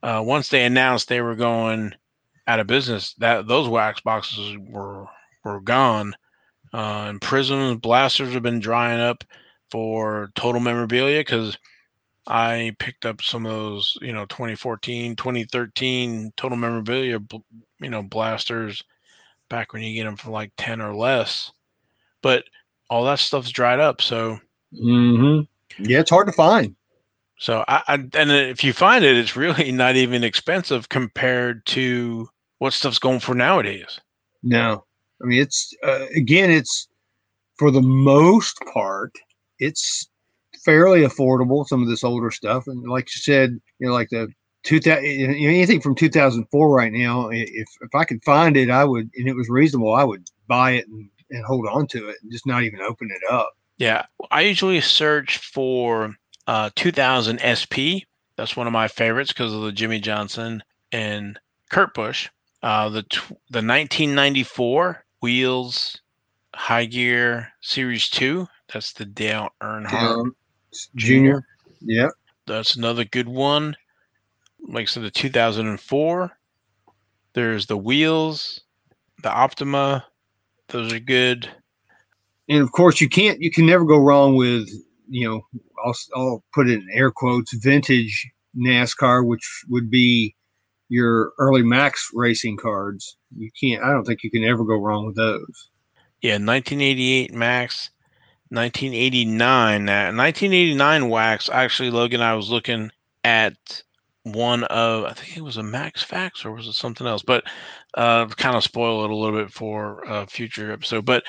uh, 0.03 0.23
once 0.25 0.49
they 0.49 0.65
announced 0.65 1.09
they 1.09 1.21
were 1.21 1.35
going 1.35 1.93
out 2.47 2.61
of 2.61 2.67
business, 2.69 3.15
that 3.15 3.49
those 3.49 3.69
wax 3.69 4.01
boxes 4.01 4.57
were 4.69 5.07
were 5.45 5.61
gone. 5.61 6.15
Uh, 6.73 7.07
and 7.09 7.21
prisms, 7.21 7.81
blasters 7.81 8.33
have 8.33 8.43
been 8.43 8.61
drying 8.61 9.01
up 9.01 9.25
for 9.71 10.31
total 10.35 10.61
memorabilia 10.61 11.21
because 11.21 11.59
I 12.27 12.75
picked 12.79 13.05
up 13.05 13.20
some 13.22 13.45
of 13.47 13.53
those, 13.53 13.97
you 14.01 14.12
know, 14.12 14.25
2014, 14.27 15.16
2013 15.16 16.33
total 16.37 16.57
memorabilia, 16.57 17.20
you 17.81 17.91
know, 17.91 18.03
blasters 18.03 18.83
back 19.51 19.72
when 19.72 19.83
you 19.83 19.95
get 19.95 20.05
them 20.05 20.16
for 20.16 20.31
like 20.31 20.53
10 20.57 20.81
or 20.81 20.95
less. 20.95 21.53
But 22.22 22.45
all 22.89 23.05
that 23.05 23.18
stuff's 23.18 23.51
dried 23.51 23.81
up. 23.81 24.01
So, 24.01 24.39
mm-hmm. 24.72 25.41
yeah, 25.83 26.01
it's 26.01 26.11
hard 26.11 26.27
to 26.29 26.33
find. 26.33 26.75
So, 27.39 27.64
I, 27.68 27.83
I, 27.89 27.95
and 27.95 28.31
if 28.31 28.64
you 28.64 28.72
find 28.72 29.05
it, 29.05 29.16
it's 29.16 29.37
really 29.37 29.70
not 29.72 29.97
even 29.97 30.25
expensive 30.25 30.89
compared 30.89 31.64
to 31.66 32.29
what 32.59 32.72
stuff's 32.72 32.99
going 32.99 33.20
for 33.20 33.35
nowadays. 33.35 34.01
No, 34.43 34.85
I 35.22 35.27
mean, 35.27 35.41
it's 35.41 35.75
uh, 35.83 36.07
again, 36.14 36.51
it's 36.51 36.89
for 37.57 37.70
the 37.70 37.83
most 37.83 38.59
part, 38.72 39.12
it's 39.59 40.09
fairly 40.65 41.03
affordable. 41.03 41.67
Some 41.67 41.83
of 41.83 41.89
this 41.89 42.05
older 42.05 42.31
stuff, 42.31 42.67
and 42.67 42.89
like 42.89 43.07
you 43.15 43.21
said, 43.21 43.61
you 43.79 43.89
know, 43.89 43.93
like 43.93 44.09
the 44.11 44.29
2000, 44.65 45.05
you 45.05 45.29
know, 45.29 45.35
anything 45.37 45.81
from 45.81 45.95
2004 45.95 46.69
right 46.75 46.93
now. 46.93 47.29
If 47.31 47.69
if 47.81 47.95
I 47.95 48.05
could 48.05 48.25
find 48.25 48.57
it, 48.57 48.71
I 48.71 48.85
would, 48.85 49.11
and 49.17 49.29
it 49.29 49.37
was 49.37 49.49
reasonable, 49.49 49.95
I 49.95 50.05
would 50.05 50.29
buy 50.49 50.73
it 50.73 50.89
and, 50.89 51.09
and 51.31 51.45
hold 51.45 51.67
on 51.69 51.87
to 51.89 52.09
it, 52.09 52.17
and 52.23 52.33
just 52.33 52.47
not 52.47 52.62
even 52.62 52.81
open 52.81 53.11
it 53.11 53.33
up. 53.33 53.57
Yeah, 53.77 54.07
I 54.31 54.43
usually 54.43 54.81
search 54.81 55.39
for 55.39 56.15
uh, 56.47 56.71
2000 56.77 57.41
SP. 57.43 58.07
That's 58.37 58.57
one 58.57 58.67
of 58.67 58.73
my 58.73 58.89
favorites 58.89 59.33
because 59.33 59.53
of 59.53 59.62
the 59.62 59.73
Jimmie 59.73 60.01
Johnson 60.01 60.62
and 60.93 61.39
Kurt 61.71 61.95
Busch. 61.95 62.29
Uh, 62.62 62.89
the 62.89 63.03
the 63.51 63.61
1994 63.61 65.05
Wheels 65.21 66.01
High 66.55 66.87
Gear 66.87 67.53
Series 67.61 68.09
2. 68.09 68.49
That's 68.73 68.93
the 68.95 69.05
Dale 69.05 69.51
Earnhardt 69.61 70.33
Jr. 70.97 71.39
Yep. 71.83 72.11
That's 72.47 72.77
another 72.77 73.05
good 73.05 73.29
one. 73.29 73.77
Like 74.66 74.83
I 74.83 74.87
said, 74.87 75.03
the 75.03 75.11
2004. 75.11 76.33
There's 77.35 77.66
the 77.66 77.77
Wheels, 77.77 78.61
the 79.22 79.31
Optima. 79.31 80.07
Those 80.68 80.93
are 80.93 81.01
good. 81.01 81.49
And 82.49 82.62
of 82.62 82.72
course, 82.72 83.01
you 83.01 83.09
can't, 83.09 83.41
you 83.41 83.51
can 83.51 83.66
never 83.66 83.85
go 83.85 83.99
wrong 83.99 84.37
with, 84.37 84.68
you 85.09 85.29
know, 85.29 85.41
I'll, 85.85 85.95
I'll 86.14 86.45
put 86.53 86.68
it 86.68 86.81
in 86.81 86.89
air 86.93 87.11
quotes, 87.11 87.53
vintage 87.55 88.31
NASCAR, 88.57 89.27
which 89.27 89.64
would 89.68 89.91
be 89.91 90.35
your 90.89 91.33
early 91.39 91.62
Maxx 91.62 92.11
racing 92.14 92.57
cards. 92.57 93.16
You 93.37 93.51
can't. 93.61 93.83
I 93.83 93.91
don't 93.91 94.05
think 94.05 94.22
you 94.22 94.31
can 94.31 94.45
ever 94.45 94.64
go 94.64 94.77
wrong 94.77 95.07
with 95.07 95.16
those. 95.16 95.70
Yeah, 96.20 96.35
1988 96.35 97.35
Maxx, 97.35 97.91
1989. 98.55 99.87
That 99.87 100.15
1989 100.15 101.09
wax. 101.09 101.49
Actually, 101.49 101.91
Logan, 101.91 102.21
I 102.21 102.35
was 102.35 102.51
looking 102.51 102.91
at 103.25 103.83
one 104.25 104.65
of 104.65 105.05
I 105.05 105.13
think 105.13 105.37
it 105.37 105.43
was 105.43 105.59
a 105.59 105.63
Max 105.63 106.03
Fax 106.03 106.45
or 106.45 106.53
was 106.53 106.67
it 106.67 106.73
something 106.73 107.07
else? 107.07 107.23
But 107.23 107.45
uh, 107.95 108.27
kind 108.27 108.57
of 108.57 108.65
spoil 108.65 109.05
it 109.05 109.11
a 109.11 109.15
little 109.15 109.39
bit 109.39 109.53
for 109.53 110.03
a 110.07 110.27
future 110.27 110.73
episode. 110.73 111.05
But 111.05 111.25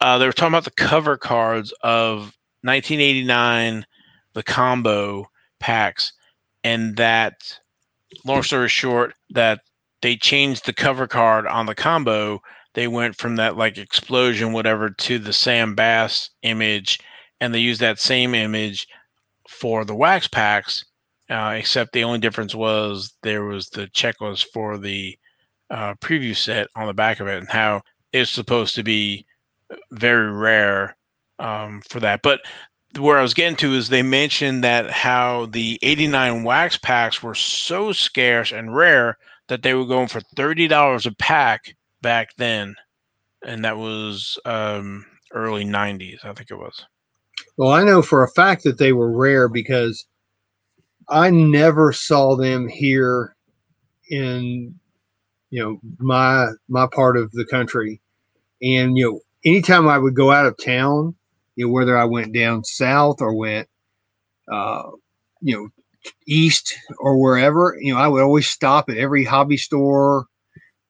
uh, 0.00 0.18
they 0.18 0.26
were 0.26 0.32
talking 0.32 0.52
about 0.52 0.64
the 0.64 0.70
cover 0.72 1.16
cards 1.16 1.72
of 1.82 2.36
1989, 2.62 3.86
the 4.34 4.42
combo 4.42 5.30
packs, 5.60 6.12
and 6.64 6.96
that 6.96 7.58
long 8.24 8.42
story 8.42 8.68
short, 8.68 9.14
that 9.30 9.60
they 10.02 10.16
changed 10.16 10.66
the 10.66 10.72
cover 10.72 11.06
card 11.06 11.46
on 11.46 11.66
the 11.66 11.74
combo. 11.74 12.42
They 12.74 12.88
went 12.88 13.16
from 13.16 13.36
that 13.36 13.56
like 13.56 13.78
explosion, 13.78 14.52
whatever, 14.52 14.90
to 14.90 15.18
the 15.18 15.32
Sam 15.32 15.74
Bass 15.74 16.30
image, 16.42 16.98
and 17.40 17.54
they 17.54 17.58
used 17.58 17.80
that 17.80 17.98
same 17.98 18.34
image 18.34 18.86
for 19.48 19.84
the 19.84 19.94
wax 19.94 20.28
packs. 20.28 20.84
Uh, 21.28 21.54
except 21.56 21.92
the 21.92 22.02
only 22.02 22.18
difference 22.18 22.56
was 22.56 23.12
there 23.22 23.44
was 23.44 23.68
the 23.68 23.86
checklist 23.88 24.46
for 24.52 24.76
the 24.78 25.16
uh, 25.70 25.94
preview 26.00 26.36
set 26.36 26.66
on 26.74 26.88
the 26.88 26.92
back 26.92 27.20
of 27.20 27.28
it 27.28 27.38
and 27.38 27.48
how 27.48 27.80
it's 28.12 28.32
supposed 28.32 28.74
to 28.74 28.82
be 28.82 29.24
very 29.92 30.32
rare 30.32 30.96
um, 31.38 31.80
for 31.88 32.00
that. 32.00 32.20
But 32.22 32.40
where 32.98 33.18
I 33.18 33.22
was 33.22 33.34
getting 33.34 33.56
to 33.58 33.74
is 33.74 33.88
they 33.88 34.02
mentioned 34.02 34.64
that 34.64 34.90
how 34.90 35.46
the 35.46 35.78
89 35.82 36.42
wax 36.42 36.76
packs 36.76 37.22
were 37.22 37.36
so 37.36 37.92
scarce 37.92 38.50
and 38.50 38.74
rare 38.74 39.16
that 39.48 39.62
they 39.62 39.74
were 39.74 39.86
going 39.86 40.08
for 40.08 40.20
$30 40.36 41.06
a 41.06 41.14
pack 41.16 41.74
back 42.02 42.30
then. 42.36 42.76
And 43.44 43.64
that 43.64 43.78
was 43.78 44.38
um, 44.44 45.06
early 45.32 45.64
90s, 45.64 46.24
I 46.24 46.32
think 46.34 46.50
it 46.50 46.56
was. 46.56 46.84
Well, 47.56 47.70
I 47.72 47.84
know 47.84 48.02
for 48.02 48.22
a 48.24 48.30
fact 48.30 48.64
that 48.64 48.78
they 48.78 48.92
were 48.92 49.10
rare 49.10 49.48
because 49.48 50.06
I 51.08 51.30
never 51.30 51.92
saw 51.92 52.36
them 52.36 52.68
here 52.68 53.34
in 54.10 54.74
you 55.50 55.62
know 55.62 55.80
my 55.98 56.48
my 56.68 56.86
part 56.92 57.16
of 57.16 57.30
the 57.32 57.44
country 57.44 58.00
and 58.62 58.96
you 58.96 59.04
know 59.04 59.20
anytime 59.44 59.88
i 59.88 59.98
would 59.98 60.14
go 60.14 60.30
out 60.30 60.46
of 60.46 60.56
town 60.62 61.14
you 61.56 61.66
know 61.66 61.72
whether 61.72 61.96
i 61.98 62.04
went 62.04 62.34
down 62.34 62.64
south 62.64 63.20
or 63.20 63.34
went 63.34 63.68
uh 64.52 64.82
you 65.40 65.56
know 65.56 65.68
east 66.26 66.74
or 66.98 67.20
wherever 67.20 67.76
you 67.80 67.92
know 67.92 68.00
i 68.00 68.08
would 68.08 68.22
always 68.22 68.48
stop 68.48 68.88
at 68.88 68.96
every 68.98 69.24
hobby 69.24 69.56
store 69.56 70.26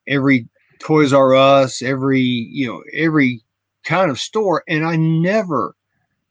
every 0.07 0.47
toys 0.81 1.13
r 1.13 1.33
us 1.33 1.81
every 1.81 2.21
you 2.21 2.67
know 2.67 2.83
every 2.93 3.41
kind 3.83 4.11
of 4.11 4.19
store 4.19 4.63
and 4.67 4.85
i 4.85 4.95
never 4.95 5.75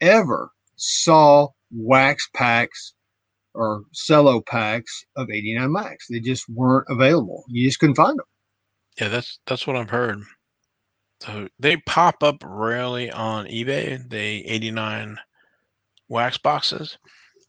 ever 0.01 0.51
saw 0.77 1.49
wax 1.71 2.29
packs 2.35 2.95
or 3.55 3.83
cello 3.93 4.41
packs 4.41 5.05
of 5.17 5.31
89 5.31 5.73
Maxx. 5.73 6.07
They 6.09 6.21
just 6.21 6.49
weren't 6.49 6.87
available. 6.89 7.45
You 7.49 7.67
just 7.67 7.79
couldn't 7.79 7.97
find 7.97 8.19
them. 8.19 8.27
Yeah, 9.01 9.09
that's 9.09 9.39
that's 9.47 9.67
what 9.67 9.77
I've 9.77 9.91
heard. 9.91 10.19
So 11.21 11.49
they 11.59 11.77
pop 11.79 12.23
up 12.23 12.43
rarely 12.45 13.11
on 13.11 13.47
eBay. 13.47 14.09
The 14.09 14.47
89 14.47 15.19
wax 16.09 16.39
boxes. 16.39 16.99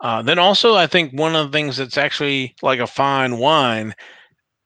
Uh, 0.01 0.21
then 0.21 0.39
also, 0.39 0.75
I 0.75 0.87
think 0.87 1.13
one 1.13 1.35
of 1.35 1.51
the 1.51 1.57
things 1.57 1.77
that's 1.77 1.97
actually 1.97 2.55
like 2.61 2.79
a 2.79 2.87
fine 2.87 3.37
wine, 3.37 3.93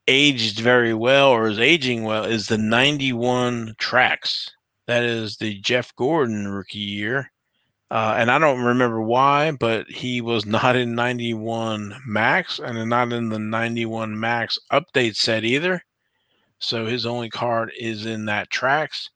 aged 0.07 0.59
very 0.59 0.93
well 0.93 1.29
or 1.29 1.47
is 1.47 1.59
aging 1.59 2.03
well, 2.03 2.25
is 2.25 2.47
the 2.47 2.57
91 2.57 3.75
tracks. 3.77 4.49
That 4.87 5.03
is 5.03 5.37
the 5.37 5.59
Jeff 5.61 5.95
Gordon 5.95 6.47
rookie 6.47 6.77
year. 6.79 7.31
Uh, 7.91 8.15
and 8.17 8.31
I 8.31 8.39
don't 8.39 8.63
remember 8.63 9.01
why, 9.01 9.51
but 9.51 9.87
he 9.87 10.21
was 10.21 10.45
not 10.47 10.75
in 10.75 10.95
91 10.95 12.01
Maxx 12.05 12.59
and 12.59 12.89
not 12.89 13.13
in 13.13 13.29
the 13.29 13.39
91 13.39 14.19
Maxx 14.19 14.57
update 14.71 15.15
set 15.15 15.43
either. 15.43 15.81
So 16.59 16.85
his 16.85 17.05
only 17.05 17.29
card 17.29 17.71
is 17.77 18.05
in 18.05 18.25
that 18.25 18.49
tracks. 18.49 19.09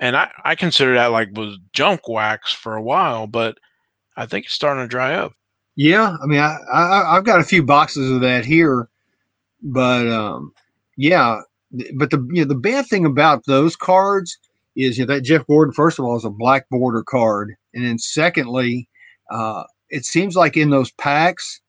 And 0.00 0.16
I, 0.16 0.30
I 0.44 0.54
consider 0.54 0.94
that 0.94 1.12
like 1.12 1.28
was 1.32 1.58
junk 1.72 2.08
wax 2.08 2.52
for 2.52 2.76
a 2.76 2.82
while, 2.82 3.26
but 3.26 3.56
I 4.16 4.26
think 4.26 4.46
it's 4.46 4.54
starting 4.54 4.84
to 4.84 4.88
dry 4.88 5.14
up. 5.14 5.32
Yeah, 5.74 6.16
I 6.22 6.26
mean, 6.26 6.40
I, 6.40 6.58
I 6.72 7.16
I've 7.16 7.24
got 7.24 7.40
a 7.40 7.44
few 7.44 7.62
boxes 7.62 8.10
of 8.10 8.20
that 8.20 8.44
here, 8.44 8.88
but 9.62 10.08
um, 10.08 10.52
yeah, 10.96 11.40
but 11.94 12.10
the 12.10 12.26
you 12.30 12.42
know 12.42 12.48
the 12.48 12.54
bad 12.54 12.86
thing 12.86 13.06
about 13.06 13.46
those 13.46 13.76
cards 13.76 14.36
is 14.76 14.98
you 14.98 15.06
know, 15.06 15.14
that 15.14 15.22
Jeff 15.22 15.46
Gordon 15.46 15.72
first 15.72 15.98
of 15.98 16.04
all 16.04 16.16
is 16.16 16.24
a 16.24 16.30
black 16.30 16.68
border 16.70 17.02
card, 17.02 17.54
and 17.74 17.84
then 17.84 17.98
secondly, 17.98 18.88
uh, 19.30 19.64
it 19.90 20.04
seems 20.04 20.36
like 20.36 20.56
in 20.56 20.70
those 20.70 20.90
packs, 20.92 21.60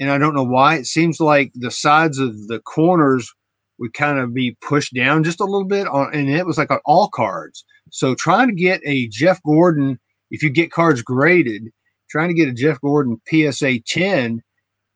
and 0.00 0.10
I 0.10 0.18
don't 0.18 0.34
know 0.34 0.44
why, 0.44 0.76
it 0.76 0.86
seems 0.86 1.20
like 1.20 1.52
the 1.54 1.70
sides 1.70 2.18
of 2.18 2.48
the 2.48 2.60
corners 2.60 3.32
would 3.78 3.94
kind 3.94 4.18
of 4.18 4.32
be 4.32 4.56
pushed 4.60 4.94
down 4.94 5.24
just 5.24 5.40
a 5.40 5.44
little 5.44 5.66
bit 5.66 5.86
on, 5.88 6.14
and 6.14 6.28
it 6.30 6.46
was 6.46 6.58
like 6.58 6.70
on 6.70 6.80
all 6.84 7.08
cards. 7.08 7.64
So 7.90 8.14
trying 8.14 8.48
to 8.48 8.54
get 8.54 8.80
a 8.86 9.08
Jeff 9.08 9.42
Gordon, 9.42 9.98
if 10.30 10.42
you 10.42 10.50
get 10.50 10.70
cards 10.70 11.02
graded, 11.02 11.64
trying 12.08 12.28
to 12.28 12.34
get 12.34 12.48
a 12.48 12.52
Jeff 12.52 12.80
Gordon 12.80 13.20
PSA 13.28 13.80
10 13.80 14.42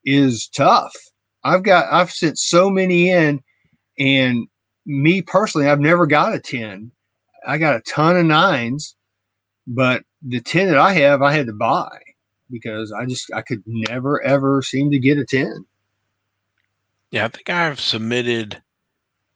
is 0.04 0.48
tough. 0.48 0.94
I've 1.46 1.62
got 1.62 1.92
I've 1.92 2.10
sent 2.10 2.38
so 2.38 2.68
many 2.68 3.10
in, 3.10 3.40
and 3.98 4.48
me 4.84 5.22
personally, 5.22 5.68
I've 5.68 5.80
never 5.80 6.06
got 6.06 6.34
a 6.34 6.40
10. 6.40 6.90
I 7.46 7.58
got 7.58 7.76
a 7.76 7.80
ton 7.82 8.16
of 8.16 8.26
nines, 8.26 8.96
but 9.66 10.02
the 10.22 10.40
10 10.40 10.66
that 10.68 10.78
I 10.78 10.92
have, 10.94 11.22
I 11.22 11.32
had 11.32 11.46
to 11.46 11.52
buy 11.52 11.98
because 12.50 12.92
I 12.92 13.06
just 13.06 13.32
I 13.32 13.42
could 13.42 13.62
never 13.64 14.20
ever 14.22 14.60
seem 14.60 14.90
to 14.90 14.98
get 14.98 15.18
a 15.18 15.24
10. 15.24 15.64
Yeah, 17.12 17.26
I 17.26 17.28
think 17.28 17.48
I've 17.48 17.80
submitted 17.80 18.60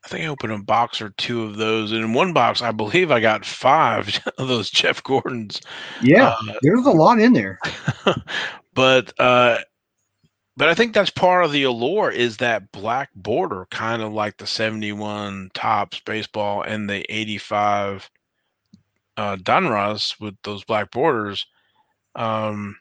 I 0.04 0.08
think 0.08 0.24
I 0.24 0.28
opened 0.28 0.52
a 0.52 0.58
box 0.58 1.00
or 1.02 1.10
two 1.10 1.42
of 1.42 1.56
those. 1.56 1.92
And 1.92 2.02
in 2.02 2.14
one 2.14 2.32
box, 2.32 2.62
I 2.62 2.72
believe 2.72 3.10
I 3.10 3.20
got 3.20 3.44
five 3.44 4.18
of 4.38 4.48
those 4.48 4.70
Jeff 4.70 5.02
Gordons. 5.02 5.60
Yeah, 6.02 6.30
uh, 6.30 6.54
there's 6.62 6.86
a 6.86 6.90
lot 6.90 7.20
in 7.20 7.34
there. 7.34 7.60
but 8.74 9.12
uh 9.20 9.58
but 10.60 10.68
I 10.68 10.74
think 10.74 10.92
that's 10.92 11.08
part 11.08 11.46
of 11.46 11.52
the 11.52 11.62
allure 11.62 12.10
is 12.10 12.36
that 12.36 12.70
black 12.70 13.08
border, 13.14 13.66
kind 13.70 14.02
of 14.02 14.12
like 14.12 14.36
the 14.36 14.46
71 14.46 15.52
Topps 15.54 16.00
baseball 16.00 16.60
and 16.60 16.86
the 16.86 17.02
85 17.10 18.10
uh, 19.16 19.38
with 20.20 20.34
those 20.42 20.62
black 20.64 20.90
borders. 20.90 21.46
Um, 22.14 22.76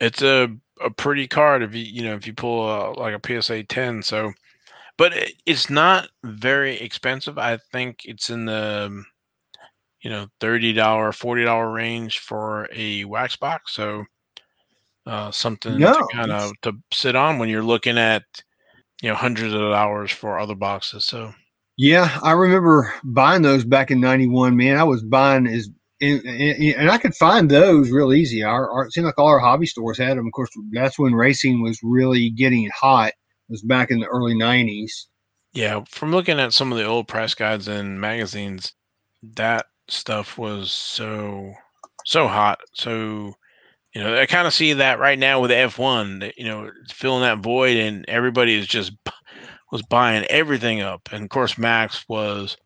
it's 0.00 0.22
a, 0.22 0.48
a 0.80 0.90
pretty 0.90 1.26
card 1.26 1.64
if 1.64 1.74
you 1.74 1.82
you 1.82 2.02
know 2.04 2.14
if 2.14 2.24
you 2.24 2.34
pull 2.34 2.70
a, 2.70 2.92
like 2.92 3.20
a 3.20 3.42
PSA 3.42 3.64
10. 3.64 4.04
So, 4.04 4.32
but 4.96 5.12
it's 5.44 5.68
not 5.68 6.10
very 6.22 6.76
expensive. 6.76 7.36
I 7.36 7.56
think 7.72 8.04
it's 8.04 8.30
in 8.30 8.44
the 8.44 9.02
you 10.02 10.10
know 10.10 10.28
thirty 10.38 10.72
dollar, 10.72 11.10
forty 11.10 11.42
dollar 11.42 11.68
range 11.68 12.20
for 12.20 12.68
a 12.72 13.02
wax 13.06 13.34
box. 13.34 13.72
So 13.72 14.04
uh, 15.08 15.30
something 15.30 15.78
no, 15.78 15.92
to 15.94 16.06
kind 16.12 16.30
of 16.30 16.52
to 16.62 16.72
sit 16.92 17.16
on 17.16 17.38
when 17.38 17.48
you're 17.48 17.62
looking 17.62 17.96
at 17.96 18.22
you 19.02 19.08
know 19.08 19.14
hundreds 19.14 19.54
of 19.54 19.60
dollars 19.60 20.12
for 20.12 20.38
other 20.38 20.54
boxes. 20.54 21.06
So 21.06 21.32
yeah, 21.78 22.18
I 22.22 22.32
remember 22.32 22.92
buying 23.02 23.42
those 23.42 23.64
back 23.64 23.90
in 23.90 24.00
'91. 24.00 24.56
Man, 24.56 24.76
I 24.76 24.84
was 24.84 25.02
buying 25.02 25.46
as 25.46 25.70
and, 26.00 26.24
and, 26.24 26.90
I 26.90 26.98
could 26.98 27.14
find 27.14 27.50
those 27.50 27.90
real 27.90 28.12
easy. 28.12 28.44
Our, 28.44 28.70
our, 28.70 28.86
it 28.86 28.92
seemed 28.92 29.06
like 29.06 29.18
all 29.18 29.26
our 29.26 29.40
hobby 29.40 29.66
stores 29.66 29.98
had 29.98 30.16
them. 30.16 30.26
Of 30.26 30.32
course, 30.32 30.50
that's 30.70 30.96
when 30.98 31.12
racing 31.12 31.60
was 31.60 31.80
really 31.82 32.30
getting 32.30 32.70
hot. 32.72 33.08
It 33.08 33.52
was 33.52 33.62
back 33.62 33.90
in 33.90 33.98
the 33.98 34.06
early 34.06 34.34
'90s. 34.34 34.92
Yeah, 35.54 35.82
from 35.88 36.12
looking 36.12 36.38
at 36.38 36.52
some 36.52 36.70
of 36.70 36.78
the 36.78 36.84
old 36.84 37.08
press 37.08 37.34
guides 37.34 37.66
and 37.66 38.00
magazines, 38.00 38.74
that 39.34 39.66
stuff 39.88 40.38
was 40.38 40.72
so 40.72 41.52
so 42.04 42.28
hot. 42.28 42.60
So 42.74 43.34
you 43.98 44.04
know, 44.04 44.16
I 44.16 44.26
kind 44.26 44.46
of 44.46 44.54
see 44.54 44.74
that 44.74 45.00
right 45.00 45.18
now 45.18 45.40
with 45.40 45.50
F1, 45.50 46.32
you 46.36 46.44
know, 46.44 46.70
filling 46.88 47.22
that 47.22 47.40
void 47.40 47.76
and 47.76 48.04
everybody 48.06 48.54
is 48.54 48.68
just 48.68 48.92
was 49.72 49.82
buying 49.82 50.24
everything 50.26 50.80
up. 50.80 51.08
And 51.10 51.24
of 51.24 51.30
course, 51.30 51.58
Maxx 51.58 52.04
was, 52.08 52.56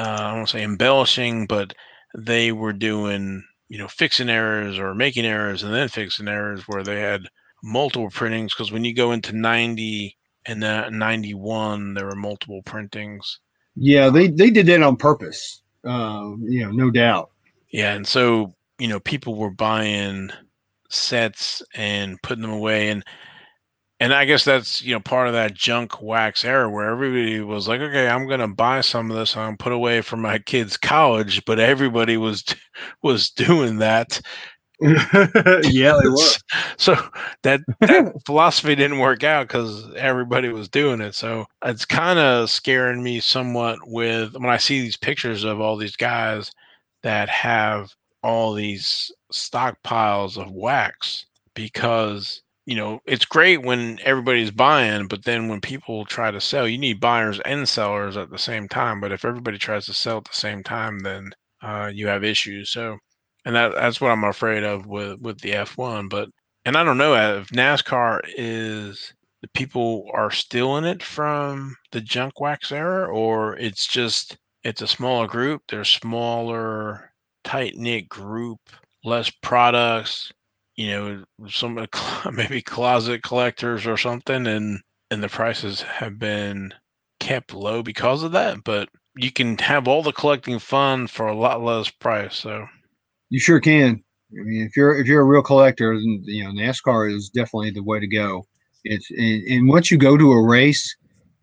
uh, 0.00 0.02
I 0.02 0.26
don't 0.30 0.36
want 0.38 0.48
to 0.48 0.52
say 0.58 0.64
embellishing, 0.64 1.46
but 1.46 1.74
they 2.18 2.50
were 2.50 2.72
doing, 2.72 3.44
you 3.68 3.78
know, 3.78 3.86
fixing 3.86 4.28
errors 4.28 4.80
or 4.80 4.92
making 4.96 5.26
errors 5.26 5.62
and 5.62 5.72
then 5.72 5.86
fixing 5.86 6.26
errors 6.26 6.64
where 6.66 6.82
they 6.82 6.98
had 6.98 7.28
multiple 7.62 8.10
printings. 8.10 8.52
Because 8.52 8.72
when 8.72 8.84
you 8.84 8.92
go 8.92 9.12
into 9.12 9.32
90 9.32 10.16
and 10.46 10.64
uh, 10.64 10.90
91, 10.90 11.94
there 11.94 12.06
were 12.06 12.16
multiple 12.16 12.62
printings. 12.64 13.38
Yeah, 13.76 14.08
they, 14.08 14.26
they 14.26 14.50
did 14.50 14.66
that 14.66 14.82
on 14.82 14.96
purpose, 14.96 15.62
uh, 15.84 16.32
you 16.40 16.64
know, 16.64 16.72
no 16.72 16.90
doubt. 16.90 17.30
Yeah. 17.70 17.94
And 17.94 18.08
so, 18.08 18.56
you 18.80 18.88
know, 18.88 18.98
people 18.98 19.36
were 19.36 19.52
buying 19.52 20.32
sets 20.90 21.62
and 21.74 22.20
putting 22.22 22.42
them 22.42 22.52
away 22.52 22.88
and 22.90 23.04
and 24.00 24.14
I 24.14 24.24
guess 24.24 24.44
that's 24.44 24.82
you 24.82 24.94
know 24.94 25.00
part 25.00 25.26
of 25.28 25.34
that 25.34 25.54
junk 25.54 26.00
wax 26.00 26.44
era 26.44 26.70
where 26.70 26.90
everybody 26.90 27.40
was 27.40 27.68
like, 27.68 27.80
okay, 27.80 28.08
I'm 28.08 28.28
gonna 28.28 28.48
buy 28.48 28.80
some 28.80 29.10
of 29.10 29.16
this 29.16 29.36
and 29.36 29.58
put 29.58 29.72
away 29.72 30.00
for 30.00 30.16
my 30.16 30.38
kids' 30.38 30.76
college, 30.76 31.44
but 31.44 31.60
everybody 31.60 32.16
was 32.16 32.44
was 33.02 33.30
doing 33.30 33.78
that 33.78 34.20
yeah, 34.80 35.98
they 36.02 36.08
were. 36.08 36.16
So 36.78 36.96
that 37.42 37.60
that 37.80 38.12
philosophy 38.26 38.74
didn't 38.74 38.98
work 38.98 39.22
out 39.24 39.48
because 39.48 39.90
everybody 39.96 40.48
was 40.48 40.68
doing 40.68 41.00
it. 41.00 41.14
So 41.14 41.46
it's 41.64 41.84
kind 41.84 42.18
of 42.18 42.50
scaring 42.50 43.02
me 43.02 43.20
somewhat 43.20 43.78
with 43.86 44.34
when 44.34 44.50
I 44.50 44.56
see 44.56 44.80
these 44.80 44.96
pictures 44.96 45.44
of 45.44 45.60
all 45.60 45.76
these 45.76 45.96
guys 45.96 46.50
that 47.02 47.28
have 47.28 47.90
all 48.22 48.54
these 48.54 49.10
stockpiles 49.32 50.36
of 50.36 50.50
wax 50.52 51.26
because 51.54 52.42
you 52.66 52.76
know 52.76 53.00
it's 53.06 53.24
great 53.24 53.62
when 53.62 53.98
everybody's 54.04 54.50
buying 54.50 55.06
but 55.06 55.24
then 55.24 55.48
when 55.48 55.60
people 55.60 56.04
try 56.04 56.30
to 56.30 56.40
sell 56.40 56.66
you 56.68 56.78
need 56.78 57.00
buyers 57.00 57.40
and 57.44 57.68
sellers 57.68 58.16
at 58.16 58.30
the 58.30 58.38
same 58.38 58.68
time 58.68 59.00
but 59.00 59.12
if 59.12 59.24
everybody 59.24 59.58
tries 59.58 59.86
to 59.86 59.94
sell 59.94 60.18
at 60.18 60.24
the 60.24 60.30
same 60.32 60.62
time 60.62 60.98
then 61.00 61.30
uh, 61.62 61.90
you 61.92 62.06
have 62.06 62.24
issues. 62.24 62.70
So 62.70 62.96
and 63.44 63.54
that 63.54 63.72
that's 63.74 64.00
what 64.00 64.10
i'm 64.10 64.24
afraid 64.24 64.64
of 64.64 64.86
with 64.86 65.18
with 65.20 65.40
the 65.40 65.52
f1 65.52 66.08
but 66.08 66.28
and 66.64 66.76
i 66.76 66.84
don't 66.84 66.98
know 66.98 67.14
if 67.14 67.48
nascar 67.48 68.20
is 68.36 69.12
the 69.42 69.48
people 69.48 70.10
are 70.12 70.30
still 70.30 70.76
in 70.76 70.84
it 70.84 71.02
from 71.02 71.74
the 71.92 72.00
junk 72.00 72.38
wax 72.40 72.72
era 72.72 73.06
or 73.06 73.56
it's 73.56 73.86
just 73.86 74.36
it's 74.64 74.82
a 74.82 74.86
smaller 74.86 75.26
group 75.26 75.62
they're 75.68 75.84
smaller 75.84 77.12
tight 77.44 77.74
knit 77.76 78.08
group 78.08 78.60
less 79.04 79.30
products 79.30 80.32
you 80.76 80.90
know 80.90 81.24
some 81.48 81.86
maybe 82.32 82.62
closet 82.62 83.22
collectors 83.22 83.86
or 83.86 83.96
something 83.96 84.46
and 84.46 84.80
and 85.10 85.22
the 85.22 85.28
prices 85.28 85.82
have 85.82 86.18
been 86.18 86.72
kept 87.18 87.52
low 87.52 87.82
because 87.82 88.22
of 88.22 88.32
that 88.32 88.62
but 88.64 88.88
you 89.16 89.30
can 89.30 89.58
have 89.58 89.88
all 89.88 90.02
the 90.02 90.12
collecting 90.12 90.58
fun 90.58 91.06
for 91.06 91.26
a 91.26 91.36
lot 91.36 91.62
less 91.62 91.90
price 91.90 92.36
so. 92.36 92.66
You 93.28 93.38
sure 93.38 93.60
can. 93.60 94.02
I 94.32 94.42
mean 94.44 94.66
if 94.66 94.76
you're 94.76 94.96
if 94.98 95.06
you're 95.06 95.22
a 95.22 95.24
real 95.24 95.42
collector 95.42 95.94
then 95.94 96.22
you 96.24 96.44
know 96.44 96.50
nascar 96.50 97.12
is 97.14 97.28
definitely 97.28 97.70
the 97.70 97.82
way 97.82 98.00
to 98.00 98.06
go. 98.06 98.46
It's 98.84 99.10
and, 99.10 99.42
and 99.44 99.68
once 99.68 99.90
you 99.90 99.98
go 99.98 100.16
to 100.16 100.32
a 100.32 100.46
race 100.46 100.96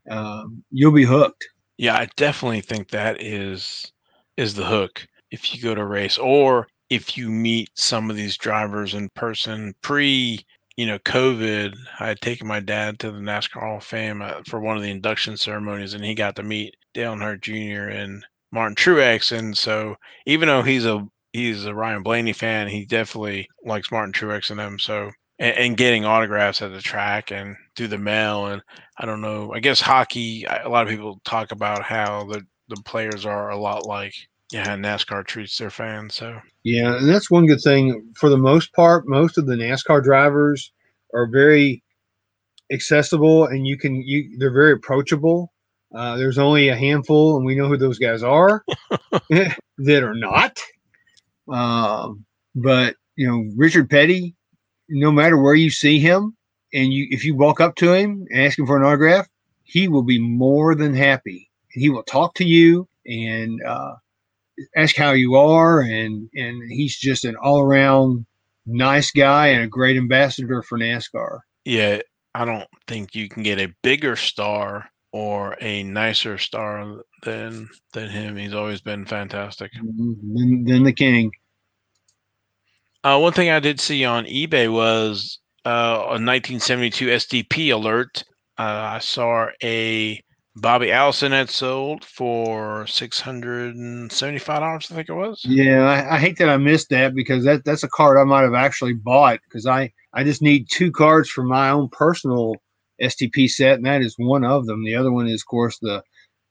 um, 0.09 0.63
you'll 0.71 0.93
be 0.93 1.05
hooked. 1.05 1.45
Yeah 1.77 1.95
i 1.95 2.07
definitely 2.15 2.61
think 2.61 2.89
that 2.89 3.21
is 3.21 3.91
is 4.37 4.55
the 4.55 4.65
hook 4.65 5.07
if 5.29 5.53
you 5.53 5.61
go 5.61 5.75
to 5.75 5.85
race 5.85 6.17
or 6.17 6.67
if 6.89 7.17
you 7.17 7.29
meet 7.29 7.69
some 7.75 8.09
of 8.09 8.15
these 8.15 8.37
drivers 8.37 8.93
in 8.93 9.09
person 9.09 9.73
pre 9.81 10.45
you 10.77 10.85
know 10.85 10.99
covid 10.99 11.75
i 11.99 12.07
had 12.07 12.21
taken 12.21 12.47
my 12.47 12.59
dad 12.59 12.99
to 12.99 13.11
the 13.11 13.19
nascar 13.19 13.61
hall 13.61 13.77
of 13.77 13.83
fame 13.83 14.21
uh, 14.21 14.41
for 14.47 14.59
one 14.59 14.77
of 14.77 14.83
the 14.83 14.91
induction 14.91 15.35
ceremonies 15.35 15.93
and 15.93 16.03
he 16.03 16.13
got 16.15 16.35
to 16.35 16.43
meet 16.43 16.75
dale 16.93 17.13
earnhardt 17.13 17.41
jr 17.41 17.89
and 17.89 18.25
martin 18.51 18.75
truex 18.75 19.37
and 19.37 19.57
so 19.57 19.95
even 20.25 20.47
though 20.47 20.61
he's 20.61 20.85
a 20.85 21.05
he's 21.33 21.65
a 21.65 21.73
ryan 21.73 22.03
blaney 22.03 22.33
fan 22.33 22.67
he 22.67 22.85
definitely 22.85 23.47
likes 23.65 23.91
martin 23.91 24.13
truex 24.13 24.49
and 24.49 24.59
them 24.59 24.79
so 24.79 25.11
and, 25.39 25.57
and 25.57 25.77
getting 25.77 26.05
autographs 26.05 26.61
at 26.61 26.71
the 26.71 26.81
track 26.81 27.31
and 27.31 27.55
through 27.75 27.87
the 27.87 27.97
mail 27.97 28.47
and 28.47 28.61
i 28.97 29.05
don't 29.05 29.21
know 29.21 29.51
i 29.53 29.59
guess 29.59 29.81
hockey 29.81 30.45
a 30.45 30.69
lot 30.69 30.85
of 30.85 30.89
people 30.89 31.19
talk 31.25 31.51
about 31.51 31.83
how 31.83 32.23
the 32.25 32.41
the 32.69 32.81
players 32.83 33.25
are 33.25 33.49
a 33.49 33.57
lot 33.57 33.85
like 33.85 34.13
yeah, 34.51 34.75
NASCAR 34.75 35.25
treats 35.25 35.57
their 35.57 35.69
fans 35.69 36.15
so. 36.15 36.39
Yeah, 36.63 36.97
and 36.97 37.09
that's 37.09 37.29
one 37.29 37.45
good 37.45 37.61
thing. 37.61 38.13
For 38.15 38.29
the 38.29 38.37
most 38.37 38.73
part, 38.73 39.07
most 39.07 39.37
of 39.37 39.45
the 39.45 39.55
NASCAR 39.55 40.03
drivers 40.03 40.71
are 41.13 41.27
very 41.27 41.83
accessible, 42.71 43.45
and 43.45 43.67
you 43.67 43.77
can 43.77 44.01
you 44.01 44.37
they're 44.39 44.53
very 44.53 44.73
approachable. 44.73 45.51
Uh, 45.93 46.17
there's 46.17 46.37
only 46.37 46.69
a 46.69 46.75
handful, 46.75 47.37
and 47.37 47.45
we 47.45 47.55
know 47.55 47.67
who 47.67 47.77
those 47.77 47.99
guys 47.99 48.23
are 48.23 48.63
that 49.29 50.03
are 50.03 50.15
not. 50.15 50.59
Um, 51.49 52.25
but 52.55 52.95
you 53.15 53.27
know, 53.27 53.49
Richard 53.55 53.89
Petty, 53.89 54.35
no 54.89 55.11
matter 55.11 55.37
where 55.37 55.55
you 55.55 55.69
see 55.69 55.99
him, 55.99 56.35
and 56.73 56.93
you 56.93 57.07
if 57.09 57.25
you 57.25 57.35
walk 57.35 57.59
up 57.59 57.75
to 57.75 57.93
him 57.93 58.25
and 58.29 58.45
ask 58.45 58.57
him 58.57 58.65
for 58.65 58.77
an 58.77 58.83
autograph, 58.83 59.27
he 59.63 59.89
will 59.89 60.03
be 60.03 60.19
more 60.19 60.73
than 60.73 60.93
happy. 60.93 61.49
He 61.69 61.89
will 61.89 62.03
talk 62.03 62.33
to 62.35 62.45
you, 62.45 62.87
and 63.05 63.61
uh, 63.63 63.95
ask 64.75 64.95
how 64.95 65.11
you 65.11 65.35
are, 65.35 65.81
and 65.81 66.29
and 66.33 66.71
he's 66.71 66.97
just 66.97 67.25
an 67.25 67.35
all 67.41 67.61
around 67.61 68.25
nice 68.65 69.11
guy 69.11 69.47
and 69.47 69.63
a 69.63 69.67
great 69.67 69.97
ambassador 69.97 70.61
for 70.61 70.77
NASCAR. 70.77 71.39
Yeah, 71.65 72.01
I 72.35 72.45
don't 72.45 72.67
think 72.87 73.15
you 73.15 73.29
can 73.29 73.43
get 73.43 73.59
a 73.59 73.73
bigger 73.81 74.15
star 74.15 74.89
or 75.11 75.57
a 75.61 75.83
nicer 75.83 76.37
star 76.37 77.01
than 77.23 77.69
than 77.93 78.09
him. 78.09 78.37
He's 78.37 78.53
always 78.53 78.81
been 78.81 79.05
fantastic. 79.05 79.71
Mm-hmm. 79.73 80.35
Than, 80.35 80.63
than 80.65 80.83
the 80.83 80.93
king. 80.93 81.31
Uh, 83.03 83.19
one 83.19 83.33
thing 83.33 83.49
I 83.49 83.59
did 83.59 83.79
see 83.79 84.03
on 84.03 84.25
eBay 84.25 84.71
was 84.71 85.39
uh, 85.65 85.97
a 85.99 86.19
1972 86.19 87.07
STP 87.07 87.73
alert. 87.73 88.23
Uh, 88.57 88.95
I 88.95 88.99
saw 88.99 89.47
a 89.63 90.21
Bobby 90.59 90.91
Allison 90.91 91.31
had 91.31 91.49
sold 91.49 92.03
for 92.03 92.87
six 92.87 93.19
hundred 93.19 93.75
and 93.75 94.11
seventy-five 94.11 94.59
dollars. 94.59 94.87
I 94.91 94.95
think 94.95 95.09
it 95.09 95.13
was. 95.13 95.43
Yeah, 95.45 95.83
I, 95.83 96.15
I, 96.15 96.19
hate 96.19 96.37
that 96.37 96.49
I 96.49 96.57
missed 96.57 96.89
that 96.89 97.13
because 97.13 97.43
that 97.43 97.63
that's 97.63 97.83
a 97.83 97.89
card 97.89 98.17
I 98.17 98.23
might 98.23 98.41
have 98.41 98.55
actually 98.55 98.93
bought 98.93 99.39
because 99.43 99.67
I 99.67 99.93
I 100.13 100.23
just 100.23 100.41
need 100.41 100.67
two 100.71 100.91
cards 100.91 101.29
for 101.29 101.43
my 101.43 101.69
own 101.69 101.89
personal 101.89 102.55
STP 103.01 103.47
set, 103.49 103.75
and 103.75 103.85
that 103.85 104.01
is 104.01 104.15
one 104.17 104.43
of 104.43 104.65
them. 104.65 104.83
The 104.83 104.95
other 104.95 105.11
one 105.11 105.27
is, 105.27 105.41
of 105.41 105.47
course, 105.47 105.77
the 105.79 106.01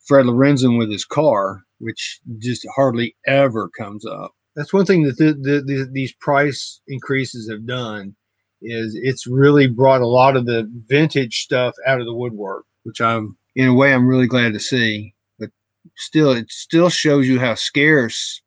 Fred 0.06 0.26
Lorenzen 0.26 0.78
with 0.78 0.90
his 0.90 1.04
car, 1.04 1.62
which 1.78 2.20
just 2.38 2.64
hardly 2.76 3.16
ever 3.26 3.68
comes 3.76 4.06
up. 4.06 4.32
That's 4.54 4.72
one 4.72 4.86
thing 4.86 5.02
that 5.02 5.18
the, 5.18 5.32
the, 5.32 5.62
the, 5.66 5.90
these 5.92 6.14
price 6.14 6.80
increases 6.86 7.50
have 7.50 7.66
done 7.66 8.14
is 8.62 8.96
it's 9.02 9.26
really 9.26 9.66
brought 9.66 10.00
a 10.00 10.06
lot 10.06 10.36
of 10.36 10.46
the 10.46 10.70
vintage 10.86 11.42
stuff 11.42 11.74
out 11.86 12.00
of 12.00 12.06
the 12.06 12.14
woodwork, 12.14 12.64
which 12.84 13.00
I'm 13.00 13.36
in 13.56 13.66
a 13.68 13.74
way 13.74 13.92
I'm 13.92 14.06
really 14.06 14.28
glad 14.28 14.52
to 14.52 14.60
see. 14.60 15.14
But 15.40 15.50
still, 15.96 16.30
it 16.32 16.50
still 16.50 16.88
shows 16.88 17.26
you 17.26 17.40
how 17.40 17.56
scarce 17.56 18.40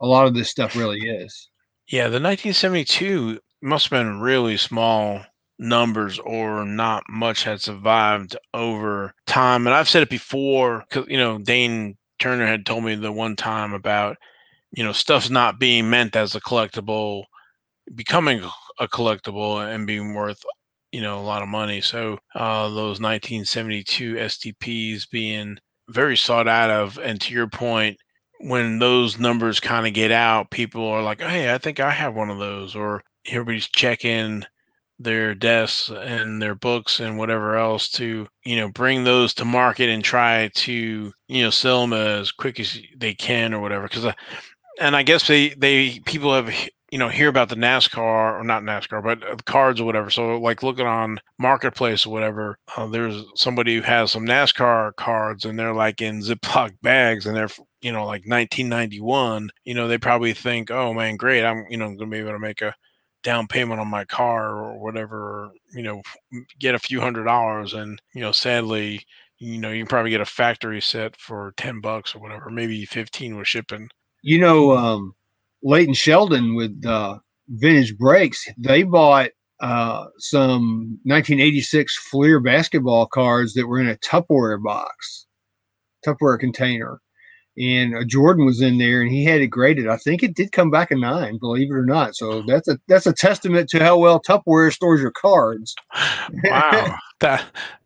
a 0.00 0.06
lot 0.06 0.26
of 0.26 0.34
this 0.34 0.48
stuff 0.48 0.74
really 0.74 1.00
is. 1.00 1.50
Yeah, 1.88 2.04
the 2.04 2.20
1972 2.20 3.40
must 3.60 3.90
have 3.90 3.98
been 3.98 4.20
really 4.20 4.56
small 4.56 5.22
numbers 5.58 6.20
or 6.20 6.64
not 6.64 7.02
much 7.08 7.42
had 7.42 7.60
survived 7.60 8.36
over 8.54 9.12
time. 9.26 9.66
And 9.66 9.74
I've 9.74 9.88
said 9.88 10.02
it 10.02 10.10
before, 10.10 10.84
because, 10.88 11.06
you 11.08 11.18
know, 11.18 11.38
Dane 11.38 11.96
Turner 12.20 12.46
had 12.46 12.64
told 12.64 12.84
me 12.84 12.94
the 12.94 13.10
one 13.10 13.34
time 13.34 13.72
about, 13.72 14.16
you 14.70 14.84
know, 14.84 14.92
stuff's 14.92 15.30
not 15.30 15.58
being 15.58 15.90
meant 15.90 16.14
as 16.14 16.36
a 16.36 16.40
collectible, 16.40 17.24
becoming 17.94 18.42
a 18.78 18.86
collectible 18.86 19.66
and 19.66 19.86
being 19.86 20.14
worth 20.14 20.40
you 20.92 21.00
know 21.00 21.18
a 21.18 21.22
lot 21.22 21.42
of 21.42 21.48
money. 21.48 21.80
So 21.80 22.18
uh, 22.34 22.68
those 22.68 23.00
1972 23.00 24.14
STPs 24.14 25.08
being 25.10 25.58
very 25.88 26.16
sought 26.16 26.48
out 26.48 26.70
of, 26.70 26.98
and 26.98 27.20
to 27.22 27.34
your 27.34 27.48
point, 27.48 27.96
when 28.40 28.78
those 28.78 29.18
numbers 29.18 29.60
kind 29.60 29.86
of 29.86 29.94
get 29.94 30.12
out, 30.12 30.50
people 30.50 30.86
are 30.86 31.02
like, 31.02 31.20
"Hey, 31.20 31.52
I 31.52 31.58
think 31.58 31.80
I 31.80 31.90
have 31.90 32.14
one 32.14 32.30
of 32.30 32.38
those," 32.38 32.74
or 32.76 33.02
everybody's 33.26 33.68
checking 33.68 34.44
their 34.98 35.34
desks 35.34 35.90
and 35.90 36.42
their 36.42 36.54
books 36.54 36.98
and 37.00 37.18
whatever 37.18 37.56
else 37.56 37.88
to 37.88 38.26
you 38.44 38.56
know 38.56 38.68
bring 38.68 39.04
those 39.04 39.32
to 39.32 39.44
market 39.44 39.88
and 39.88 40.02
try 40.02 40.50
to 40.54 41.12
you 41.28 41.42
know 41.42 41.50
sell 41.50 41.82
them 41.82 41.92
as 41.92 42.32
quick 42.32 42.58
as 42.58 42.78
they 42.96 43.14
can 43.14 43.54
or 43.54 43.60
whatever 43.60 43.84
because 43.84 44.04
uh, 44.04 44.12
and 44.80 44.96
i 44.96 45.02
guess 45.02 45.28
they 45.28 45.50
they 45.50 46.00
people 46.00 46.34
have 46.34 46.52
you 46.90 46.98
know 46.98 47.08
hear 47.08 47.28
about 47.28 47.48
the 47.48 47.54
NASCAR 47.56 48.40
or 48.40 48.44
not 48.44 48.62
NASCAR, 48.62 49.02
but 49.02 49.22
uh, 49.22 49.36
cards 49.44 49.80
or 49.80 49.84
whatever. 49.84 50.10
So 50.10 50.38
like 50.38 50.62
looking 50.62 50.86
on 50.86 51.20
marketplace 51.38 52.06
or 52.06 52.12
whatever, 52.12 52.58
uh, 52.76 52.86
there's 52.86 53.24
somebody 53.34 53.76
who 53.76 53.82
has 53.82 54.10
some 54.12 54.26
NASCAR 54.26 54.94
cards 54.96 55.44
and 55.44 55.58
they're 55.58 55.74
like 55.74 56.00
in 56.00 56.20
Ziploc 56.22 56.72
bags 56.82 57.26
and 57.26 57.36
they're 57.36 57.50
you 57.82 57.92
know 57.92 58.06
like 58.06 58.22
1991. 58.26 59.50
You 59.64 59.74
know 59.74 59.88
they 59.88 59.98
probably 59.98 60.32
think, 60.32 60.70
oh 60.70 60.94
man, 60.94 61.16
great, 61.16 61.44
I'm 61.44 61.64
you 61.68 61.76
know 61.76 61.94
gonna 61.94 62.10
be 62.10 62.18
able 62.18 62.32
to 62.32 62.38
make 62.38 62.62
a 62.62 62.74
down 63.22 63.46
payment 63.46 63.80
on 63.80 63.88
my 63.88 64.04
car 64.04 64.56
or 64.56 64.78
whatever. 64.82 65.50
You 65.74 65.82
know, 65.82 66.02
get 66.58 66.74
a 66.74 66.78
few 66.78 67.00
hundred 67.00 67.24
dollars 67.24 67.74
and 67.74 68.00
you 68.14 68.20
know 68.22 68.32
sadly. 68.32 69.04
You 69.40 69.58
know, 69.58 69.70
you 69.70 69.84
can 69.84 69.88
probably 69.88 70.10
get 70.10 70.20
a 70.20 70.26
factory 70.26 70.80
set 70.80 71.16
for 71.16 71.52
ten 71.56 71.80
bucks 71.80 72.14
or 72.14 72.18
whatever, 72.20 72.50
maybe 72.50 72.84
fifteen 72.86 73.36
with 73.36 73.46
shipping. 73.46 73.88
You 74.22 74.40
know, 74.40 74.76
um, 74.76 75.14
Leighton 75.62 75.94
Sheldon 75.94 76.54
with 76.54 76.84
uh, 76.86 77.18
Vintage 77.48 77.96
Breaks, 77.96 78.46
they 78.58 78.82
bought 78.82 79.30
uh, 79.60 80.06
some 80.18 80.98
1986 81.04 81.96
Fleer 82.10 82.40
basketball 82.40 83.06
cards 83.06 83.54
that 83.54 83.66
were 83.66 83.80
in 83.80 83.88
a 83.88 83.96
Tupperware 83.96 84.62
box, 84.62 85.26
Tupperware 86.06 86.38
container. 86.38 87.00
And 87.58 87.96
uh, 87.96 88.04
Jordan 88.06 88.46
was 88.46 88.60
in 88.62 88.78
there, 88.78 89.02
and 89.02 89.10
he 89.10 89.24
had 89.24 89.40
it 89.40 89.48
graded. 89.48 89.88
I 89.88 89.96
think 89.96 90.22
it 90.22 90.36
did 90.36 90.52
come 90.52 90.70
back 90.70 90.92
a 90.92 90.96
nine, 90.96 91.38
believe 91.38 91.72
it 91.72 91.74
or 91.74 91.84
not. 91.84 92.14
So 92.14 92.42
that's 92.42 92.68
a 92.68 92.78
that's 92.86 93.06
a 93.06 93.12
testament 93.12 93.68
to 93.70 93.82
how 93.82 93.98
well 93.98 94.20
Tupperware 94.20 94.72
stores 94.72 95.00
your 95.00 95.10
cards. 95.10 95.74
wow, 96.44 96.94
that 97.20 97.44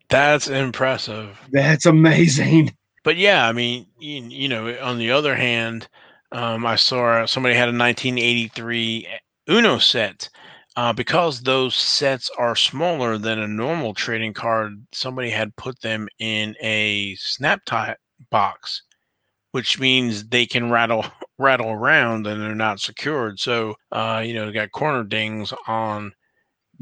that's 0.09 0.47
impressive. 0.47 1.39
That's 1.51 1.87
amazing. 1.87 2.75
But 3.03 3.17
yeah, 3.17 3.47
I 3.47 3.51
mean, 3.51 3.87
you, 3.99 4.21
you 4.21 4.47
know, 4.47 4.77
on 4.79 4.99
the 4.99 5.09
other 5.09 5.35
hand, 5.35 5.87
um, 6.33 6.65
I 6.65 6.75
saw 6.75 7.25
somebody 7.25 7.55
had 7.55 7.69
a 7.69 7.77
1983 7.77 9.07
Uno 9.49 9.77
set. 9.77 10.29
Uh, 10.75 10.91
because 10.91 11.41
those 11.41 11.75
sets 11.75 12.31
are 12.39 12.55
smaller 12.55 13.19
than 13.19 13.37
a 13.37 13.47
normal 13.47 13.93
trading 13.93 14.33
card, 14.33 14.73
somebody 14.91 15.29
had 15.29 15.55
put 15.55 15.79
them 15.81 16.07
in 16.17 16.55
a 16.63 17.13
snap 17.19 17.61
tie 17.65 17.95
box, 18.31 18.81
which 19.51 19.79
means 19.79 20.27
they 20.29 20.47
can 20.47 20.71
rattle 20.71 21.05
rattle 21.37 21.69
around 21.69 22.25
and 22.25 22.41
they're 22.41 22.55
not 22.55 22.79
secured. 22.79 23.39
So, 23.39 23.75
uh, 23.91 24.23
you 24.25 24.33
know, 24.33 24.47
they 24.47 24.51
got 24.51 24.71
corner 24.71 25.03
dings 25.03 25.53
on. 25.67 26.11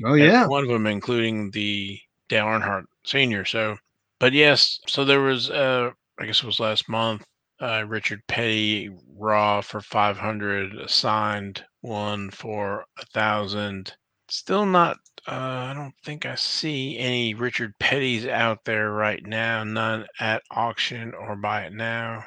Oh 0.05 0.13
yeah, 0.13 0.47
one 0.47 0.63
of 0.63 0.69
them, 0.69 0.87
including 0.87 1.51
the 1.51 1.99
Dale 2.29 2.45
Earnhardt 2.45 2.85
Senior. 3.05 3.43
So, 3.43 3.75
but 4.21 4.31
yes, 4.31 4.79
so 4.87 5.03
there 5.03 5.19
was, 5.19 5.49
uh, 5.49 5.91
I 6.17 6.25
guess 6.25 6.41
it 6.41 6.45
was 6.45 6.61
last 6.61 6.87
month. 6.87 7.25
Uh, 7.59 7.83
Richard 7.87 8.21
Petty 8.27 8.89
Raw 9.21 9.61
for 9.61 9.81
500, 9.81 10.89
signed 10.89 11.63
one 11.81 12.31
for 12.31 12.85
a 12.97 13.05
thousand. 13.13 13.93
Still 14.29 14.65
not. 14.65 14.97
Uh, 15.27 15.69
I 15.69 15.73
don't 15.75 15.93
think 16.03 16.25
I 16.25 16.35
see 16.35 16.97
any 16.97 17.35
Richard 17.35 17.77
Petty's 17.79 18.25
out 18.25 18.65
there 18.65 18.91
right 18.91 19.23
now. 19.23 19.63
None 19.63 20.07
at 20.19 20.41
auction 20.49 21.13
or 21.13 21.35
buy 21.35 21.63
it 21.63 21.73
now. 21.73 22.25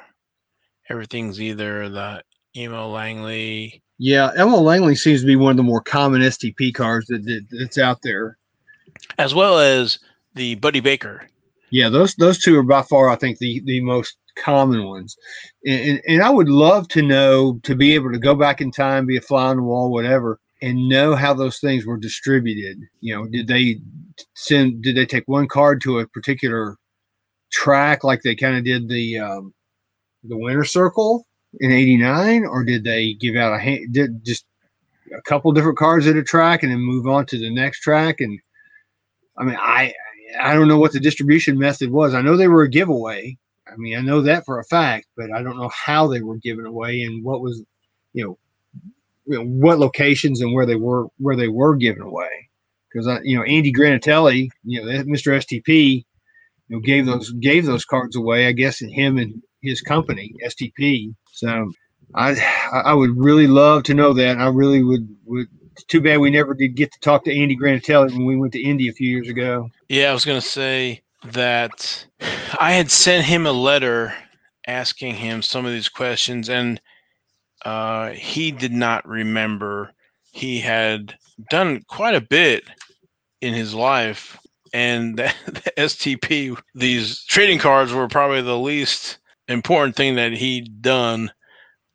Everything's 0.89 1.41
either 1.41 1.89
the 1.89 2.23
Elmo 2.55 2.87
Langley. 2.89 3.81
Yeah, 3.97 4.31
Elmo 4.35 4.57
Langley 4.59 4.95
seems 4.95 5.21
to 5.21 5.27
be 5.27 5.35
one 5.35 5.51
of 5.51 5.57
the 5.57 5.63
more 5.63 5.81
common 5.81 6.21
STP 6.21 6.73
cars 6.73 7.05
that, 7.07 7.23
that 7.25 7.45
that's 7.59 7.77
out 7.77 7.99
there, 8.03 8.37
as 9.17 9.33
well 9.33 9.59
as 9.59 9.99
the 10.35 10.55
Buddy 10.55 10.79
Baker. 10.79 11.27
Yeah, 11.71 11.89
those 11.89 12.15
those 12.15 12.39
two 12.39 12.57
are 12.57 12.63
by 12.63 12.83
far, 12.83 13.09
I 13.09 13.15
think, 13.15 13.39
the 13.39 13.61
the 13.65 13.81
most 13.81 14.15
common 14.35 14.85
ones. 14.85 15.17
And, 15.65 16.01
and, 16.07 16.21
I 16.21 16.29
would 16.29 16.49
love 16.49 16.87
to 16.89 17.01
know 17.01 17.59
to 17.63 17.75
be 17.75 17.93
able 17.93 18.11
to 18.11 18.19
go 18.19 18.35
back 18.35 18.61
in 18.61 18.71
time, 18.71 19.05
be 19.05 19.17
a 19.17 19.21
fly 19.21 19.47
on 19.47 19.57
the 19.57 19.63
wall, 19.63 19.91
whatever, 19.91 20.39
and 20.61 20.89
know 20.89 21.15
how 21.15 21.33
those 21.33 21.59
things 21.59 21.85
were 21.85 21.97
distributed. 21.97 22.79
You 23.01 23.15
know, 23.15 23.27
did 23.27 23.47
they 23.47 23.79
send? 24.35 24.81
Did 24.81 24.95
they 24.95 25.05
take 25.05 25.27
one 25.27 25.47
card 25.47 25.81
to 25.81 25.99
a 25.99 26.07
particular 26.07 26.77
track 27.51 28.03
like 28.03 28.21
they 28.21 28.35
kind 28.35 28.57
of 28.57 28.63
did 28.63 28.89
the 28.89 29.19
um, 29.19 29.53
the 30.23 30.37
Winter 30.37 30.65
Circle 30.65 31.25
in 31.59 31.71
'89, 31.71 32.45
or 32.45 32.63
did 32.63 32.83
they 32.83 33.13
give 33.13 33.35
out 33.35 33.53
a 33.53 33.59
hand? 33.59 33.93
Did 33.93 34.23
just 34.25 34.45
a 35.15 35.21
couple 35.21 35.51
different 35.51 35.77
cards 35.77 36.07
at 36.07 36.15
a 36.15 36.23
track 36.23 36.63
and 36.63 36.71
then 36.71 36.79
move 36.79 37.07
on 37.07 37.25
to 37.27 37.37
the 37.37 37.53
next 37.53 37.79
track? 37.81 38.19
And 38.19 38.39
I 39.37 39.43
mean, 39.43 39.57
I 39.59 39.93
I 40.39 40.53
don't 40.53 40.67
know 40.67 40.79
what 40.79 40.93
the 40.93 40.99
distribution 40.99 41.57
method 41.57 41.91
was. 41.91 42.13
I 42.13 42.21
know 42.21 42.35
they 42.35 42.47
were 42.47 42.63
a 42.63 42.69
giveaway. 42.69 43.37
I 43.75 43.77
mean, 43.77 43.97
I 43.97 44.01
know 44.01 44.21
that 44.21 44.45
for 44.45 44.59
a 44.59 44.63
fact, 44.63 45.07
but 45.17 45.31
I 45.31 45.43
don't 45.43 45.57
know 45.57 45.69
how 45.69 46.07
they 46.07 46.21
were 46.21 46.37
given 46.37 46.65
away 46.65 47.01
and 47.01 47.23
what 47.23 47.41
was, 47.41 47.61
you 48.13 48.23
know, 48.23 48.37
you 49.25 49.37
know 49.37 49.43
what 49.43 49.79
locations 49.79 50.41
and 50.41 50.53
where 50.53 50.65
they 50.65 50.75
were 50.75 51.07
where 51.17 51.35
they 51.35 51.47
were 51.47 51.75
given 51.75 52.03
away. 52.03 52.49
Because 52.89 53.07
I, 53.07 53.19
you 53.23 53.35
know, 53.35 53.43
Andy 53.43 53.73
Granatelli, 53.73 54.49
you 54.63 54.81
know, 54.81 55.03
Mr. 55.03 55.35
STP, 55.35 56.05
you 56.67 56.75
know, 56.75 56.79
gave 56.79 57.05
those 57.05 57.31
gave 57.33 57.65
those 57.65 57.85
cards 57.85 58.15
away. 58.15 58.47
I 58.47 58.53
guess 58.53 58.81
and 58.81 58.93
him 58.93 59.17
and 59.17 59.41
his 59.61 59.81
company 59.81 60.33
STP. 60.45 61.13
So 61.33 61.71
I 62.13 62.35
I 62.71 62.93
would 62.93 63.17
really 63.17 63.47
love 63.47 63.83
to 63.83 63.93
know 63.93 64.13
that. 64.13 64.37
I 64.37 64.47
really 64.47 64.83
would 64.83 65.07
would. 65.25 65.47
Too 65.89 65.99
bad 65.99 66.21
we 66.21 66.29
never 66.29 66.53
did 66.53 66.77
get 66.77 66.93
to 66.93 66.99
talk 67.01 67.25
to 67.25 67.37
Andy 67.37 67.57
Granatelli 67.57 68.11
when 68.11 68.25
we 68.25 68.37
went 68.37 68.53
to 68.53 68.63
Indy 68.63 68.87
a 68.87 68.93
few 68.93 69.09
years 69.09 69.27
ago. 69.27 69.69
Yeah, 69.89 70.09
I 70.09 70.13
was 70.13 70.23
gonna 70.23 70.39
say 70.39 71.01
that 71.33 72.05
I 72.59 72.73
had 72.73 72.91
sent 72.91 73.25
him 73.25 73.45
a 73.45 73.51
letter 73.51 74.13
asking 74.67 75.15
him 75.15 75.41
some 75.41 75.65
of 75.65 75.71
these 75.71 75.89
questions, 75.89 76.49
and 76.49 76.81
uh, 77.63 78.11
he 78.11 78.51
did 78.51 78.71
not 78.71 79.07
remember. 79.07 79.91
He 80.31 80.59
had 80.59 81.15
done 81.49 81.81
quite 81.87 82.15
a 82.15 82.21
bit 82.21 82.63
in 83.41 83.53
his 83.53 83.73
life, 83.73 84.37
and 84.73 85.17
the, 85.17 85.33
the 85.45 85.71
STP, 85.77 86.57
these 86.73 87.23
trading 87.25 87.59
cards 87.59 87.93
were 87.93 88.07
probably 88.07 88.41
the 88.41 88.57
least 88.57 89.17
important 89.47 89.95
thing 89.95 90.15
that 90.15 90.33
he'd 90.33 90.81
done. 90.81 91.31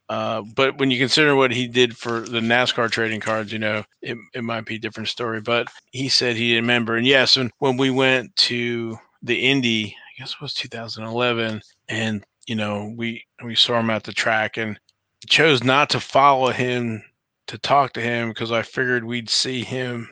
Uh, 0.09 0.43
but 0.57 0.77
when 0.79 0.91
you 0.91 0.99
consider 0.99 1.37
what 1.37 1.53
he 1.53 1.69
did 1.69 1.97
for 1.97 2.21
the 2.21 2.41
NASCAR 2.41 2.91
trading 2.91 3.21
cards, 3.21 3.53
you 3.53 3.61
know, 3.61 3.85
it, 4.03 4.17
it 4.35 4.43
might 4.43 4.65
be 4.65 4.75
a 4.75 4.79
different 4.79 5.09
story. 5.09 5.41
But 5.41 5.69
he 5.93 6.09
said 6.09 6.35
he 6.35 6.49
didn't 6.49 6.65
remember. 6.65 6.97
And 6.97 7.07
yes, 7.07 7.37
and 7.37 7.53
when 7.61 7.77
we 7.77 7.91
went 7.91 8.35
to 8.37 8.99
the 9.23 9.49
Indy, 9.49 9.97
I 9.97 10.19
guess 10.19 10.33
it 10.33 10.41
was 10.41 10.55
2011, 10.55 11.63
and 11.89 12.25
you 12.47 12.55
know, 12.55 12.93
we 12.97 13.25
we 13.45 13.55
saw 13.55 13.79
him 13.79 13.91
at 13.91 14.05
the 14.05 14.13
track 14.13 14.57
and 14.57 14.79
chose 15.29 15.63
not 15.63 15.91
to 15.91 16.01
follow 16.01 16.51
him 16.51 17.03
to 17.47 17.59
talk 17.59 17.93
to 17.93 18.01
him 18.01 18.29
because 18.29 18.53
I 18.53 18.63
figured 18.63 19.05
we'd 19.05 19.29
see 19.29 19.63
him 19.65 20.09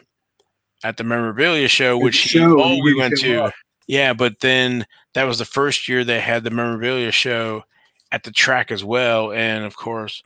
at 0.84 0.96
the 0.96 1.04
memorabilia 1.04 1.68
show, 1.68 1.98
which 1.98 2.14
show, 2.14 2.56
he, 2.56 2.62
oh, 2.62 2.82
we 2.82 2.94
went 2.94 3.18
to. 3.18 3.44
Up. 3.44 3.54
Yeah, 3.86 4.12
but 4.12 4.40
then 4.40 4.84
that 5.14 5.24
was 5.24 5.38
the 5.38 5.44
first 5.44 5.88
year 5.88 6.04
they 6.04 6.20
had 6.20 6.44
the 6.44 6.50
memorabilia 6.50 7.10
show 7.10 7.64
at 8.12 8.22
the 8.22 8.30
track 8.30 8.70
as 8.70 8.84
well, 8.84 9.32
and 9.32 9.64
of 9.64 9.76
course, 9.76 10.22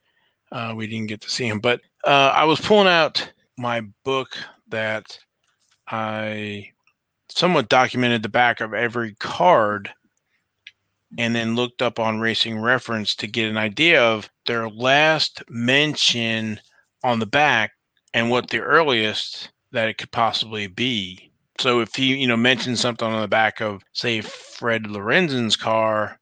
uh, 0.50 0.74
we 0.76 0.86
didn't 0.86 1.08
get 1.08 1.20
to 1.22 1.30
see 1.30 1.46
him. 1.46 1.60
But 1.60 1.80
uh, 2.04 2.32
I 2.34 2.44
was 2.44 2.60
pulling 2.60 2.88
out 2.88 3.32
my 3.56 3.82
book 4.04 4.36
that 4.68 5.18
I 5.88 6.70
somewhat 7.38 7.68
documented 7.68 8.22
the 8.22 8.28
back 8.28 8.60
of 8.60 8.74
every 8.74 9.14
card 9.14 9.90
and 11.18 11.34
then 11.34 11.54
looked 11.54 11.82
up 11.82 11.98
on 11.98 12.20
Racing 12.20 12.60
Reference 12.60 13.14
to 13.16 13.26
get 13.26 13.50
an 13.50 13.58
idea 13.58 14.02
of 14.02 14.30
their 14.46 14.68
last 14.68 15.42
mention 15.48 16.60
on 17.04 17.18
the 17.18 17.26
back 17.26 17.72
and 18.14 18.30
what 18.30 18.48
the 18.50 18.60
earliest 18.60 19.50
that 19.72 19.88
it 19.88 19.98
could 19.98 20.10
possibly 20.10 20.66
be. 20.66 21.30
So 21.58 21.80
if 21.80 21.98
you 21.98 22.16
you 22.16 22.26
know 22.26 22.36
mentioned 22.36 22.78
something 22.78 23.06
on 23.06 23.20
the 23.20 23.28
back 23.28 23.60
of 23.60 23.82
say 23.92 24.20
Fred 24.20 24.86
Lorenzen's 24.86 25.56
car, 25.56 26.18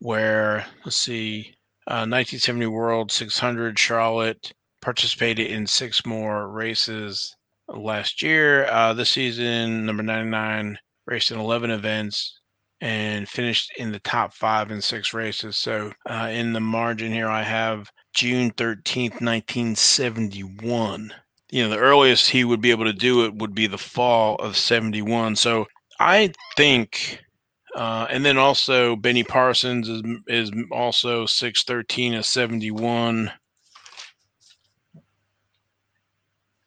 where 0.00 0.66
let's 0.84 0.96
see, 0.96 1.54
uh, 1.86 2.06
1970 2.06 2.66
World 2.66 3.12
600 3.12 3.78
Charlotte 3.78 4.52
participated 4.80 5.46
in 5.46 5.66
six 5.66 6.04
more 6.04 6.48
races 6.48 7.36
last 7.74 8.22
year. 8.22 8.66
Uh, 8.66 8.92
this 8.92 9.10
season, 9.10 9.86
number 9.86 10.02
99 10.02 10.78
raced 11.06 11.30
in 11.30 11.38
11 11.38 11.70
events 11.70 12.38
and 12.80 13.28
finished 13.28 13.72
in 13.76 13.92
the 13.92 14.00
top 14.00 14.34
five 14.34 14.70
in 14.70 14.82
six 14.82 15.14
races. 15.14 15.56
So 15.56 15.92
uh, 16.08 16.30
in 16.32 16.52
the 16.52 16.60
margin 16.60 17.12
here, 17.12 17.28
I 17.28 17.42
have 17.42 17.88
June 18.14 18.50
13th, 18.52 19.20
1971. 19.20 21.14
You 21.50 21.62
know, 21.62 21.70
the 21.70 21.78
earliest 21.78 22.30
he 22.30 22.44
would 22.44 22.60
be 22.60 22.72
able 22.72 22.86
to 22.86 22.92
do 22.92 23.24
it 23.24 23.34
would 23.36 23.54
be 23.54 23.66
the 23.68 23.78
fall 23.78 24.36
of 24.36 24.56
71. 24.56 25.36
So 25.36 25.66
I 26.00 26.32
think, 26.56 27.20
uh, 27.76 28.08
and 28.10 28.24
then 28.24 28.36
also 28.36 28.96
Benny 28.96 29.22
Parsons 29.22 29.88
is, 29.88 30.02
is 30.26 30.50
also 30.72 31.24
613 31.26 32.14
of 32.14 32.26
71. 32.26 33.30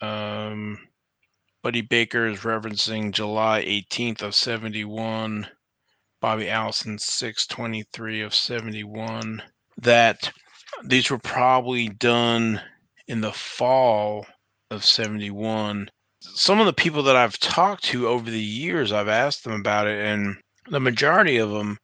Um, 0.02 0.80
Buddy 1.66 1.82
Baker 1.82 2.28
is 2.28 2.42
referencing 2.42 3.12
July 3.12 3.66
18th 3.66 4.22
of 4.22 4.36
71. 4.36 5.48
Bobby 6.22 6.48
Allison 6.48 7.00
623 7.00 8.22
of 8.22 8.36
71. 8.36 9.42
That 9.76 10.32
these 10.84 11.10
were 11.10 11.18
probably 11.18 11.90
done 11.90 12.62
in 13.08 13.22
the 13.22 13.32
fall 13.32 14.28
of 14.70 14.86
71. 14.86 15.90
Some 16.20 16.60
of 16.60 16.68
the 16.68 16.72
people 16.72 17.02
that 17.02 17.16
I've 17.16 17.40
talked 17.40 17.86
to 17.86 18.10
over 18.10 18.30
the 18.30 18.40
years, 18.40 18.92
I've 18.92 19.08
asked 19.08 19.44
them 19.44 19.54
about 19.54 19.88
it, 19.88 20.06
and 20.06 20.38
the 20.70 20.80
majority 20.80 21.38
of 21.38 21.50
them 21.50 21.80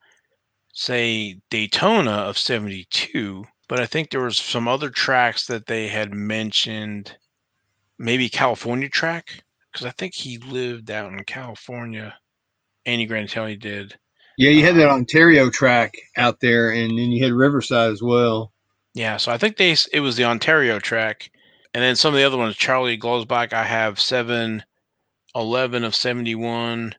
say 0.72 1.40
Daytona 1.50 2.12
of 2.12 2.38
72, 2.38 3.46
but 3.68 3.80
I 3.80 3.86
think 3.86 4.10
there 4.10 4.20
was 4.20 4.38
some 4.38 4.68
other 4.68 4.90
tracks 4.90 5.46
that 5.46 5.66
they 5.66 5.88
had 5.88 6.14
mentioned, 6.14 7.16
maybe 7.98 8.28
California 8.28 8.88
track 8.88 9.42
because 9.72 9.86
I 9.86 9.90
think 9.90 10.14
he 10.14 10.38
lived 10.38 10.90
out 10.90 11.12
in 11.12 11.24
California. 11.24 12.14
Andy 12.84 13.06
Granatelli 13.06 13.58
did. 13.58 13.96
Yeah, 14.38 14.50
you 14.50 14.64
had 14.64 14.76
that 14.76 14.88
um, 14.88 14.96
Ontario 14.96 15.50
track 15.50 15.94
out 16.16 16.40
there, 16.40 16.70
and 16.70 16.98
then 16.98 17.12
you 17.12 17.22
had 17.22 17.32
Riverside 17.32 17.92
as 17.92 18.02
well. 18.02 18.52
Yeah, 18.94 19.16
so 19.16 19.32
I 19.32 19.38
think 19.38 19.56
they 19.56 19.76
it 19.92 20.00
was 20.00 20.16
the 20.16 20.24
Ontario 20.24 20.78
track, 20.78 21.30
and 21.74 21.82
then 21.82 21.96
some 21.96 22.12
of 22.12 22.18
the 22.18 22.24
other 22.24 22.38
ones. 22.38 22.56
Charlie 22.56 22.98
Glotzbach, 22.98 23.52
I 23.52 23.64
have 23.64 24.00
seven, 24.00 24.64
eleven 25.34 25.84
of 25.84 25.94
seventy 25.94 26.34
one. 26.34 26.94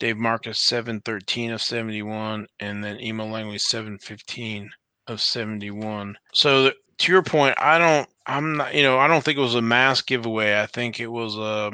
Dave 0.00 0.16
Marcis 0.16 0.58
seven 0.58 1.00
thirteen 1.00 1.50
of 1.50 1.62
seventy 1.62 2.02
one, 2.02 2.46
and 2.60 2.82
then 2.82 2.98
Elmo 3.00 3.26
Langley 3.26 3.58
seven 3.58 3.98
fifteen 3.98 4.70
of 5.06 5.20
seventy 5.20 5.70
one. 5.70 6.16
So 6.32 6.72
to 6.98 7.12
your 7.12 7.22
point, 7.22 7.54
I 7.58 7.78
don't, 7.78 8.08
I'm 8.26 8.56
not, 8.56 8.74
you 8.74 8.82
know, 8.82 8.98
I 8.98 9.06
don't 9.06 9.24
think 9.24 9.38
it 9.38 9.42
was 9.42 9.54
a 9.54 9.62
mass 9.62 10.02
giveaway. 10.02 10.60
I 10.60 10.66
think 10.66 11.00
it 11.00 11.06
was 11.06 11.36
a 11.36 11.72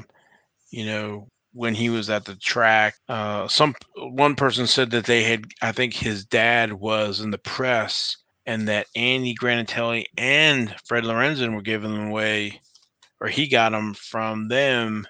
you 0.70 0.86
know, 0.86 1.28
when 1.52 1.74
he 1.74 1.90
was 1.90 2.08
at 2.10 2.24
the 2.24 2.36
track. 2.36 2.94
Uh, 3.08 3.48
some 3.48 3.74
one 3.96 4.36
person 4.36 4.66
said 4.66 4.90
that 4.92 5.06
they 5.06 5.22
had, 5.22 5.44
I 5.62 5.72
think 5.72 5.94
his 5.94 6.24
dad 6.24 6.72
was 6.72 7.20
in 7.20 7.30
the 7.30 7.38
press, 7.38 8.16
and 8.46 8.68
that 8.68 8.86
Andy 8.94 9.34
Granatelli 9.34 10.04
and 10.16 10.74
Fred 10.84 11.04
Lorenzen 11.04 11.54
were 11.54 11.62
giving 11.62 11.92
them 11.92 12.08
away 12.08 12.60
or 13.20 13.28
he 13.28 13.46
got 13.46 13.72
them 13.72 13.94
from 13.94 14.48
them 14.48 15.06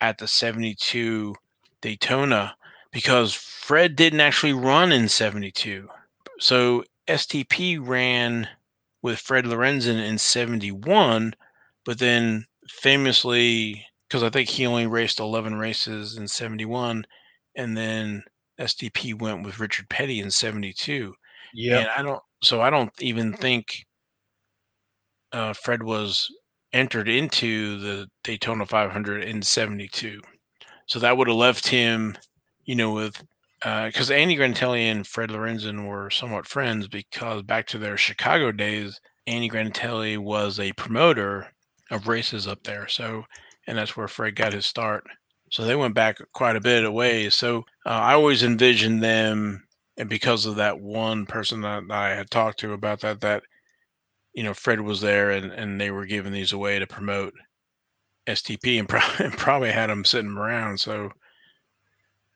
at 0.00 0.18
the 0.18 0.28
72 0.28 1.34
Daytona 1.82 2.54
because 2.92 3.34
Fred 3.34 3.96
didn't 3.96 4.20
actually 4.20 4.52
run 4.52 4.92
in 4.92 5.08
72. 5.08 5.88
So 6.38 6.84
STP 7.08 7.78
ran 7.80 8.48
with 9.02 9.18
Fred 9.18 9.44
Lorenzen 9.44 9.98
in 9.98 10.18
71, 10.18 11.34
but 11.84 11.98
then 11.98 12.46
famously, 12.68 13.84
because 14.10 14.24
I 14.24 14.30
think 14.30 14.48
he 14.48 14.66
only 14.66 14.88
raced 14.88 15.20
11 15.20 15.54
races 15.54 16.16
in 16.16 16.26
71, 16.26 17.06
and 17.54 17.76
then 17.76 18.24
STP 18.58 19.16
went 19.16 19.44
with 19.44 19.60
Richard 19.60 19.88
Petty 19.88 20.18
in 20.18 20.32
72. 20.32 21.14
Yeah. 21.54 21.78
And 21.78 21.88
I 21.88 22.02
don't, 22.02 22.20
so 22.42 22.60
I 22.60 22.70
don't 22.70 22.90
even 23.00 23.32
think 23.32 23.86
uh, 25.32 25.52
Fred 25.52 25.80
was 25.84 26.28
entered 26.72 27.08
into 27.08 27.78
the 27.78 28.08
Daytona 28.24 28.66
500 28.66 29.22
in 29.22 29.42
72. 29.42 30.20
So 30.86 30.98
that 30.98 31.16
would 31.16 31.28
have 31.28 31.36
left 31.36 31.68
him, 31.68 32.16
you 32.64 32.74
know, 32.74 32.92
with 32.92 33.22
because 33.60 34.10
uh, 34.10 34.14
Andy 34.14 34.36
Granatelli 34.36 34.90
and 34.90 35.06
Fred 35.06 35.30
Lorenzen 35.30 35.86
were 35.86 36.10
somewhat 36.10 36.48
friends 36.48 36.88
because 36.88 37.42
back 37.42 37.66
to 37.68 37.78
their 37.78 37.96
Chicago 37.96 38.50
days, 38.50 39.00
Andy 39.26 39.48
Granatelli 39.50 40.18
was 40.18 40.58
a 40.58 40.72
promoter 40.72 41.52
of 41.90 42.08
races 42.08 42.48
up 42.48 42.62
there. 42.64 42.88
So, 42.88 43.24
and 43.70 43.78
that's 43.78 43.96
where 43.96 44.08
Fred 44.08 44.34
got 44.34 44.52
his 44.52 44.66
start. 44.66 45.04
So 45.52 45.64
they 45.64 45.76
went 45.76 45.94
back 45.94 46.18
quite 46.32 46.56
a 46.56 46.60
bit 46.60 46.84
of 46.84 46.92
ways. 46.92 47.36
So 47.36 47.58
uh, 47.86 47.90
I 47.90 48.14
always 48.14 48.42
envisioned 48.42 49.00
them, 49.00 49.62
and 49.96 50.08
because 50.08 50.44
of 50.44 50.56
that 50.56 50.80
one 50.80 51.24
person 51.24 51.60
that 51.60 51.84
I 51.88 52.10
had 52.10 52.30
talked 52.30 52.58
to 52.60 52.72
about 52.72 53.00
that, 53.02 53.20
that 53.20 53.44
you 54.34 54.42
know 54.42 54.54
Fred 54.54 54.80
was 54.80 55.00
there 55.00 55.30
and 55.30 55.52
and 55.52 55.80
they 55.80 55.92
were 55.92 56.04
giving 56.04 56.32
these 56.32 56.52
away 56.52 56.80
to 56.80 56.86
promote 56.86 57.32
STP 58.26 58.80
and, 58.80 58.88
pro- 58.88 59.24
and 59.24 59.32
probably 59.38 59.70
had 59.70 59.88
them 59.88 60.04
sitting 60.04 60.36
around. 60.36 60.78
So 60.80 61.10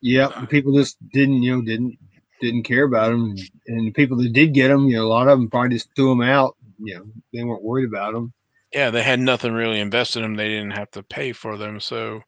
yeah, 0.00 0.26
uh, 0.26 0.46
people 0.46 0.72
just 0.76 0.96
didn't 1.12 1.42
you 1.42 1.56
know 1.56 1.62
didn't 1.62 1.98
didn't 2.40 2.62
care 2.62 2.84
about 2.84 3.10
them, 3.10 3.34
and 3.66 3.88
the 3.88 3.92
people 3.92 4.18
that 4.18 4.32
did 4.32 4.54
get 4.54 4.68
them, 4.68 4.86
you 4.86 4.98
know, 4.98 5.04
a 5.04 5.08
lot 5.08 5.26
of 5.26 5.36
them 5.36 5.50
probably 5.50 5.70
just 5.70 5.88
threw 5.96 6.10
them 6.10 6.22
out. 6.22 6.56
You 6.78 6.98
know, 6.98 7.06
they 7.32 7.42
weren't 7.42 7.64
worried 7.64 7.88
about 7.88 8.12
them. 8.12 8.32
Yeah, 8.74 8.90
they 8.90 9.02
had 9.02 9.20
nothing 9.20 9.52
really 9.52 9.80
invested 9.80 10.18
in 10.18 10.22
them. 10.24 10.34
They 10.34 10.48
didn't 10.48 10.72
have 10.72 10.90
to 10.92 11.02
pay 11.02 11.32
for 11.32 11.56
them. 11.56 11.78
So, 11.80 12.20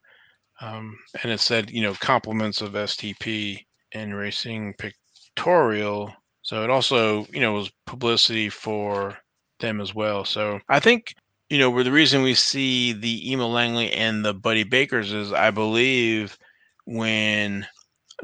um, 0.61 0.97
and 1.23 1.33
it 1.33 1.41
said 1.41 1.71
you 1.71 1.83
know 1.83 1.95
compliments 1.95 2.61
of 2.63 2.73
STP 2.73 3.61
and 3.93 4.17
Racing 4.17 4.75
Pictorial. 4.79 6.13
So 6.43 6.63
it 6.63 6.71
also 6.71 7.27
you 7.33 7.41
know 7.41 7.53
was 7.55 7.71
publicity 7.87 8.49
for 8.49 9.19
them 9.61 9.81
as 9.81 9.95
well. 9.95 10.25
So 10.25 10.61
I 10.69 10.81
think 10.81 11.15
you 11.51 11.59
know 11.59 11.71
where 11.71 11.85
the 11.85 11.93
reason 11.93 12.23
we 12.23 12.35
see 12.35 12.93
the 12.93 13.33
Elmo 13.33 13.49
Langley 13.49 13.93
and 13.93 14.25
the 14.25 14.35
Buddy 14.35 14.65
Bakers 14.65 15.13
is 15.13 15.33
I 15.33 15.51
believe 15.51 16.39
when 16.87 17.67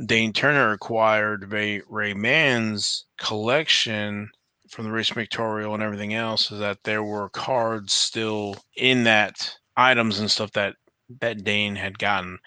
Dane 0.07 0.33
Turner 0.33 0.73
acquired 0.73 1.53
Ray, 1.53 1.83
Ray 1.89 2.15
Mann's 2.15 3.05
collection 3.19 4.31
from 4.73 4.87
the 4.87 4.91
Racing 4.91 5.17
Pictorial 5.17 5.75
and 5.75 5.83
everything 5.83 6.15
else 6.15 6.51
is 6.51 6.59
that 6.59 6.79
there 6.83 7.03
were 7.03 7.29
cards 7.29 7.93
still 7.93 8.57
in 8.77 9.05
that 9.05 9.55
items 9.77 10.19
and 10.19 10.31
stuff 10.31 10.51
that 10.53 10.75
that 11.21 11.45
Dane 11.45 11.77
had 11.77 11.99
gotten. 11.99 12.39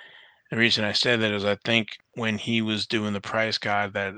The 0.49 0.57
reason 0.57 0.83
I 0.83 0.91
said 0.91 1.21
that 1.21 1.31
is 1.31 1.45
I 1.45 1.55
think 1.65 1.89
when 2.15 2.37
he 2.37 2.63
was 2.63 2.87
doing 2.87 3.13
the 3.13 3.21
price 3.21 3.59
guide 3.59 3.93
that 3.93 4.13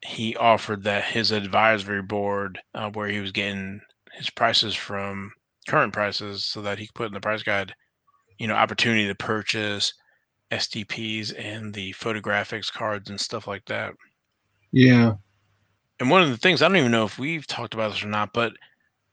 he 0.00 0.34
offered 0.36 0.84
that 0.84 1.04
his 1.04 1.30
advisory 1.30 2.02
board 2.02 2.58
uh, 2.74 2.90
where 2.90 3.08
he 3.08 3.20
was 3.20 3.30
getting 3.30 3.80
his 4.14 4.30
prices 4.30 4.74
from 4.74 5.30
current 5.68 5.92
prices 5.92 6.44
so 6.44 6.62
that 6.62 6.78
he 6.78 6.86
could 6.86 6.94
put 6.94 7.06
in 7.08 7.14
the 7.14 7.20
price 7.20 7.42
guide, 7.42 7.74
you 8.38 8.46
know, 8.46 8.54
opportunity 8.54 9.06
to 9.06 9.14
purchase 9.14 9.92
STPs 10.50 11.32
and 11.38 11.74
the 11.74 11.92
photographics 11.92 12.72
cards 12.72 13.10
and 13.10 13.20
stuff 13.20 13.46
like 13.46 13.64
that. 13.66 13.92
Yeah. 14.72 15.14
And 16.02 16.10
one 16.10 16.22
of 16.22 16.30
the 16.30 16.36
things 16.36 16.62
I 16.62 16.66
don't 16.66 16.78
even 16.78 16.90
know 16.90 17.04
if 17.04 17.16
we've 17.16 17.46
talked 17.46 17.74
about 17.74 17.92
this 17.92 18.02
or 18.02 18.08
not, 18.08 18.32
but 18.32 18.54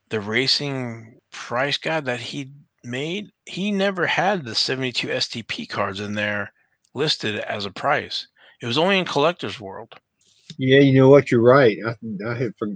the 0.10 0.20
racing 0.20 1.20
price 1.32 1.78
guide 1.78 2.06
that 2.06 2.20
he 2.20 2.52
made, 2.84 3.30
he 3.46 3.72
never 3.72 4.08
had 4.08 4.44
the 4.44 4.56
72 4.56 5.08
STP 5.08 5.70
cards 5.70 6.00
in 6.00 6.16
there 6.16 6.52
listed 6.96 7.42
as 7.42 7.68
a 7.68 7.72
price. 7.72 8.26
It 8.60 8.66
was 8.66 8.80
only 8.80 8.98
in 8.98 9.06
Collector's 9.06 9.60
World. 9.60 9.94
Yeah, 10.58 10.80
you 10.80 11.00
know 11.00 11.10
what? 11.10 11.30
You're 11.30 11.44
right. 11.44 11.78
I, 11.86 11.96
I 12.28 12.34
had 12.34 12.54
for, 12.58 12.70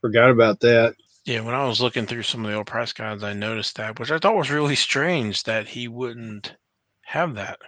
forgot 0.00 0.30
about 0.30 0.60
that. 0.60 0.94
Yeah, 1.24 1.40
when 1.40 1.56
I 1.56 1.66
was 1.66 1.80
looking 1.80 2.06
through 2.06 2.22
some 2.22 2.44
of 2.44 2.52
the 2.52 2.56
old 2.56 2.68
price 2.68 2.92
guides, 2.92 3.24
I 3.24 3.32
noticed 3.32 3.74
that, 3.78 3.98
which 3.98 4.12
I 4.12 4.18
thought 4.18 4.36
was 4.36 4.48
really 4.48 4.76
strange 4.76 5.42
that 5.42 5.66
he 5.66 5.88
wouldn't 5.88 6.54
have 7.02 7.34
that. 7.34 7.58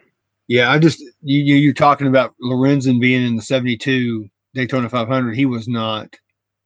Yeah, 0.46 0.70
I 0.70 0.78
just 0.78 1.02
you 1.22 1.56
you 1.56 1.70
are 1.70 1.74
talking 1.74 2.06
about 2.06 2.36
Lorenzen 2.40 3.00
being 3.00 3.26
in 3.26 3.34
the 3.34 3.42
72 3.42 4.28
Daytona 4.54 4.88
500. 4.88 5.34
He 5.34 5.46
was 5.46 5.68
not. 5.68 6.14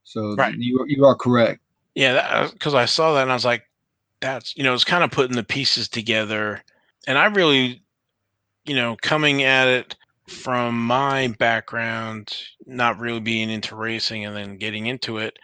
So 0.05 0.35
right. 0.37 0.55
you 0.57 0.85
you 0.89 1.05
are 1.05 1.15
correct. 1.15 1.61
Yeah, 1.95 2.49
because 2.53 2.75
I 2.75 2.87
saw 2.87 3.15
that 3.15 3.23
and 3.23 3.31
I 3.31 3.35
was 3.35 3.45
like, 3.45 3.65
that's 4.21 4.57
you 4.57 4.63
know, 4.63 4.75
it's 4.75 4.85
kind 4.85 5.05
of 5.05 5.11
putting 5.11 5.37
the 5.37 5.45
pieces 5.45 5.89
together, 5.89 6.63
and 7.07 7.19
I 7.19 7.27
really, 7.27 7.83
you 8.65 8.75
know, 8.75 8.97
coming 9.03 9.43
at 9.43 9.69
it 9.69 9.97
from 10.29 10.81
my 10.81 11.29
background, 11.39 12.37
not 12.67 12.99
really 12.99 13.21
being 13.21 13.51
into 13.51 13.77
racing 13.77 14.25
and 14.25 14.35
then 14.35 14.57
getting 14.57 14.87
into 14.87 15.19
it, 15.19 15.39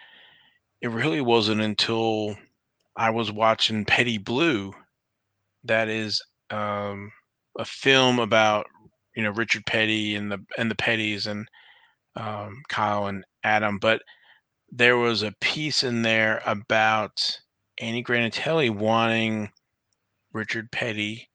it 0.80 0.90
really 0.90 1.20
wasn't 1.20 1.60
until 1.60 2.36
I 2.96 3.10
was 3.10 3.30
watching 3.30 3.84
Petty 3.84 4.18
Blue, 4.18 4.72
that 5.64 5.88
is 5.88 6.22
um, 6.50 7.12
a 7.58 7.64
film 7.64 8.18
about 8.18 8.66
you 9.14 9.22
know 9.22 9.30
Richard 9.30 9.66
Petty 9.66 10.14
and 10.14 10.30
the 10.30 10.44
and 10.56 10.70
the 10.70 10.76
Pettys 10.76 11.26
and 11.26 11.48
um, 12.16 12.62
Kyle 12.68 13.06
and 13.06 13.24
Adam, 13.44 13.78
but 13.78 14.02
there 14.70 14.96
was 14.96 15.22
a 15.22 15.34
piece 15.40 15.82
in 15.82 16.02
there 16.02 16.42
about 16.44 17.40
Andy 17.78 18.02
Granatelli 18.02 18.70
wanting 18.70 19.50
Richard 20.32 20.70
Petty 20.70 21.30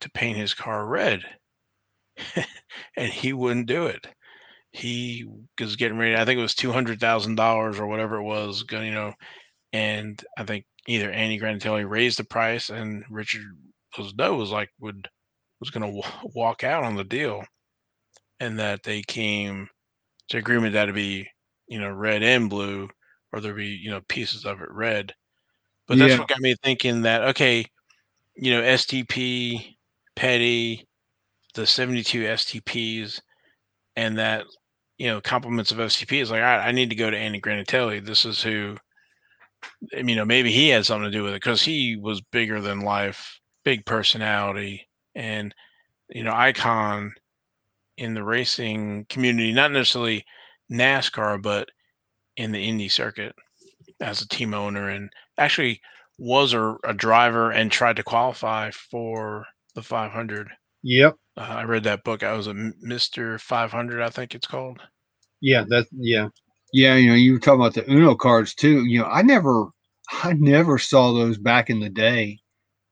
to 0.00 0.10
paint 0.10 0.36
his 0.36 0.54
car 0.54 0.86
red. 0.86 1.22
and 2.96 3.12
he 3.12 3.32
wouldn't 3.32 3.66
do 3.66 3.86
it. 3.86 4.06
He 4.72 5.26
was 5.60 5.76
getting 5.76 5.98
ready. 5.98 6.16
I 6.16 6.24
think 6.24 6.38
it 6.38 6.42
was 6.42 6.54
two 6.54 6.72
hundred 6.72 7.00
thousand 7.00 7.36
dollars 7.36 7.78
or 7.78 7.86
whatever 7.86 8.16
it 8.16 8.24
was. 8.24 8.64
You 8.70 8.90
know, 8.90 9.14
and 9.72 10.22
I 10.36 10.44
think 10.44 10.66
either 10.86 11.10
Andy 11.10 11.38
Granatelli 11.38 11.88
raised 11.88 12.18
the 12.18 12.24
price, 12.24 12.68
and 12.68 13.04
Richard 13.10 13.42
was 13.96 14.14
no 14.16 14.34
was 14.34 14.50
like 14.50 14.70
would 14.80 15.08
was 15.60 15.70
going 15.70 15.82
to 15.82 16.00
w- 16.02 16.30
walk 16.34 16.62
out 16.64 16.84
on 16.84 16.96
the 16.96 17.04
deal, 17.04 17.44
and 18.40 18.58
that 18.58 18.82
they 18.82 19.02
came 19.02 19.68
to 20.28 20.38
agreement 20.38 20.72
that 20.74 20.84
it'd 20.84 20.94
be 20.94 21.28
you 21.68 21.80
know 21.80 21.90
red 21.90 22.22
and 22.22 22.50
blue, 22.50 22.88
or 23.32 23.40
there'd 23.40 23.56
be 23.56 23.66
you 23.66 23.90
know 23.90 24.00
pieces 24.08 24.44
of 24.44 24.60
it 24.60 24.70
red. 24.70 25.14
But 25.86 25.98
that's 25.98 26.12
yeah. 26.12 26.18
what 26.18 26.28
got 26.28 26.40
me 26.40 26.54
thinking 26.62 27.02
that 27.02 27.22
okay, 27.22 27.64
you 28.34 28.52
know 28.52 28.62
STP, 28.62 29.76
Petty, 30.14 30.86
the 31.54 31.66
72 31.66 32.22
STPs 32.22 33.20
and 33.96 34.18
that 34.18 34.44
you 34.98 35.08
know 35.08 35.20
compliments 35.20 35.72
of 35.72 35.78
STP 35.78 36.22
is 36.22 36.30
like 36.30 36.42
I, 36.42 36.68
I 36.68 36.72
need 36.72 36.90
to 36.90 36.96
go 36.96 37.10
to 37.10 37.16
Andy 37.16 37.40
Granatelli. 37.40 38.04
This 38.04 38.24
is 38.24 38.42
who 38.42 38.76
you 39.92 40.14
know 40.14 40.24
maybe 40.24 40.52
he 40.52 40.68
had 40.68 40.86
something 40.86 41.10
to 41.10 41.16
do 41.16 41.24
with 41.24 41.32
it 41.32 41.42
because 41.42 41.62
he 41.62 41.96
was 41.96 42.20
bigger 42.20 42.60
than 42.60 42.80
life, 42.80 43.40
big 43.64 43.84
personality, 43.84 44.88
and 45.14 45.54
you 46.10 46.22
know 46.22 46.32
icon 46.32 47.12
in 47.98 48.14
the 48.14 48.24
racing 48.24 49.06
community, 49.08 49.52
not 49.52 49.72
necessarily 49.72 50.24
NASCAR, 50.70 51.40
but 51.40 51.68
in 52.36 52.52
the 52.52 52.68
Indy 52.68 52.88
circuit 52.88 53.34
as 54.00 54.20
a 54.20 54.28
team 54.28 54.54
owner, 54.54 54.90
and 54.90 55.10
actually 55.38 55.80
was 56.18 56.52
a, 56.52 56.76
a 56.84 56.94
driver 56.94 57.50
and 57.50 57.70
tried 57.70 57.96
to 57.96 58.02
qualify 58.02 58.70
for 58.70 59.46
the 59.74 59.82
500. 59.82 60.48
Yep. 60.82 61.16
Uh, 61.36 61.40
I 61.40 61.64
read 61.64 61.84
that 61.84 62.04
book. 62.04 62.22
I 62.22 62.32
was 62.32 62.46
a 62.46 62.54
Mister 62.54 63.38
Five 63.38 63.70
Hundred, 63.70 64.02
I 64.02 64.08
think 64.08 64.34
it's 64.34 64.46
called. 64.46 64.80
Yeah, 65.40 65.64
that 65.68 65.86
yeah, 65.92 66.28
yeah. 66.72 66.94
You 66.94 67.10
know, 67.10 67.14
you 67.14 67.32
were 67.34 67.38
talking 67.38 67.60
about 67.60 67.74
the 67.74 67.90
Uno 67.90 68.14
cards 68.14 68.54
too. 68.54 68.86
You 68.86 69.00
know, 69.00 69.06
I 69.06 69.22
never, 69.22 69.66
I 70.22 70.32
never 70.34 70.78
saw 70.78 71.12
those 71.12 71.36
back 71.36 71.68
in 71.68 71.80
the 71.80 71.90
day. 71.90 72.38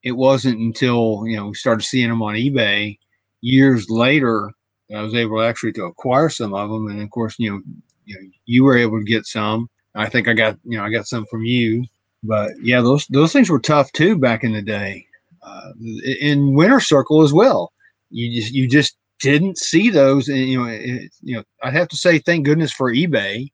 It 0.02 0.12
wasn't 0.12 0.58
until 0.58 1.22
you 1.26 1.36
know 1.36 1.48
we 1.48 1.54
started 1.54 1.84
seeing 1.84 2.10
them 2.10 2.22
on 2.22 2.34
eBay 2.34 2.98
years 3.40 3.88
later 3.88 4.50
I 4.96 5.02
was 5.02 5.14
able 5.14 5.42
actually 5.42 5.72
to 5.72 5.84
acquire 5.84 6.28
some 6.28 6.54
of 6.54 6.70
them. 6.70 6.88
And 6.88 7.02
of 7.02 7.10
course, 7.10 7.36
you 7.38 7.50
know, 7.50 7.62
you, 8.04 8.14
know, 8.14 8.28
you 8.46 8.64
were 8.64 8.76
able 8.76 8.98
to 8.98 9.04
get 9.04 9.26
some. 9.26 9.68
I 9.94 10.08
think 10.08 10.28
I 10.28 10.34
got 10.34 10.58
you 10.64 10.76
know 10.76 10.84
I 10.84 10.90
got 10.90 11.06
some 11.06 11.26
from 11.26 11.44
you. 11.44 11.84
But 12.22 12.52
yeah, 12.62 12.80
those 12.80 13.06
those 13.06 13.32
things 13.32 13.50
were 13.50 13.60
tough 13.60 13.92
too 13.92 14.18
back 14.18 14.44
in 14.44 14.52
the 14.52 14.62
day. 14.62 15.06
Uh, 15.42 15.72
in 16.20 16.54
Winter 16.54 16.80
Circle 16.80 17.22
as 17.22 17.32
well 17.32 17.70
you 18.14 18.40
just 18.40 18.54
you 18.54 18.68
just 18.68 18.96
didn't 19.20 19.58
see 19.58 19.90
those 19.90 20.28
and 20.28 20.38
you 20.38 20.58
know 20.58 20.68
it, 20.68 21.10
you 21.22 21.36
know 21.36 21.42
i'd 21.62 21.74
have 21.74 21.88
to 21.88 21.96
say 21.96 22.18
thank 22.18 22.44
goodness 22.44 22.72
for 22.72 22.92
ebay 22.92 23.50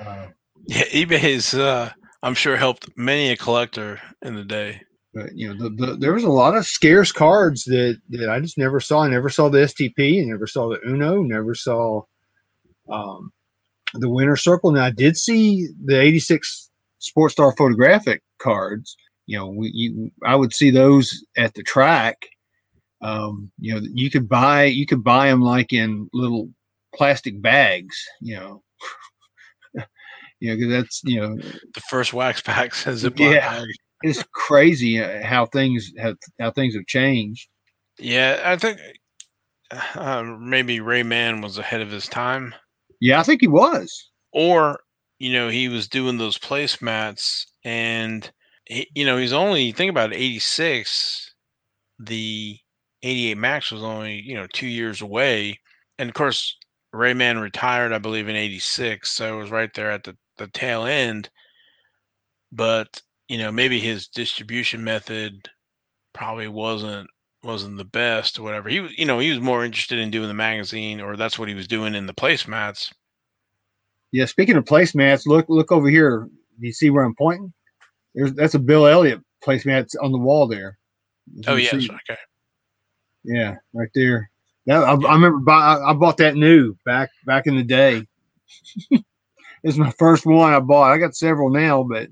uh, 0.00 0.26
yeah 0.66 0.84
ebay 0.84 1.22
is 1.24 1.54
uh 1.54 1.90
I'm 2.22 2.34
sure 2.34 2.56
helped 2.56 2.88
many 2.96 3.30
a 3.30 3.36
collector 3.36 4.00
in 4.22 4.34
the 4.34 4.44
day. 4.44 4.80
But 5.14 5.34
you 5.36 5.48
know, 5.54 5.68
the, 5.68 5.86
the, 5.86 5.96
there 5.96 6.12
was 6.12 6.24
a 6.24 6.30
lot 6.30 6.56
of 6.56 6.66
scarce 6.66 7.12
cards 7.12 7.64
that, 7.64 8.00
that 8.10 8.28
I 8.28 8.40
just 8.40 8.58
never 8.58 8.80
saw. 8.80 9.02
I 9.04 9.08
never 9.08 9.28
saw 9.30 9.48
the 9.48 9.58
STP, 9.58 10.18
and 10.18 10.28
never 10.30 10.46
saw 10.46 10.68
the 10.68 10.80
Uno, 10.86 11.22
never 11.22 11.54
saw 11.54 12.02
um, 12.90 13.32
the 13.94 14.08
Winner 14.10 14.36
Circle. 14.36 14.72
Now 14.72 14.84
I 14.86 14.90
did 14.90 15.16
see 15.16 15.68
the 15.84 16.00
'86 16.00 16.70
Sports 16.98 17.34
Star 17.34 17.54
photographic 17.56 18.22
cards. 18.38 18.96
You 19.26 19.38
know, 19.38 19.48
we, 19.48 19.70
you, 19.72 20.10
I 20.24 20.34
would 20.36 20.52
see 20.52 20.70
those 20.70 21.24
at 21.36 21.54
the 21.54 21.62
track. 21.62 22.16
Um, 23.00 23.50
you 23.58 23.74
know, 23.74 23.80
you 23.92 24.10
could 24.10 24.28
buy 24.28 24.64
you 24.64 24.86
could 24.86 25.04
buy 25.04 25.28
them 25.28 25.42
like 25.42 25.72
in 25.72 26.08
little 26.12 26.48
plastic 26.94 27.40
bags. 27.40 27.96
You 28.20 28.36
know, 28.36 28.62
you 30.40 30.50
know, 30.50 30.56
because 30.56 30.70
that's 30.70 31.02
you 31.04 31.20
know 31.20 31.36
The 31.36 31.80
first 31.88 32.12
wax 32.12 32.40
packs 32.40 32.82
has 32.84 33.04
a 33.04 33.12
Yeah. 33.16 33.50
bag. 33.60 33.68
It's 34.04 34.22
crazy 34.32 34.98
how 34.98 35.46
things 35.46 35.90
have 35.98 36.16
how 36.38 36.52
things 36.52 36.76
have 36.76 36.86
changed. 36.86 37.48
Yeah, 37.98 38.40
I 38.44 38.56
think 38.56 38.78
uh, 39.94 40.22
maybe 40.40 40.78
Rayman 40.80 41.42
was 41.42 41.58
ahead 41.58 41.80
of 41.82 41.90
his 41.90 42.08
time, 42.08 42.54
Yeah, 43.00 43.20
I 43.20 43.22
think 43.22 43.40
he 43.40 43.46
was. 43.48 44.10
or 44.32 44.80
you 45.18 45.32
know 45.32 45.48
he 45.48 45.68
was 45.68 45.88
doing 45.88 46.18
those 46.18 46.38
placemats, 46.38 47.44
and 47.64 48.30
he, 48.66 48.88
you 48.94 49.04
know 49.04 49.16
he's 49.16 49.32
only 49.32 49.72
think 49.72 49.90
about 49.90 50.12
86. 50.14 51.34
The 51.98 52.58
88 53.02 53.38
Maxx 53.38 53.70
was 53.72 53.82
only 53.82 54.20
you 54.20 54.34
know 54.34 54.46
two 54.52 54.66
years 54.68 55.00
away, 55.02 55.60
and 55.98 56.08
of 56.08 56.14
course 56.14 56.56
Rayman 56.94 57.40
retired, 57.40 57.92
I 57.92 57.98
believe, 57.98 58.28
in 58.28 58.36
86, 58.36 59.10
so 59.10 59.34
it 59.34 59.40
was 59.42 59.50
right 59.50 59.72
there 59.74 59.90
at 59.90 60.04
the 60.04 60.16
the 60.38 60.48
tail 60.48 60.84
end. 60.84 61.30
But 62.52 63.02
you 63.28 63.38
know 63.38 63.50
maybe 63.50 63.80
his 63.80 64.08
distribution 64.08 64.84
method 64.84 65.48
probably 66.12 66.48
wasn't 66.48 67.08
wasn't 67.44 67.76
the 67.76 67.84
best 67.84 68.38
or 68.38 68.42
whatever. 68.42 68.68
He 68.68 68.80
was, 68.80 68.98
you 68.98 69.04
know, 69.04 69.18
he 69.18 69.30
was 69.30 69.40
more 69.40 69.64
interested 69.64 69.98
in 69.98 70.10
doing 70.10 70.28
the 70.28 70.34
magazine, 70.34 71.00
or 71.00 71.16
that's 71.16 71.38
what 71.38 71.48
he 71.48 71.54
was 71.54 71.68
doing 71.68 71.94
in 71.94 72.06
the 72.06 72.14
placemats. 72.14 72.92
Yeah, 74.12 74.24
speaking 74.24 74.56
of 74.56 74.64
placemats, 74.64 75.26
look 75.26 75.46
look 75.48 75.70
over 75.72 75.88
here. 75.88 76.28
You 76.58 76.72
see 76.72 76.90
where 76.90 77.04
I'm 77.04 77.14
pointing? 77.14 77.52
There's 78.14 78.32
that's 78.32 78.54
a 78.54 78.58
Bill 78.58 78.86
Elliott 78.86 79.20
placemat 79.44 79.94
on 80.00 80.12
the 80.12 80.18
wall 80.18 80.46
there. 80.46 80.78
Oh 81.46 81.56
yes, 81.56 81.72
see- 81.72 81.90
okay. 81.90 82.20
yeah, 83.24 83.56
right 83.72 83.90
there. 83.94 84.30
That 84.66 84.82
I, 84.82 84.92
I 84.92 85.14
remember. 85.14 85.38
Buy, 85.38 85.52
I, 85.52 85.90
I 85.90 85.92
bought 85.94 86.18
that 86.18 86.36
new 86.36 86.76
back 86.84 87.10
back 87.26 87.46
in 87.46 87.56
the 87.56 87.64
day. 87.64 88.06
it's 89.62 89.76
my 89.76 89.90
first 89.92 90.24
one 90.24 90.52
I 90.52 90.60
bought. 90.60 90.92
I 90.92 90.98
got 90.98 91.16
several 91.16 91.50
now, 91.50 91.82
but 91.82 92.08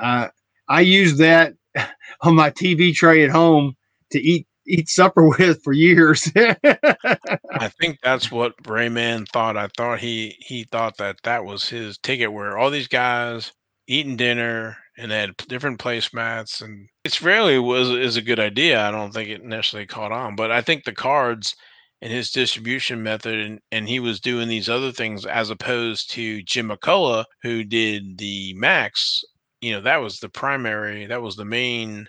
uh, 0.00 0.28
I 0.68 0.80
used 0.80 1.18
that 1.18 1.54
on 2.22 2.34
my 2.34 2.50
TV 2.50 2.94
tray 2.94 3.24
at 3.24 3.30
home 3.30 3.74
to 4.10 4.20
eat 4.20 4.46
eat 4.66 4.88
supper 4.88 5.28
with 5.38 5.62
for 5.62 5.72
years. 5.72 6.30
I 6.36 7.68
think 7.80 7.98
that's 8.02 8.30
what 8.30 8.56
Rayman 8.62 9.28
thought. 9.28 9.56
I 9.56 9.68
thought 9.76 10.00
he 10.00 10.36
he 10.38 10.64
thought 10.64 10.96
that 10.98 11.16
that 11.24 11.44
was 11.44 11.68
his 11.68 11.98
ticket, 11.98 12.32
where 12.32 12.58
all 12.58 12.70
these 12.70 12.88
guys 12.88 13.52
eating 13.88 14.16
dinner 14.16 14.76
and 14.98 15.10
they 15.10 15.18
had 15.20 15.36
different 15.48 15.80
placemats, 15.80 16.62
and 16.62 16.88
it's 17.04 17.22
rarely 17.22 17.58
was 17.58 17.90
is 17.90 18.16
a 18.16 18.22
good 18.22 18.40
idea. 18.40 18.86
I 18.86 18.90
don't 18.90 19.12
think 19.12 19.28
it 19.30 19.42
necessarily 19.44 19.86
caught 19.86 20.12
on, 20.12 20.36
but 20.36 20.50
I 20.50 20.62
think 20.62 20.84
the 20.84 20.92
cards 20.92 21.54
and 22.02 22.12
his 22.12 22.30
distribution 22.30 23.02
method, 23.02 23.38
and, 23.38 23.60
and 23.70 23.88
he 23.88 24.00
was 24.00 24.20
doing 24.20 24.48
these 24.48 24.68
other 24.68 24.90
things 24.90 25.24
as 25.24 25.50
opposed 25.50 26.10
to 26.10 26.42
Jim 26.42 26.68
McCullough, 26.68 27.24
who 27.42 27.62
did 27.62 28.18
the 28.18 28.52
Maxx. 28.54 29.22
You 29.62 29.72
know, 29.72 29.80
that 29.82 29.98
was 29.98 30.18
the 30.18 30.28
primary, 30.28 31.06
that 31.06 31.22
was 31.22 31.36
the 31.36 31.44
main, 31.46 32.08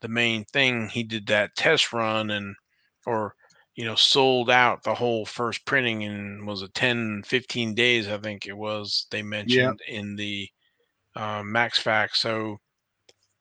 the 0.00 0.08
main 0.08 0.44
thing. 0.46 0.88
He 0.88 1.04
did 1.04 1.26
that 1.28 1.54
test 1.54 1.92
run 1.92 2.30
and 2.30 2.56
or 3.06 3.34
you 3.76 3.84
know 3.84 3.94
sold 3.94 4.50
out 4.50 4.82
the 4.82 4.94
whole 4.94 5.24
first 5.24 5.64
printing 5.64 6.02
in 6.02 6.44
was 6.44 6.60
it 6.62 6.74
10 6.74 7.22
15 7.24 7.74
days 7.74 8.08
i 8.08 8.18
think 8.18 8.46
it 8.46 8.56
was 8.56 9.06
they 9.10 9.22
mentioned 9.22 9.80
in 9.88 10.16
the 10.16 10.48
um, 11.16 11.50
Maxx 11.50 11.78
fax 11.78 12.20
so 12.20 12.58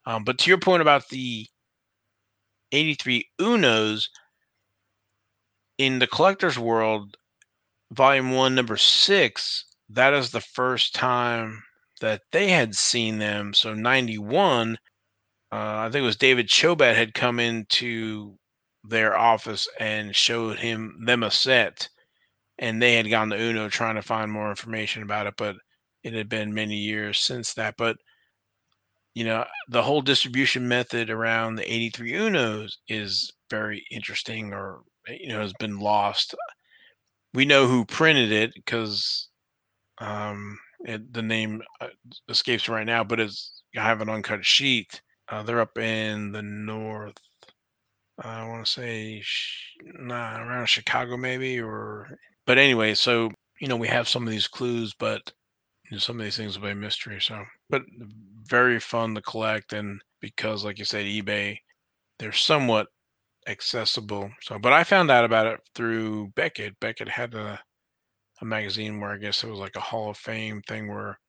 um, 0.05 0.23
but 0.23 0.37
to 0.39 0.49
your 0.49 0.57
point 0.57 0.81
about 0.81 1.07
the 1.09 1.45
83 2.71 3.27
unos 3.41 4.07
in 5.77 5.99
the 5.99 6.07
collector's 6.07 6.57
world 6.57 7.17
volume 7.91 8.31
one 8.31 8.55
number 8.55 8.77
six 8.77 9.65
that 9.89 10.13
is 10.13 10.31
the 10.31 10.41
first 10.41 10.95
time 10.95 11.61
that 11.99 12.21
they 12.31 12.49
had 12.49 12.75
seen 12.75 13.19
them 13.19 13.53
so 13.53 13.73
91 13.73 14.75
uh, 15.51 15.55
i 15.55 15.89
think 15.91 16.03
it 16.03 16.05
was 16.05 16.17
david 16.17 16.47
chobat 16.47 16.95
had 16.95 17.13
come 17.13 17.39
into 17.39 18.37
their 18.83 19.17
office 19.17 19.67
and 19.79 20.15
showed 20.15 20.59
him 20.59 20.97
them 21.05 21.23
a 21.23 21.31
set 21.31 21.89
and 22.59 22.81
they 22.81 22.95
had 22.95 23.09
gone 23.09 23.29
to 23.29 23.37
uno 23.41 23.69
trying 23.69 23.95
to 23.95 24.01
find 24.01 24.31
more 24.31 24.49
information 24.49 25.03
about 25.03 25.27
it 25.27 25.33
but 25.37 25.55
it 26.03 26.13
had 26.13 26.29
been 26.29 26.53
many 26.53 26.75
years 26.75 27.19
since 27.19 27.53
that 27.53 27.75
but 27.77 27.97
you 29.15 29.23
know 29.23 29.45
the 29.69 29.81
whole 29.83 30.01
distribution 30.01 30.67
method 30.67 31.09
around 31.09 31.55
the 31.55 31.73
83 31.73 32.11
unos 32.13 32.73
is 32.87 33.31
very 33.49 33.83
interesting 33.91 34.53
or 34.53 34.81
you 35.07 35.29
know 35.29 35.41
has 35.41 35.53
been 35.59 35.79
lost. 35.79 36.35
We 37.33 37.45
know 37.45 37.67
who 37.67 37.85
printed 37.85 38.31
it 38.31 38.51
because 38.55 39.29
um 39.99 40.59
it, 40.81 41.13
the 41.13 41.21
name 41.21 41.61
uh, 41.81 41.87
escapes 42.29 42.69
right 42.69 42.85
now 42.85 43.03
but 43.03 43.19
it's 43.19 43.63
i 43.77 43.81
have 43.81 44.01
an 44.01 44.09
uncut 44.09 44.45
sheet 44.45 45.01
uh, 45.29 45.43
they're 45.43 45.61
up 45.61 45.77
in 45.77 46.31
the 46.31 46.41
north 46.41 47.15
I 48.21 48.45
want 48.47 48.65
to 48.65 48.71
say 48.71 49.23
nah, 49.81 50.41
around 50.41 50.67
Chicago 50.67 51.15
maybe 51.15 51.59
or 51.59 52.19
but 52.45 52.57
anyway, 52.57 52.95
so 52.95 53.29
you 53.59 53.67
know 53.67 53.75
we 53.75 53.87
have 53.87 54.09
some 54.09 54.23
of 54.25 54.31
these 54.31 54.47
clues, 54.47 54.93
but 54.97 55.31
you 55.85 55.95
know, 55.95 55.99
some 55.99 56.19
of 56.19 56.23
these 56.23 56.35
things 56.37 56.59
will 56.59 56.67
be 56.67 56.73
mystery. 56.73 57.21
So, 57.21 57.43
but 57.69 57.83
very 58.43 58.79
fun 58.79 59.15
to 59.15 59.21
collect, 59.21 59.73
and 59.73 60.01
because 60.19 60.65
like 60.65 60.79
you 60.79 60.85
said, 60.85 61.05
eBay, 61.05 61.57
they're 62.17 62.31
somewhat 62.31 62.87
accessible. 63.47 64.31
So, 64.41 64.59
but 64.59 64.73
I 64.73 64.83
found 64.83 65.11
out 65.11 65.25
about 65.25 65.47
it 65.47 65.59
through 65.75 66.29
Beckett. 66.35 66.79
Beckett 66.79 67.09
had 67.09 67.35
a 67.35 67.59
a 68.41 68.45
magazine 68.45 68.99
where 68.99 69.11
I 69.11 69.17
guess 69.17 69.43
it 69.43 69.49
was 69.49 69.59
like 69.59 69.75
a 69.75 69.81
Hall 69.81 70.09
of 70.09 70.17
Fame 70.17 70.61
thing 70.67 70.87
where, 70.87 71.19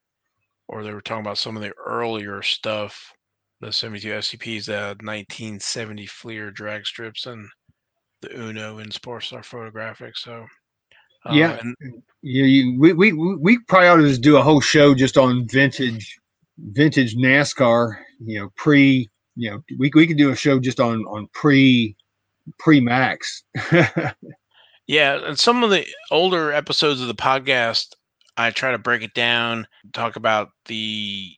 or 0.68 0.82
they 0.82 0.92
were 0.92 1.00
talking 1.00 1.22
about 1.24 1.38
some 1.38 1.56
of 1.56 1.62
the 1.62 1.72
earlier 1.86 2.42
stuff 2.42 3.12
the 3.61 3.72
72 3.72 4.08
STPs, 4.08 4.66
the 4.66 4.96
1970 5.04 6.06
Fleer 6.06 6.50
drag 6.50 6.86
strips, 6.86 7.26
and 7.26 7.46
the 8.22 8.34
Uno 8.38 8.78
and 8.78 8.92
Sports 8.92 9.30
Sportstar 9.30 9.44
photographic. 9.44 10.16
So, 10.16 10.46
uh, 11.26 11.32
Yeah. 11.34 11.58
and 11.61 11.76
Yeah, 12.22 12.44
you, 12.44 12.78
we, 12.80 12.92
we 12.92 13.12
we 13.12 13.58
probably 13.68 13.88
ought 13.88 13.96
to 13.96 14.08
just 14.08 14.22
do 14.22 14.36
a 14.36 14.42
whole 14.42 14.61
show 14.61 14.94
just 14.94 15.16
on 15.18 15.46
vintage 15.48 16.18
vintage 16.58 17.16
NASCAR. 17.16 17.96
You 18.24 18.40
know, 18.40 18.50
pre. 18.56 19.08
You 19.36 19.50
know, 19.50 19.62
we 19.78 19.90
we 19.94 20.06
could 20.06 20.18
do 20.18 20.30
a 20.30 20.36
show 20.36 20.58
just 20.58 20.80
on 20.80 21.04
on 21.04 21.28
pre 21.32 21.96
pre 22.58 22.80
Maxx. 22.80 23.44
yeah, 24.91 25.24
and 25.24 25.38
some 25.38 25.62
of 25.62 25.70
the 25.70 25.86
older 26.11 26.51
episodes 26.53 27.01
of 27.01 27.07
the 27.07 27.14
podcast, 27.14 27.95
I 28.36 28.51
try 28.51 28.72
to 28.72 28.78
break 28.78 29.03
it 29.03 29.14
down, 29.14 29.68
talk 29.93 30.16
about 30.16 30.49
the 30.64 31.30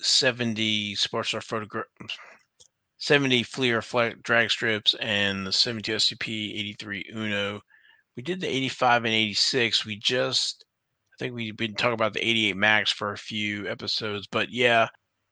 70 0.00 0.96
Sportstar 0.96 1.42
photograph. 1.42 1.86
70 2.98 3.42
Fleer 3.44 3.80
flag 3.80 4.22
drag 4.22 4.50
strips 4.50 4.94
and 5.00 5.46
the 5.46 5.52
72 5.52 5.94
STP 5.94 6.58
83 6.58 7.12
Uno. 7.16 7.62
We 8.18 8.22
did 8.22 8.38
the 8.38 8.48
85 8.48 9.06
and 9.06 9.14
86. 9.14 9.86
We 9.86 9.96
just, 9.96 10.66
I 11.14 11.16
think 11.18 11.34
we've 11.34 11.56
been 11.56 11.76
talking 11.76 11.94
about 11.94 12.12
the 12.12 12.28
88 12.28 12.54
Maxx 12.58 12.92
for 12.92 13.14
a 13.14 13.18
few 13.18 13.66
episodes, 13.66 14.26
but 14.30 14.50
yeah, 14.50 14.88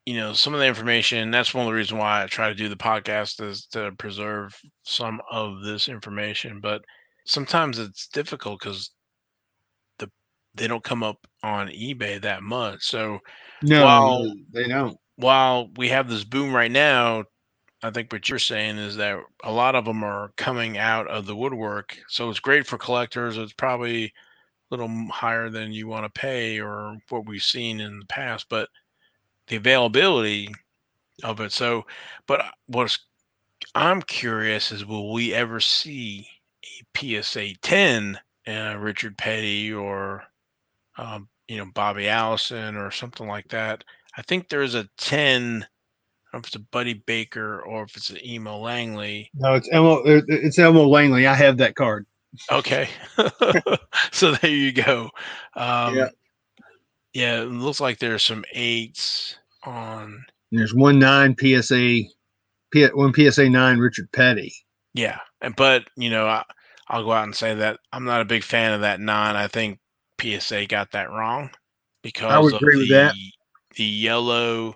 you 0.07 0.15
know, 0.15 0.33
some 0.33 0.55
of 0.55 0.59
the 0.59 0.65
information, 0.65 1.29
that's 1.29 1.53
one 1.53 1.67
of 1.67 1.71
the 1.71 1.77
reasons 1.77 1.99
why 1.99 2.23
I 2.23 2.25
try 2.25 2.49
to 2.49 2.55
do 2.55 2.67
the 2.67 2.75
podcast 2.75 3.47
is 3.47 3.67
to 3.73 3.91
preserve 3.99 4.59
some 4.81 5.21
of 5.29 5.61
this 5.61 5.87
information. 5.87 6.61
But 6.61 6.81
sometimes 7.29 7.77
it's 7.79 8.07
difficult 8.07 8.59
because 8.59 8.91
the 9.99 10.09
they 10.55 10.67
don't 10.67 10.83
come 10.83 11.03
up 11.03 11.27
on 11.43 11.67
eBay 11.69 12.19
that 12.21 12.41
much. 12.43 12.83
So 12.83 13.19
no, 13.61 13.85
Wow. 13.85 14.25
they 14.51 14.67
don't. 14.67 14.97
while 15.17 15.69
we 15.77 15.89
have 15.89 16.09
this 16.09 16.23
boom 16.23 16.53
right 16.55 16.71
now, 16.71 17.23
I 17.83 17.91
think 17.91 18.11
what 18.11 18.27
you're 18.29 18.39
saying 18.39 18.77
is 18.77 18.95
that 18.97 19.19
a 19.43 19.51
lot 19.51 19.75
of 19.75 19.85
them 19.85 20.03
are 20.03 20.31
coming 20.37 20.77
out 20.77 21.07
of 21.07 21.25
the 21.25 21.35
woodwork. 21.35 21.97
So 22.09 22.29
it's 22.29 22.39
great 22.39 22.65
for 22.67 22.77
collectors. 22.77 23.37
It's 23.37 23.53
probably 23.53 24.05
a 24.05 24.11
little 24.71 24.89
higher 25.11 25.49
than 25.49 25.71
you 25.73 25.87
want 25.87 26.05
to 26.05 26.19
pay 26.19 26.59
or 26.59 26.97
what 27.09 27.27
we've 27.27 27.43
seen 27.43 27.79
in 27.79 27.99
the 27.99 28.05
past, 28.07 28.47
but 28.49 28.69
the 29.47 29.57
availability 29.57 30.49
of 31.23 31.39
it. 31.41 31.51
So, 31.53 31.85
but 32.27 32.41
uh, 32.41 32.51
what's 32.67 32.99
I'm 33.75 34.01
curious 34.03 34.71
is 34.71 34.85
will 34.85 35.13
we 35.13 35.33
ever 35.33 35.59
see 35.59 36.27
a 36.63 37.21
PSA 37.21 37.53
10 37.61 38.19
uh, 38.47 38.75
Richard 38.79 39.17
Petty 39.17 39.71
or 39.73 40.23
um, 40.97 41.29
you 41.47 41.57
know 41.57 41.67
Bobby 41.73 42.07
Allison 42.07 42.75
or 42.75 42.91
something 42.91 43.27
like 43.27 43.47
that? 43.49 43.83
I 44.17 44.21
think 44.23 44.49
there's 44.49 44.75
a 44.75 44.87
10. 44.97 45.65
I 46.31 46.37
don't 46.37 46.39
know 46.39 46.39
if 46.39 46.47
it's 46.47 46.55
a 46.55 46.59
Buddy 46.59 46.93
Baker 46.93 47.61
or 47.61 47.83
if 47.83 47.95
it's 47.95 48.09
an 48.09 48.23
Emo 48.23 48.57
Langley. 48.59 49.29
No, 49.33 49.55
it's 49.55 49.69
Elmo. 49.71 50.01
It's 50.05 50.59
Elmo 50.59 50.85
Langley. 50.87 51.25
I 51.25 51.33
have 51.33 51.57
that 51.57 51.75
card. 51.75 52.05
Okay. 52.51 52.87
so 54.11 54.33
there 54.33 54.51
you 54.51 54.71
go. 54.71 55.09
Um, 55.55 55.95
Yeah. 55.95 56.09
yeah, 57.13 57.41
it 57.41 57.45
looks 57.49 57.79
like 57.79 57.97
there's 57.97 58.23
some 58.23 58.45
eights 58.53 59.37
on. 59.63 60.23
There's 60.51 60.73
one 60.73 60.99
nine 60.99 61.35
PSA, 61.39 62.01
one 62.93 63.13
PSA 63.13 63.49
nine 63.49 63.79
Richard 63.79 64.11
Petty. 64.11 64.53
Yeah, 64.93 65.17
and 65.41 65.55
but 65.55 65.85
you 65.95 66.09
know, 66.09 66.27
I, 66.27 66.43
I'll 66.87 67.03
go 67.03 67.11
out 67.11 67.23
and 67.25 67.35
say 67.35 67.55
that 67.55 67.79
I'm 67.93 68.05
not 68.05 68.21
a 68.21 68.25
big 68.25 68.43
fan 68.43 68.73
of 68.73 68.81
that 68.81 68.99
nine. 68.99 69.35
I 69.35 69.47
think 69.47 69.79
PSA 70.21 70.67
got 70.67 70.91
that 70.91 71.09
wrong 71.11 71.49
because 72.01 72.29
would 72.39 72.53
of 72.53 72.61
agree 72.61 72.75
the 72.75 72.79
with 72.79 72.89
that. 72.89 73.15
the 73.75 73.83
yellow 73.85 74.75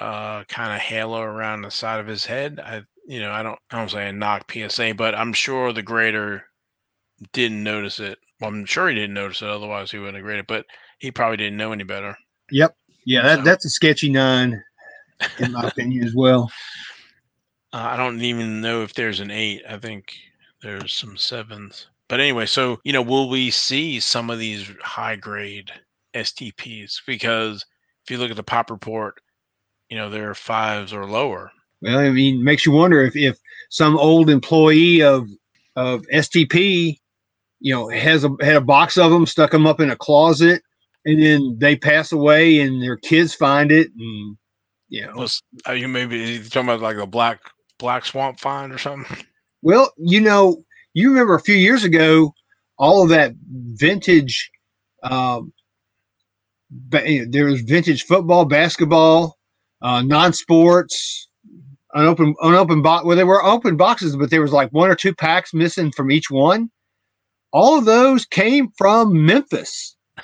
uh, 0.00 0.44
kind 0.44 0.72
of 0.74 0.80
halo 0.80 1.20
around 1.22 1.62
the 1.62 1.70
side 1.70 2.00
of 2.00 2.06
his 2.06 2.24
head. 2.24 2.60
I 2.62 2.82
you 3.06 3.20
know 3.20 3.30
I 3.30 3.42
don't 3.42 3.58
I 3.70 3.78
don't 3.78 3.90
say 3.90 4.08
I 4.08 4.10
knock 4.10 4.50
PSA, 4.52 4.94
but 4.96 5.14
I'm 5.14 5.32
sure 5.32 5.72
the 5.72 5.82
grader 5.82 6.44
didn't 7.32 7.62
notice 7.62 8.00
it. 8.00 8.18
Well, 8.40 8.50
I'm 8.50 8.66
sure 8.66 8.88
he 8.88 8.94
didn't 8.94 9.14
notice 9.14 9.40
it, 9.42 9.48
otherwise 9.48 9.90
he 9.90 9.98
wouldn't 9.98 10.16
have 10.16 10.24
graded. 10.24 10.46
But 10.46 10.66
he 10.98 11.10
probably 11.10 11.38
didn't 11.38 11.56
know 11.56 11.72
any 11.72 11.84
better. 11.84 12.16
Yep. 12.50 12.76
Yeah, 13.04 13.22
that, 13.22 13.36
So- 13.38 13.42
that's 13.44 13.64
a 13.64 13.70
sketchy 13.70 14.10
nine, 14.10 14.62
in 15.38 15.52
my 15.52 15.62
opinion, 15.68 16.04
as 16.04 16.14
well. 16.14 16.50
Uh, 17.76 17.90
I 17.90 17.96
don't 17.98 18.22
even 18.22 18.62
know 18.62 18.82
if 18.82 18.94
there's 18.94 19.20
an 19.20 19.30
eight. 19.30 19.62
I 19.68 19.76
think 19.76 20.14
there's 20.62 20.94
some 20.94 21.18
sevens. 21.18 21.88
But 22.08 22.20
anyway, 22.20 22.46
so 22.46 22.80
you 22.84 22.92
know, 22.94 23.02
will 23.02 23.28
we 23.28 23.50
see 23.50 24.00
some 24.00 24.30
of 24.30 24.38
these 24.38 24.70
high 24.80 25.16
grade 25.16 25.70
STPs? 26.14 27.02
Because 27.06 27.66
if 28.02 28.10
you 28.10 28.16
look 28.16 28.30
at 28.30 28.36
the 28.36 28.42
pop 28.42 28.70
report, 28.70 29.20
you 29.90 29.98
know, 29.98 30.08
there 30.08 30.30
are 30.30 30.34
fives 30.34 30.94
or 30.94 31.04
lower. 31.04 31.52
Well, 31.82 31.98
I 31.98 32.08
mean, 32.08 32.42
makes 32.42 32.64
you 32.64 32.72
wonder 32.72 33.02
if, 33.02 33.14
if 33.14 33.38
some 33.68 33.98
old 33.98 34.30
employee 34.30 35.02
of 35.02 35.28
of 35.74 36.00
STP, 36.14 36.98
you 37.60 37.74
know, 37.74 37.90
has 37.90 38.24
a 38.24 38.30
had 38.40 38.56
a 38.56 38.62
box 38.62 38.96
of 38.96 39.10
them, 39.10 39.26
stuck 39.26 39.50
them 39.50 39.66
up 39.66 39.80
in 39.80 39.90
a 39.90 39.96
closet, 39.96 40.62
and 41.04 41.22
then 41.22 41.58
they 41.58 41.76
pass 41.76 42.10
away, 42.10 42.58
and 42.58 42.82
their 42.82 42.96
kids 42.96 43.34
find 43.34 43.70
it, 43.70 43.90
and 43.98 44.38
you 44.88 45.04
know, 45.04 45.12
Was 45.16 45.42
are 45.66 45.76
you 45.76 45.88
maybe 45.88 46.16
you 46.16 46.42
talking 46.44 46.70
about 46.70 46.80
like 46.80 46.96
a 46.96 47.06
black 47.06 47.40
black 47.78 48.04
swamp 48.04 48.40
find 48.40 48.72
or 48.72 48.78
something? 48.78 49.24
Well, 49.62 49.92
you 49.96 50.20
know, 50.20 50.64
you 50.94 51.10
remember 51.10 51.34
a 51.34 51.40
few 51.40 51.56
years 51.56 51.84
ago, 51.84 52.32
all 52.78 53.02
of 53.02 53.08
that 53.10 53.32
vintage. 53.42 54.50
Um, 55.02 55.52
ba- 56.70 57.26
there 57.28 57.46
was 57.46 57.60
vintage 57.62 58.04
football, 58.04 58.44
basketball, 58.44 59.36
uh, 59.82 60.02
non-sports, 60.02 61.28
unopened, 61.94 62.36
unopened 62.42 62.82
box. 62.82 63.04
Well, 63.04 63.16
there 63.16 63.26
were 63.26 63.44
open 63.44 63.76
boxes, 63.76 64.16
but 64.16 64.30
there 64.30 64.42
was 64.42 64.52
like 64.52 64.70
one 64.70 64.90
or 64.90 64.94
two 64.94 65.14
packs 65.14 65.52
missing 65.54 65.92
from 65.92 66.10
each 66.10 66.30
one. 66.30 66.70
All 67.52 67.78
of 67.78 67.84
those 67.84 68.24
came 68.26 68.68
from 68.76 69.26
Memphis. 69.26 69.96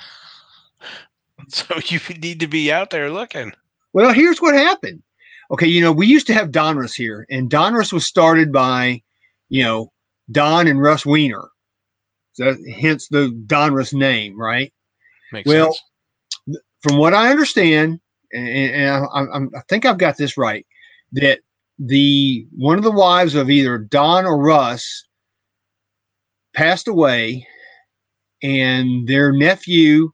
So 1.49 1.75
you 1.87 1.99
need 2.21 2.39
to 2.39 2.47
be 2.47 2.71
out 2.71 2.89
there 2.89 3.11
looking. 3.11 3.51
Well, 3.91 4.13
here's 4.13 4.41
what 4.41 4.55
happened. 4.55 5.03
Okay, 5.51 5.67
you 5.67 5.81
know, 5.81 5.91
we 5.91 6.07
used 6.07 6.27
to 6.27 6.33
have 6.33 6.51
Donruss 6.51 6.95
here, 6.95 7.25
and 7.29 7.49
Donruss 7.49 7.93
was 7.93 8.05
started 8.05 8.51
by, 8.51 9.01
you 9.49 9.63
know, 9.63 9.91
Don 10.31 10.67
and 10.67 10.81
Russ 10.81 11.05
Weiner. 11.05 11.49
So 12.33 12.55
hence 12.75 13.07
the 13.09 13.29
Donruss 13.45 13.93
name, 13.93 14.39
right? 14.39 14.73
Makes 15.31 15.47
Well, 15.47 15.73
sense. 15.73 16.61
From 16.81 16.97
what 16.97 17.13
I 17.13 17.29
understand, 17.29 17.99
and, 18.31 18.47
and 18.47 19.07
I, 19.13 19.57
I 19.57 19.61
think 19.69 19.85
I've 19.85 19.97
got 19.97 20.17
this 20.17 20.37
right, 20.37 20.65
that 21.11 21.39
the 21.77 22.47
one 22.57 22.77
of 22.77 22.83
the 22.83 22.91
wives 22.91 23.35
of 23.35 23.49
either 23.49 23.77
Don 23.77 24.25
or 24.25 24.37
Russ 24.41 25.05
passed 26.55 26.87
away, 26.87 27.47
and 28.41 29.07
their 29.07 29.31
nephew 29.31 30.11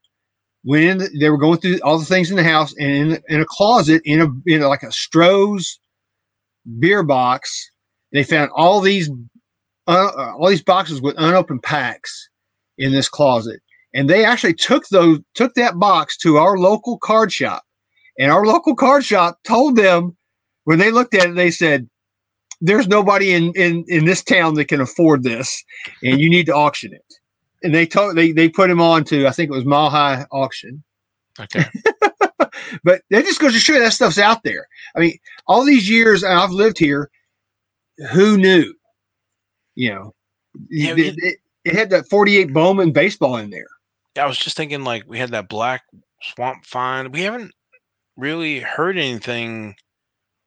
The, 0.70 1.10
they 1.20 1.30
were 1.30 1.38
going 1.38 1.60
through 1.60 1.80
all 1.84 1.98
the 1.98 2.06
things 2.06 2.30
in 2.30 2.38
the 2.38 2.44
house, 2.44 2.76
and 2.78 2.92
in, 2.92 3.24
in 3.28 3.42
a 3.42 3.46
closet, 3.46 4.02
in 4.06 4.22
a 4.22 4.68
like 4.68 4.84
a 4.84 4.88
Stroh's 4.88 5.80
beer 6.80 7.02
box, 7.02 7.72
they 8.12 8.24
found 8.24 8.52
all 8.56 8.80
these 8.80 9.10
uh, 9.88 10.34
all 10.38 10.48
these 10.48 10.64
boxes 10.64 11.02
with 11.02 11.16
unopened 11.18 11.64
packs 11.64 12.30
in 12.78 12.92
this 12.92 13.10
closet, 13.10 13.62
and 13.96 14.10
they 14.10 14.24
actually 14.24 14.54
took 14.54 14.88
those 14.90 15.20
took 15.34 15.56
that 15.56 15.80
box 15.80 16.18
to 16.18 16.38
our 16.38 16.58
local 16.58 17.00
card 17.00 17.32
shop, 17.32 17.64
and 18.20 18.32
our 18.32 18.46
local 18.46 18.76
card 18.76 19.04
shop 19.04 19.40
told 19.44 19.76
them 19.76 20.16
when 20.66 20.78
they 20.78 20.92
looked 20.92 21.16
at 21.16 21.30
it, 21.30 21.36
they 21.36 21.52
said. 21.52 21.90
There's 22.62 22.90
nobody 22.90 23.32
in, 23.32 23.54
in, 23.56 23.86
in 23.88 24.04
this 24.04 24.22
town 24.22 24.56
that 24.56 24.66
can 24.66 24.82
afford 24.82 25.24
this, 25.24 25.64
and 26.04 26.20
you 26.20 26.30
need 26.30 26.46
to 26.48 26.54
auction 26.54 26.94
it 26.94 27.19
and 27.64 27.74
they 27.74 27.86
told 27.86 28.16
they 28.16 28.32
they 28.32 28.50
put 28.50 28.70
him 28.70 28.82
on 28.82 29.04
to 29.06 29.28
I 29.28 29.32
think 29.32 29.50
it 29.50 29.56
was 29.56 29.66
Mile 29.66 29.90
High 29.90 30.26
Auction. 30.32 30.84
Okay. 31.40 31.66
But 32.84 33.02
that 33.10 33.26
just 33.26 33.40
goes 33.40 33.54
to 33.54 33.60
show 33.60 33.80
that 33.80 33.94
stuff's 33.94 34.20
out 34.20 34.44
there. 34.44 34.68
I 34.96 35.00
mean, 35.00 35.18
all 35.48 35.64
these 35.64 35.90
years 35.90 36.24
I've 36.24 36.52
lived 36.52 36.78
here, 36.78 37.10
who 38.12 38.38
knew? 38.38 38.74
You 39.76 39.94
know, 39.94 40.16
Yeah, 40.70 40.94
it, 40.98 41.16
it, 41.18 41.40
it 41.64 41.76
had 41.76 41.90
that 41.92 42.10
48 42.10 42.54
Bowman 42.54 42.92
baseball 42.92 43.38
in 43.38 43.50
there. 43.50 43.68
I 44.18 44.26
was 44.26 44.38
just 44.38 44.58
thinking 44.58 44.84
like 44.84 45.04
we 45.08 45.20
had 45.20 45.32
that 45.32 45.50
black 45.50 45.84
swamp 46.22 46.66
find. 46.66 47.14
We 47.14 47.22
haven't 47.22 47.54
really 48.18 48.60
heard 48.60 48.98
anything 48.98 49.76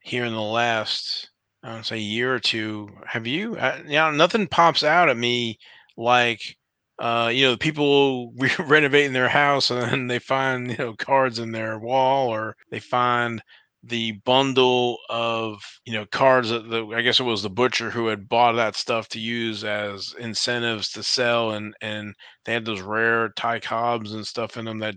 here 0.01 0.25
in 0.25 0.33
the 0.33 0.41
last 0.41 1.31
I 1.63 1.73
don't 1.73 1.87
say 1.87 1.99
year 1.99 2.35
or 2.35 2.41
two. 2.41 2.91
Have 3.07 3.27
you? 3.27 3.57
You 3.87 3.93
know, 3.93 4.11
nothing 4.11 4.49
pops 4.49 4.83
out 4.83 5.09
at 5.09 5.17
me 5.17 5.59
like 5.97 6.57
uh, 7.03 7.31
you 7.35 7.47
know, 7.47 7.59
people 7.59 8.33
re- 8.39 8.51
renovating 8.61 9.13
their 9.15 9.29
house 9.29 9.71
and 9.71 10.11
they 10.11 10.21
find 10.21 10.71
you 10.73 10.79
know 10.79 10.95
cards 10.97 11.41
in 11.41 11.53
their 11.53 11.79
wall, 11.81 12.31
or 12.31 12.57
they 12.71 12.81
find 12.81 13.43
the 13.85 14.13
bundle 14.25 14.99
of 15.11 15.61
you 15.87 15.93
know 15.95 16.07
cards 16.07 16.51
that 16.51 16.71
the 16.71 16.87
I 16.97 17.03
guess 17.03 17.21
it 17.21 17.25
was 17.25 17.43
the 17.43 17.51
butcher 17.51 17.91
who 17.91 18.09
had 18.09 18.29
bought 18.29 18.53
that 18.55 18.77
stuff 18.77 19.09
to 19.11 19.21
use 19.21 19.65
as 19.65 20.15
incentives 20.19 20.91
to 20.93 21.03
sell, 21.03 21.53
and 21.53 21.75
and 21.83 22.15
they 22.47 22.55
had 22.55 22.65
those 22.67 22.81
rare 22.83 23.31
Ty 23.37 23.61
Cobbs 23.61 24.15
and 24.15 24.27
stuff 24.27 24.57
in 24.57 24.65
them 24.67 24.79
that 24.81 24.97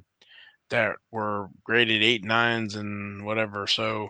that 0.69 0.95
were 1.11 1.49
graded 1.63 2.03
eight 2.03 2.23
nines 2.25 2.75
and 2.75 3.25
whatever. 3.25 3.67
So 3.67 4.09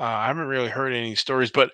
uh, 0.00 0.04
I 0.04 0.26
haven't 0.28 0.46
really 0.48 0.68
heard 0.70 0.92
any 0.92 1.14
stories, 1.14 1.50
but 1.52 1.70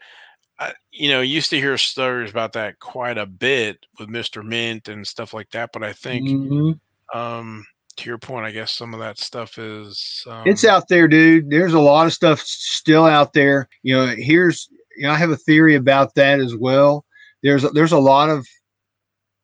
I, 0.59 0.73
you 0.91 1.11
know, 1.11 1.21
used 1.21 1.51
to 1.51 1.61
hear 1.61 1.77
stories 1.77 2.31
about 2.31 2.53
that 2.55 2.79
quite 2.81 3.19
a 3.19 3.27
bit 3.27 3.85
with 3.99 4.09
Mister 4.09 4.43
Mint 4.43 4.89
and 4.89 5.07
stuff 5.07 5.35
like 5.35 5.51
that. 5.51 5.71
But 5.73 5.83
I 5.83 5.93
think, 5.93 6.29
Mhm. 6.29 6.81
um, 7.15 7.67
to 7.97 8.09
your 8.09 8.19
point, 8.19 8.47
I 8.47 8.51
guess 8.51 8.73
some 8.73 8.95
of 8.95 9.01
that 9.01 9.19
stuff 9.19 9.59
is 9.59 10.25
um, 10.27 10.47
It's 10.47 10.65
out 10.65 10.89
there, 10.89 11.09
dude. 11.09 11.51
There's 11.51 11.75
a 11.75 11.81
lot 11.81 12.07
of 12.07 12.13
stuff 12.13 12.41
still 12.41 13.05
out 13.05 13.33
there. 13.33 13.69
You 13.83 13.97
know, 13.97 14.07
here's 14.17 14.69
you 14.97 15.07
know, 15.07 15.13
I 15.13 15.17
have 15.17 15.31
a 15.31 15.37
theory 15.37 15.75
about 15.75 16.15
that 16.15 16.41
as 16.41 16.55
well. 16.57 17.05
There's 17.43 17.63
there's 17.73 17.93
a 17.93 17.99
lot 17.99 18.31
of 18.31 18.47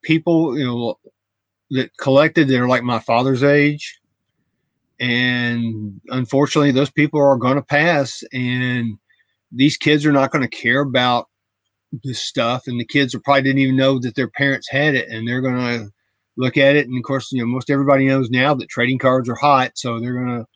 people, 0.02 0.59
you 0.59 0.64
know, 0.64 0.98
that 1.70 1.97
collected 1.98 2.48
that 2.48 2.60
are 2.60 2.68
like 2.68 2.82
my 2.82 2.98
father's 2.98 3.43
age. 3.43 3.98
And 5.01 6.01
unfortunately, 6.09 6.72
those 6.72 6.90
people 6.90 7.20
are 7.20 7.36
going 7.36 7.56
to 7.56 7.62
pass, 7.62 8.22
and 8.32 8.97
these 9.55 9.77
kids 9.77 10.07
are 10.07 10.12
not 10.12 10.31
going 10.31 10.43
to 10.43 10.57
care 10.57 10.81
about 10.81 11.29
this 12.05 12.23
stuff. 12.23 12.66
And 12.66 12.81
the 12.81 12.87
kids 12.87 13.16
probably 13.24 13.43
didn't 13.43 13.59
even 13.59 13.77
know 13.77 13.99
that 14.01 14.15
their 14.15 14.29
parents 14.29 14.69
had 14.69 14.95
it, 14.95 15.09
and 15.09 15.27
they're 15.27 15.43
going 15.43 15.57
to 15.57 15.91
look 16.37 16.57
at 16.57 16.77
it. 16.77 16.87
And 16.87 16.97
of 16.97 17.05
course, 17.05 17.31
you 17.33 17.41
know, 17.41 17.47
most 17.47 17.70
everybody 17.70 18.07
knows 18.07 18.31
now 18.31 18.55
that 18.55 18.69
trading 18.69 18.99
cards 18.99 19.29
are 19.29 19.35
hot, 19.35 19.73
so 19.74 20.01
they're 20.01 20.15
going 20.15 20.39
to, 20.41 20.47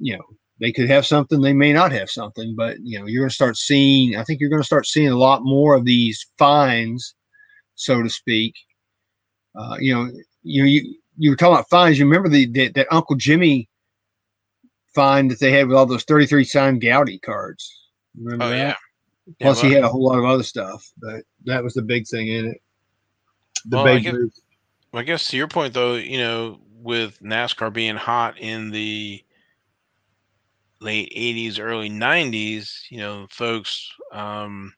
you 0.00 0.16
know, 0.16 0.24
they 0.60 0.72
could 0.72 0.88
have 0.88 1.06
something, 1.06 1.40
they 1.40 1.52
may 1.52 1.72
not 1.72 1.92
have 1.92 2.08
something, 2.08 2.54
but 2.56 2.76
you 2.82 2.98
know, 2.98 3.06
you're 3.06 3.22
going 3.22 3.28
to 3.28 3.34
start 3.34 3.56
seeing. 3.56 4.16
I 4.16 4.24
think 4.24 4.40
you're 4.40 4.50
going 4.50 4.62
to 4.62 4.66
start 4.66 4.86
seeing 4.86 5.08
a 5.08 5.16
lot 5.16 5.42
more 5.42 5.74
of 5.74 5.84
these 5.84 6.26
fines, 6.38 7.14
so 7.74 8.02
to 8.02 8.08
speak. 8.08 8.54
Uh, 9.56 9.76
you 9.80 9.94
know, 9.94 10.10
you 10.42 10.64
you 10.64 10.94
you 11.16 11.30
were 11.30 11.36
talking 11.36 11.54
about 11.54 11.68
fines. 11.70 11.98
You 11.98 12.06
remember 12.06 12.28
the, 12.28 12.46
the 12.46 12.68
that 12.70 12.86
Uncle 12.90 13.16
Jimmy 13.16 13.68
fine 14.94 15.28
that 15.28 15.40
they 15.40 15.50
had 15.50 15.66
with 15.66 15.76
all 15.76 15.86
those 15.86 16.04
33 16.04 16.44
signed 16.44 16.80
Goudey 16.80 17.20
cards. 17.20 17.83
Remember 18.16 18.46
Oh 18.46 18.50
that? 18.50 18.56
yeah. 18.56 18.74
Yeah, 19.26 19.34
Plus, 19.40 19.62
he 19.62 19.72
had 19.72 19.84
a 19.84 19.88
whole 19.88 20.04
lot 20.04 20.18
of 20.18 20.24
other 20.26 20.42
stuff, 20.42 20.86
but 20.98 21.22
that 21.46 21.64
was 21.64 21.74
the 21.74 21.82
big 21.82 22.06
thing 22.06 22.28
in 22.28 22.46
it. 22.46 22.60
The 23.66 23.76
Well, 23.76 23.86
I 23.86 23.98
guess-. 24.00 24.14
Well, 24.92 25.00
I 25.00 25.04
guess 25.04 25.28
to 25.28 25.36
your 25.36 25.48
point, 25.48 25.74
though, 25.74 25.94
you 25.94 26.18
know, 26.18 26.60
with 26.76 27.18
NASCAR 27.20 27.72
being 27.72 27.96
hot 27.96 28.38
in 28.38 28.70
the 28.70 29.24
late 30.80 31.12
80s, 31.16 31.58
early 31.58 31.88
90s, 31.88 32.70
you 32.90 32.98
know, 32.98 33.26
folks 33.30 33.90
um, 34.12 34.74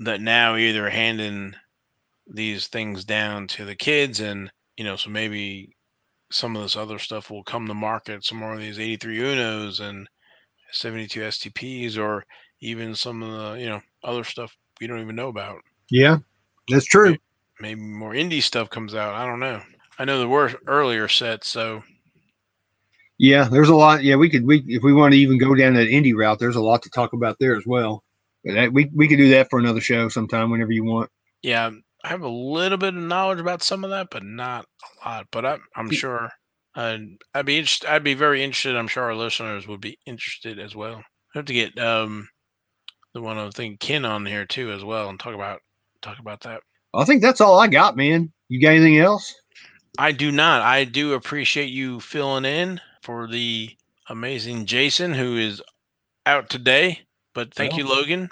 that 0.00 0.20
now 0.22 0.56
either 0.56 0.88
handing 0.88 1.54
these 2.26 2.66
things 2.68 3.04
down 3.04 3.46
to 3.48 3.64
the 3.64 3.76
kids 3.76 4.20
and, 4.20 4.50
you 4.76 4.84
know, 4.84 4.96
so 4.96 5.10
maybe 5.10 5.76
some 6.32 6.56
of 6.56 6.62
this 6.62 6.76
other 6.76 6.98
stuff 6.98 7.30
will 7.30 7.44
come 7.44 7.66
to 7.66 7.74
market, 7.74 8.24
some 8.24 8.38
more 8.38 8.54
of 8.54 8.60
these 8.60 8.78
83 8.78 9.18
Unos 9.18 9.80
and 9.80 10.08
72 10.72 11.20
STPs 11.20 11.98
or 11.98 12.24
even 12.60 12.94
some 12.94 13.22
of 13.22 13.30
the 13.30 13.60
you 13.60 13.68
know 13.68 13.80
other 14.04 14.24
stuff 14.24 14.56
we 14.80 14.86
don't 14.86 15.00
even 15.00 15.16
know 15.16 15.28
about. 15.28 15.60
Yeah, 15.90 16.18
that's 16.68 16.86
true. 16.86 17.16
Maybe 17.60 17.80
more 17.80 18.12
indie 18.12 18.42
stuff 18.42 18.70
comes 18.70 18.94
out. 18.94 19.14
I 19.14 19.26
don't 19.26 19.40
know. 19.40 19.60
I 19.98 20.04
know 20.04 20.18
there 20.18 20.28
were 20.28 20.52
earlier 20.66 21.08
sets, 21.08 21.48
so 21.48 21.82
yeah, 23.18 23.48
there's 23.48 23.68
a 23.68 23.74
lot. 23.74 24.02
Yeah, 24.02 24.16
we 24.16 24.30
could 24.30 24.46
we 24.46 24.64
if 24.66 24.82
we 24.82 24.94
want 24.94 25.12
to 25.12 25.18
even 25.18 25.36
go 25.36 25.54
down 25.54 25.74
that 25.74 25.88
indie 25.88 26.14
route, 26.16 26.38
there's 26.38 26.56
a 26.56 26.62
lot 26.62 26.82
to 26.84 26.90
talk 26.90 27.12
about 27.12 27.36
there 27.38 27.54
as 27.54 27.66
well. 27.66 28.02
But 28.42 28.54
that, 28.54 28.72
we 28.72 28.90
we 28.94 29.08
could 29.08 29.18
do 29.18 29.28
that 29.30 29.50
for 29.50 29.58
another 29.58 29.82
show 29.82 30.08
sometime 30.08 30.50
whenever 30.50 30.72
you 30.72 30.84
want. 30.84 31.10
Yeah, 31.42 31.70
I 32.02 32.08
have 32.08 32.22
a 32.22 32.28
little 32.28 32.78
bit 32.78 32.94
of 32.94 33.02
knowledge 33.02 33.40
about 33.40 33.62
some 33.62 33.84
of 33.84 33.90
that, 33.90 34.08
but 34.10 34.24
not 34.24 34.64
a 34.82 35.08
lot. 35.08 35.26
But 35.30 35.44
I'm 35.44 35.60
I'm 35.76 35.90
sure 35.90 36.30
I'd, 36.74 37.18
I'd 37.34 37.44
be 37.44 37.58
interested. 37.58 37.90
I'd 37.90 38.04
be 38.04 38.14
very 38.14 38.42
interested. 38.42 38.74
I'm 38.74 38.88
sure 38.88 39.04
our 39.04 39.14
listeners 39.14 39.68
would 39.68 39.82
be 39.82 39.98
interested 40.06 40.58
as 40.58 40.74
well. 40.74 40.96
I 41.34 41.38
have 41.38 41.44
to 41.44 41.52
get 41.52 41.78
um 41.78 42.26
the 43.14 43.22
one 43.22 43.38
other 43.38 43.50
thing 43.50 43.76
Ken 43.78 44.04
on 44.04 44.26
here 44.26 44.46
too 44.46 44.70
as 44.72 44.84
well 44.84 45.08
and 45.08 45.18
talk 45.18 45.34
about 45.34 45.60
talk 46.02 46.18
about 46.18 46.40
that. 46.42 46.62
I 46.94 47.04
think 47.04 47.22
that's 47.22 47.40
all 47.40 47.58
I 47.58 47.68
got, 47.68 47.96
man. 47.96 48.32
You 48.48 48.60
got 48.60 48.70
anything 48.70 48.98
else? 48.98 49.34
I 49.98 50.12
do 50.12 50.32
not. 50.32 50.62
I 50.62 50.84
do 50.84 51.14
appreciate 51.14 51.70
you 51.70 52.00
filling 52.00 52.44
in 52.44 52.80
for 53.02 53.28
the 53.28 53.70
amazing 54.08 54.66
Jason 54.66 55.12
who 55.12 55.36
is 55.36 55.62
out 56.26 56.50
today. 56.50 57.00
But 57.34 57.54
thank 57.54 57.72
well, 57.72 57.80
you, 57.80 57.88
Logan. 57.88 58.30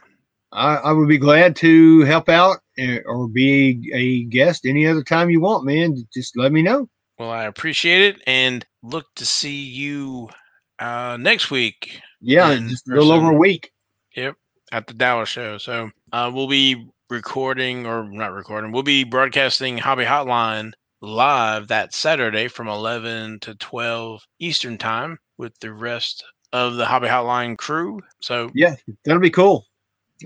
I, 0.53 0.77
I, 0.77 0.93
would 0.93 1.09
be 1.09 1.19
glad 1.19 1.55
to 1.57 2.01
help 2.03 2.29
out 2.29 2.59
eh, 2.79 3.01
or 3.05 3.29
be 3.29 3.91
a 3.93 4.25
guest 4.25 4.65
any 4.65 4.87
other 4.87 5.03
time 5.03 5.31
you 5.31 5.41
want, 5.41 5.65
man. 5.65 5.97
Just 6.13 6.37
let 6.37 6.53
me 6.53 6.63
know. 6.63 6.89
Well, 7.19 7.31
I 7.31 7.45
appreciate 7.45 8.15
it 8.15 8.23
and 8.27 8.65
look 8.83 9.07
to 9.17 9.27
see 9.27 9.63
you 9.63 10.31
uh, 10.79 11.17
next 11.21 11.51
week. 11.51 12.01
Yeah, 12.21 12.57
just 12.57 12.89
a 12.89 12.95
little 12.95 13.13
over 13.13 13.31
a 13.31 13.39
week. 13.39 13.73
Yep, 14.17 14.37
at 14.73 14.87
the 14.87 14.95
Dallas 14.95 15.29
show. 15.29 15.59
So 15.59 15.91
uh, 16.13 16.31
we'll 16.33 16.49
be 16.49 16.89
recording 17.11 17.87
or 17.87 18.05
not 18.05 18.33
recording. 18.33 18.73
We'll 18.73 18.83
be 18.83 19.05
broadcasting 19.05 19.79
Hobby 19.79 20.05
Hotline 20.05 20.73
live 21.01 21.69
that 21.69 21.95
Saturday 21.95 22.49
from 22.49 22.69
11 22.69 23.41
to 23.41 23.55
12 23.55 24.23
Eastern 24.41 24.79
Time 24.79 25.19
with 25.37 25.59
the 25.61 25.73
rest 25.73 26.25
of 26.53 26.75
the 26.75 26.87
Hobby 26.87 27.09
Hotline 27.09 27.57
crew. 27.57 28.01
So 28.21 28.51
yeah, 28.55 28.75
that'll 29.05 29.21
be 29.21 29.31
cool. 29.31 29.67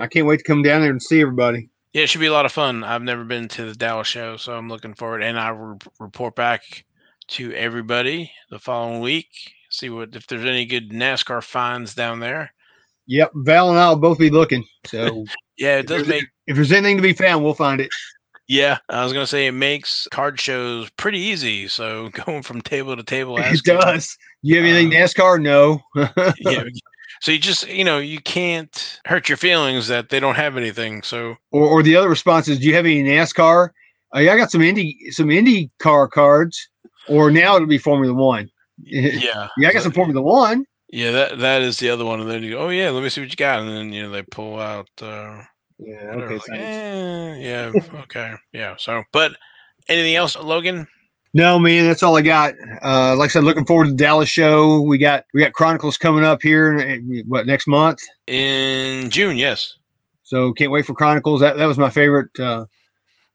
I 0.01 0.07
can't 0.07 0.27
wait 0.27 0.39
to 0.39 0.45
come 0.45 0.63
down 0.63 0.81
there 0.81 0.91
and 0.91 1.03
see 1.03 1.21
everybody. 1.21 1.69
Yeah, 1.93 2.05
it 2.05 2.09
should 2.09 2.21
be 2.21 2.27
a 2.27 2.33
lot 2.33 2.47
of 2.47 2.53
fun. 2.53 2.85
I've 2.85 3.03
never 3.03 3.25
been 3.25 3.49
to 3.49 3.67
the 3.67 3.75
Dallas 3.75 4.09
show, 4.09 4.39
so 4.39 4.57
I'm 4.57 4.69
looking 4.69 4.95
forward. 4.95 5.23
And 5.23 5.39
I 5.39 5.53
will 5.53 5.79
report 6.01 6.35
back 6.35 6.85
to 7.29 7.53
everybody 7.53 8.33
the 8.51 8.59
following 8.59 9.01
week. 9.01 9.29
See 9.71 9.91
what 9.91 10.17
if 10.17 10.27
there's 10.27 10.45
any 10.45 10.65
good 10.65 10.91
NASCAR 10.91 11.43
finds 11.43 11.95
down 11.95 12.21
there. 12.21 12.53
Yep, 13.07 13.33
Val 13.35 13.71
and 13.71 13.79
I 13.79 13.89
will 13.89 13.97
both 13.97 14.19
be 14.19 14.31
looking. 14.31 14.65
So 14.87 15.25
yeah, 15.59 15.79
it 15.79 15.87
does 15.87 16.07
make. 16.07 16.25
If 16.47 16.57
there's 16.57 16.73
anything 16.73 16.97
to 16.97 17.03
be 17.03 17.13
found, 17.13 17.45
we'll 17.45 17.55
find 17.55 17.81
it. 17.81 17.91
Yeah, 18.49 18.79
I 18.89 19.03
was 19.05 19.13
gonna 19.13 19.27
say 19.27 19.47
it 19.47 19.53
makes 19.53 20.09
card 20.11 20.41
shows 20.41 20.91
pretty 20.91 21.19
easy. 21.19 21.69
So 21.69 22.09
going 22.27 22.43
from 22.43 22.61
table 22.61 22.97
to 22.97 23.03
table, 23.03 23.39
it 23.39 23.63
does. 23.65 24.17
You 24.43 24.57
have 24.57 24.65
anything 24.65 24.95
uh, 24.95 25.05
NASCAR? 25.05 25.41
No. 25.41 25.81
yeah. 26.39 26.65
So 27.21 27.31
you 27.31 27.39
just 27.39 27.69
you 27.69 27.85
know 27.85 27.99
you 27.99 28.21
can't 28.21 29.01
hurt 29.05 29.29
your 29.29 29.37
feelings 29.37 29.87
that 29.87 30.09
they 30.09 30.19
don't 30.19 30.35
have 30.35 30.57
anything. 30.57 31.05
So 31.05 31.37
or, 31.53 31.69
or 31.69 31.83
the 31.85 31.95
other 31.95 32.09
response 32.09 32.49
is, 32.49 32.59
do 32.59 32.67
you 32.67 32.75
have 32.75 32.85
any 32.85 33.05
NASCAR? 33.05 33.69
Uh, 34.13 34.19
yeah, 34.19 34.33
I 34.33 34.37
got 34.37 34.51
some 34.51 34.61
Indy 34.61 34.99
some 35.11 35.31
Indy 35.31 35.71
car 35.79 36.09
cards. 36.09 36.69
Or 37.09 37.31
now 37.31 37.55
it'll 37.55 37.69
be 37.69 37.79
Formula 37.79 38.13
One. 38.13 38.51
Yeah. 38.83 39.49
yeah, 39.57 39.69
I 39.69 39.73
got 39.73 39.83
some 39.83 39.93
Formula 39.93 40.21
One. 40.21 40.65
Yeah, 40.93 41.11
that 41.13 41.39
that 41.39 41.63
is 41.63 41.79
the 41.79 41.89
other 41.89 42.05
one. 42.05 42.21
And 42.21 42.31
then 42.31 42.43
you 42.43 42.51
go, 42.51 42.59
oh 42.67 42.69
yeah, 42.69 42.91
let 42.91 43.03
me 43.03 43.09
see 43.09 43.23
what 43.23 43.31
you 43.31 43.37
got, 43.37 43.61
and 43.61 43.69
then 43.69 43.93
you 43.93 44.03
know 44.03 44.11
they 44.11 44.23
pull 44.23 44.61
out. 44.61 44.91
Uh, 45.01 45.43
yeah. 45.79 46.13
Okay. 46.15 46.35
Like, 46.35 46.61
eh, 46.61 47.35
yeah. 47.37 47.73
okay. 48.03 48.35
Yeah. 48.53 48.77
So, 48.79 49.03
but 49.11 49.33
anything 49.89 50.15
else, 50.15 50.37
Logan? 50.37 50.87
No, 51.33 51.59
man, 51.59 51.87
that's 51.87 52.03
all 52.03 52.19
I 52.19 52.21
got. 52.21 52.53
Uh, 52.85 53.17
like 53.17 53.31
I 53.31 53.33
said, 53.33 53.45
looking 53.45 53.65
forward 53.65 53.87
to 53.87 53.91
the 53.93 53.97
Dallas 53.97 54.29
show. 54.29 54.83
We 54.83 54.99
got 54.99 55.25
we 55.33 55.41
got 55.41 55.55
Chronicles 55.55 55.97
coming 55.97 56.25
up 56.25 56.43
here. 56.43 56.77
Eh, 56.77 57.23
what 57.27 57.47
next 57.47 57.67
month? 57.67 58.01
In 58.27 59.09
June, 59.09 59.39
yes. 59.39 59.75
So 60.25 60.53
can't 60.53 60.71
wait 60.71 60.85
for 60.85 60.93
Chronicles. 60.93 61.41
That 61.41 61.57
that 61.57 61.67
was 61.67 61.79
my 61.79 61.91
favorite 61.91 62.39
uh, 62.39 62.67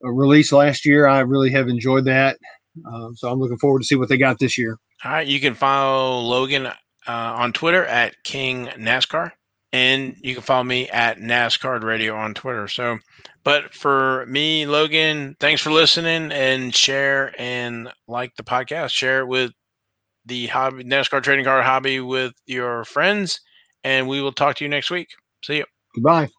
release 0.02 0.52
last 0.52 0.86
year. 0.86 1.08
I 1.08 1.22
really 1.22 1.50
have 1.52 1.70
enjoyed 1.70 2.06
that. 2.06 2.38
Um, 2.86 3.16
so 3.16 3.32
I'm 3.32 3.40
looking 3.40 3.58
forward 3.58 3.80
to 3.80 3.86
see 3.86 3.96
what 3.96 4.10
they 4.10 4.18
got 4.18 4.38
this 4.38 4.60
year. 4.60 4.78
All 5.04 5.12
right, 5.12 5.26
you 5.26 5.40
can 5.40 5.56
follow 5.56 6.20
Logan 6.20 6.70
uh, 7.08 7.34
on 7.38 7.54
Twitter 7.54 7.86
at 7.86 8.16
King 8.24 8.68
NASCAR 8.78 9.32
and 9.74 10.16
you 10.22 10.34
can 10.34 10.44
follow 10.44 10.64
me 10.64 10.90
at 10.90 11.18
NASCAR 11.18 11.84
Radio 11.84 12.16
on 12.16 12.34
Twitter. 12.34 12.68
So, 12.68 12.98
but 13.44 13.74
for 13.74 14.26
me, 14.28 14.66
Logan, 14.66 15.36
thanks 15.40 15.62
for 15.62 15.72
listening 15.72 16.32
and 16.32 16.74
share 16.74 17.34
and 17.40 17.90
like 18.08 18.36
the 18.36 18.44
podcast. 18.44 18.92
Share 18.92 19.20
it 19.22 19.28
with 19.28 19.52
the 20.26 20.48
hobby 20.48 20.84
NASCAR 20.84 21.22
trading 21.22 21.46
card 21.46 21.64
hobby 21.64 22.00
with 22.00 22.34
your 22.46 22.86
friends, 22.86 23.40
and 23.84 24.08
we 24.08 24.22
will 24.22 24.34
talk 24.34 24.56
to 24.58 24.66
you 24.66 24.70
next 24.70 24.90
week. 24.90 25.08
See 25.44 25.58
you. 25.58 25.66
Goodbye. 25.96 26.30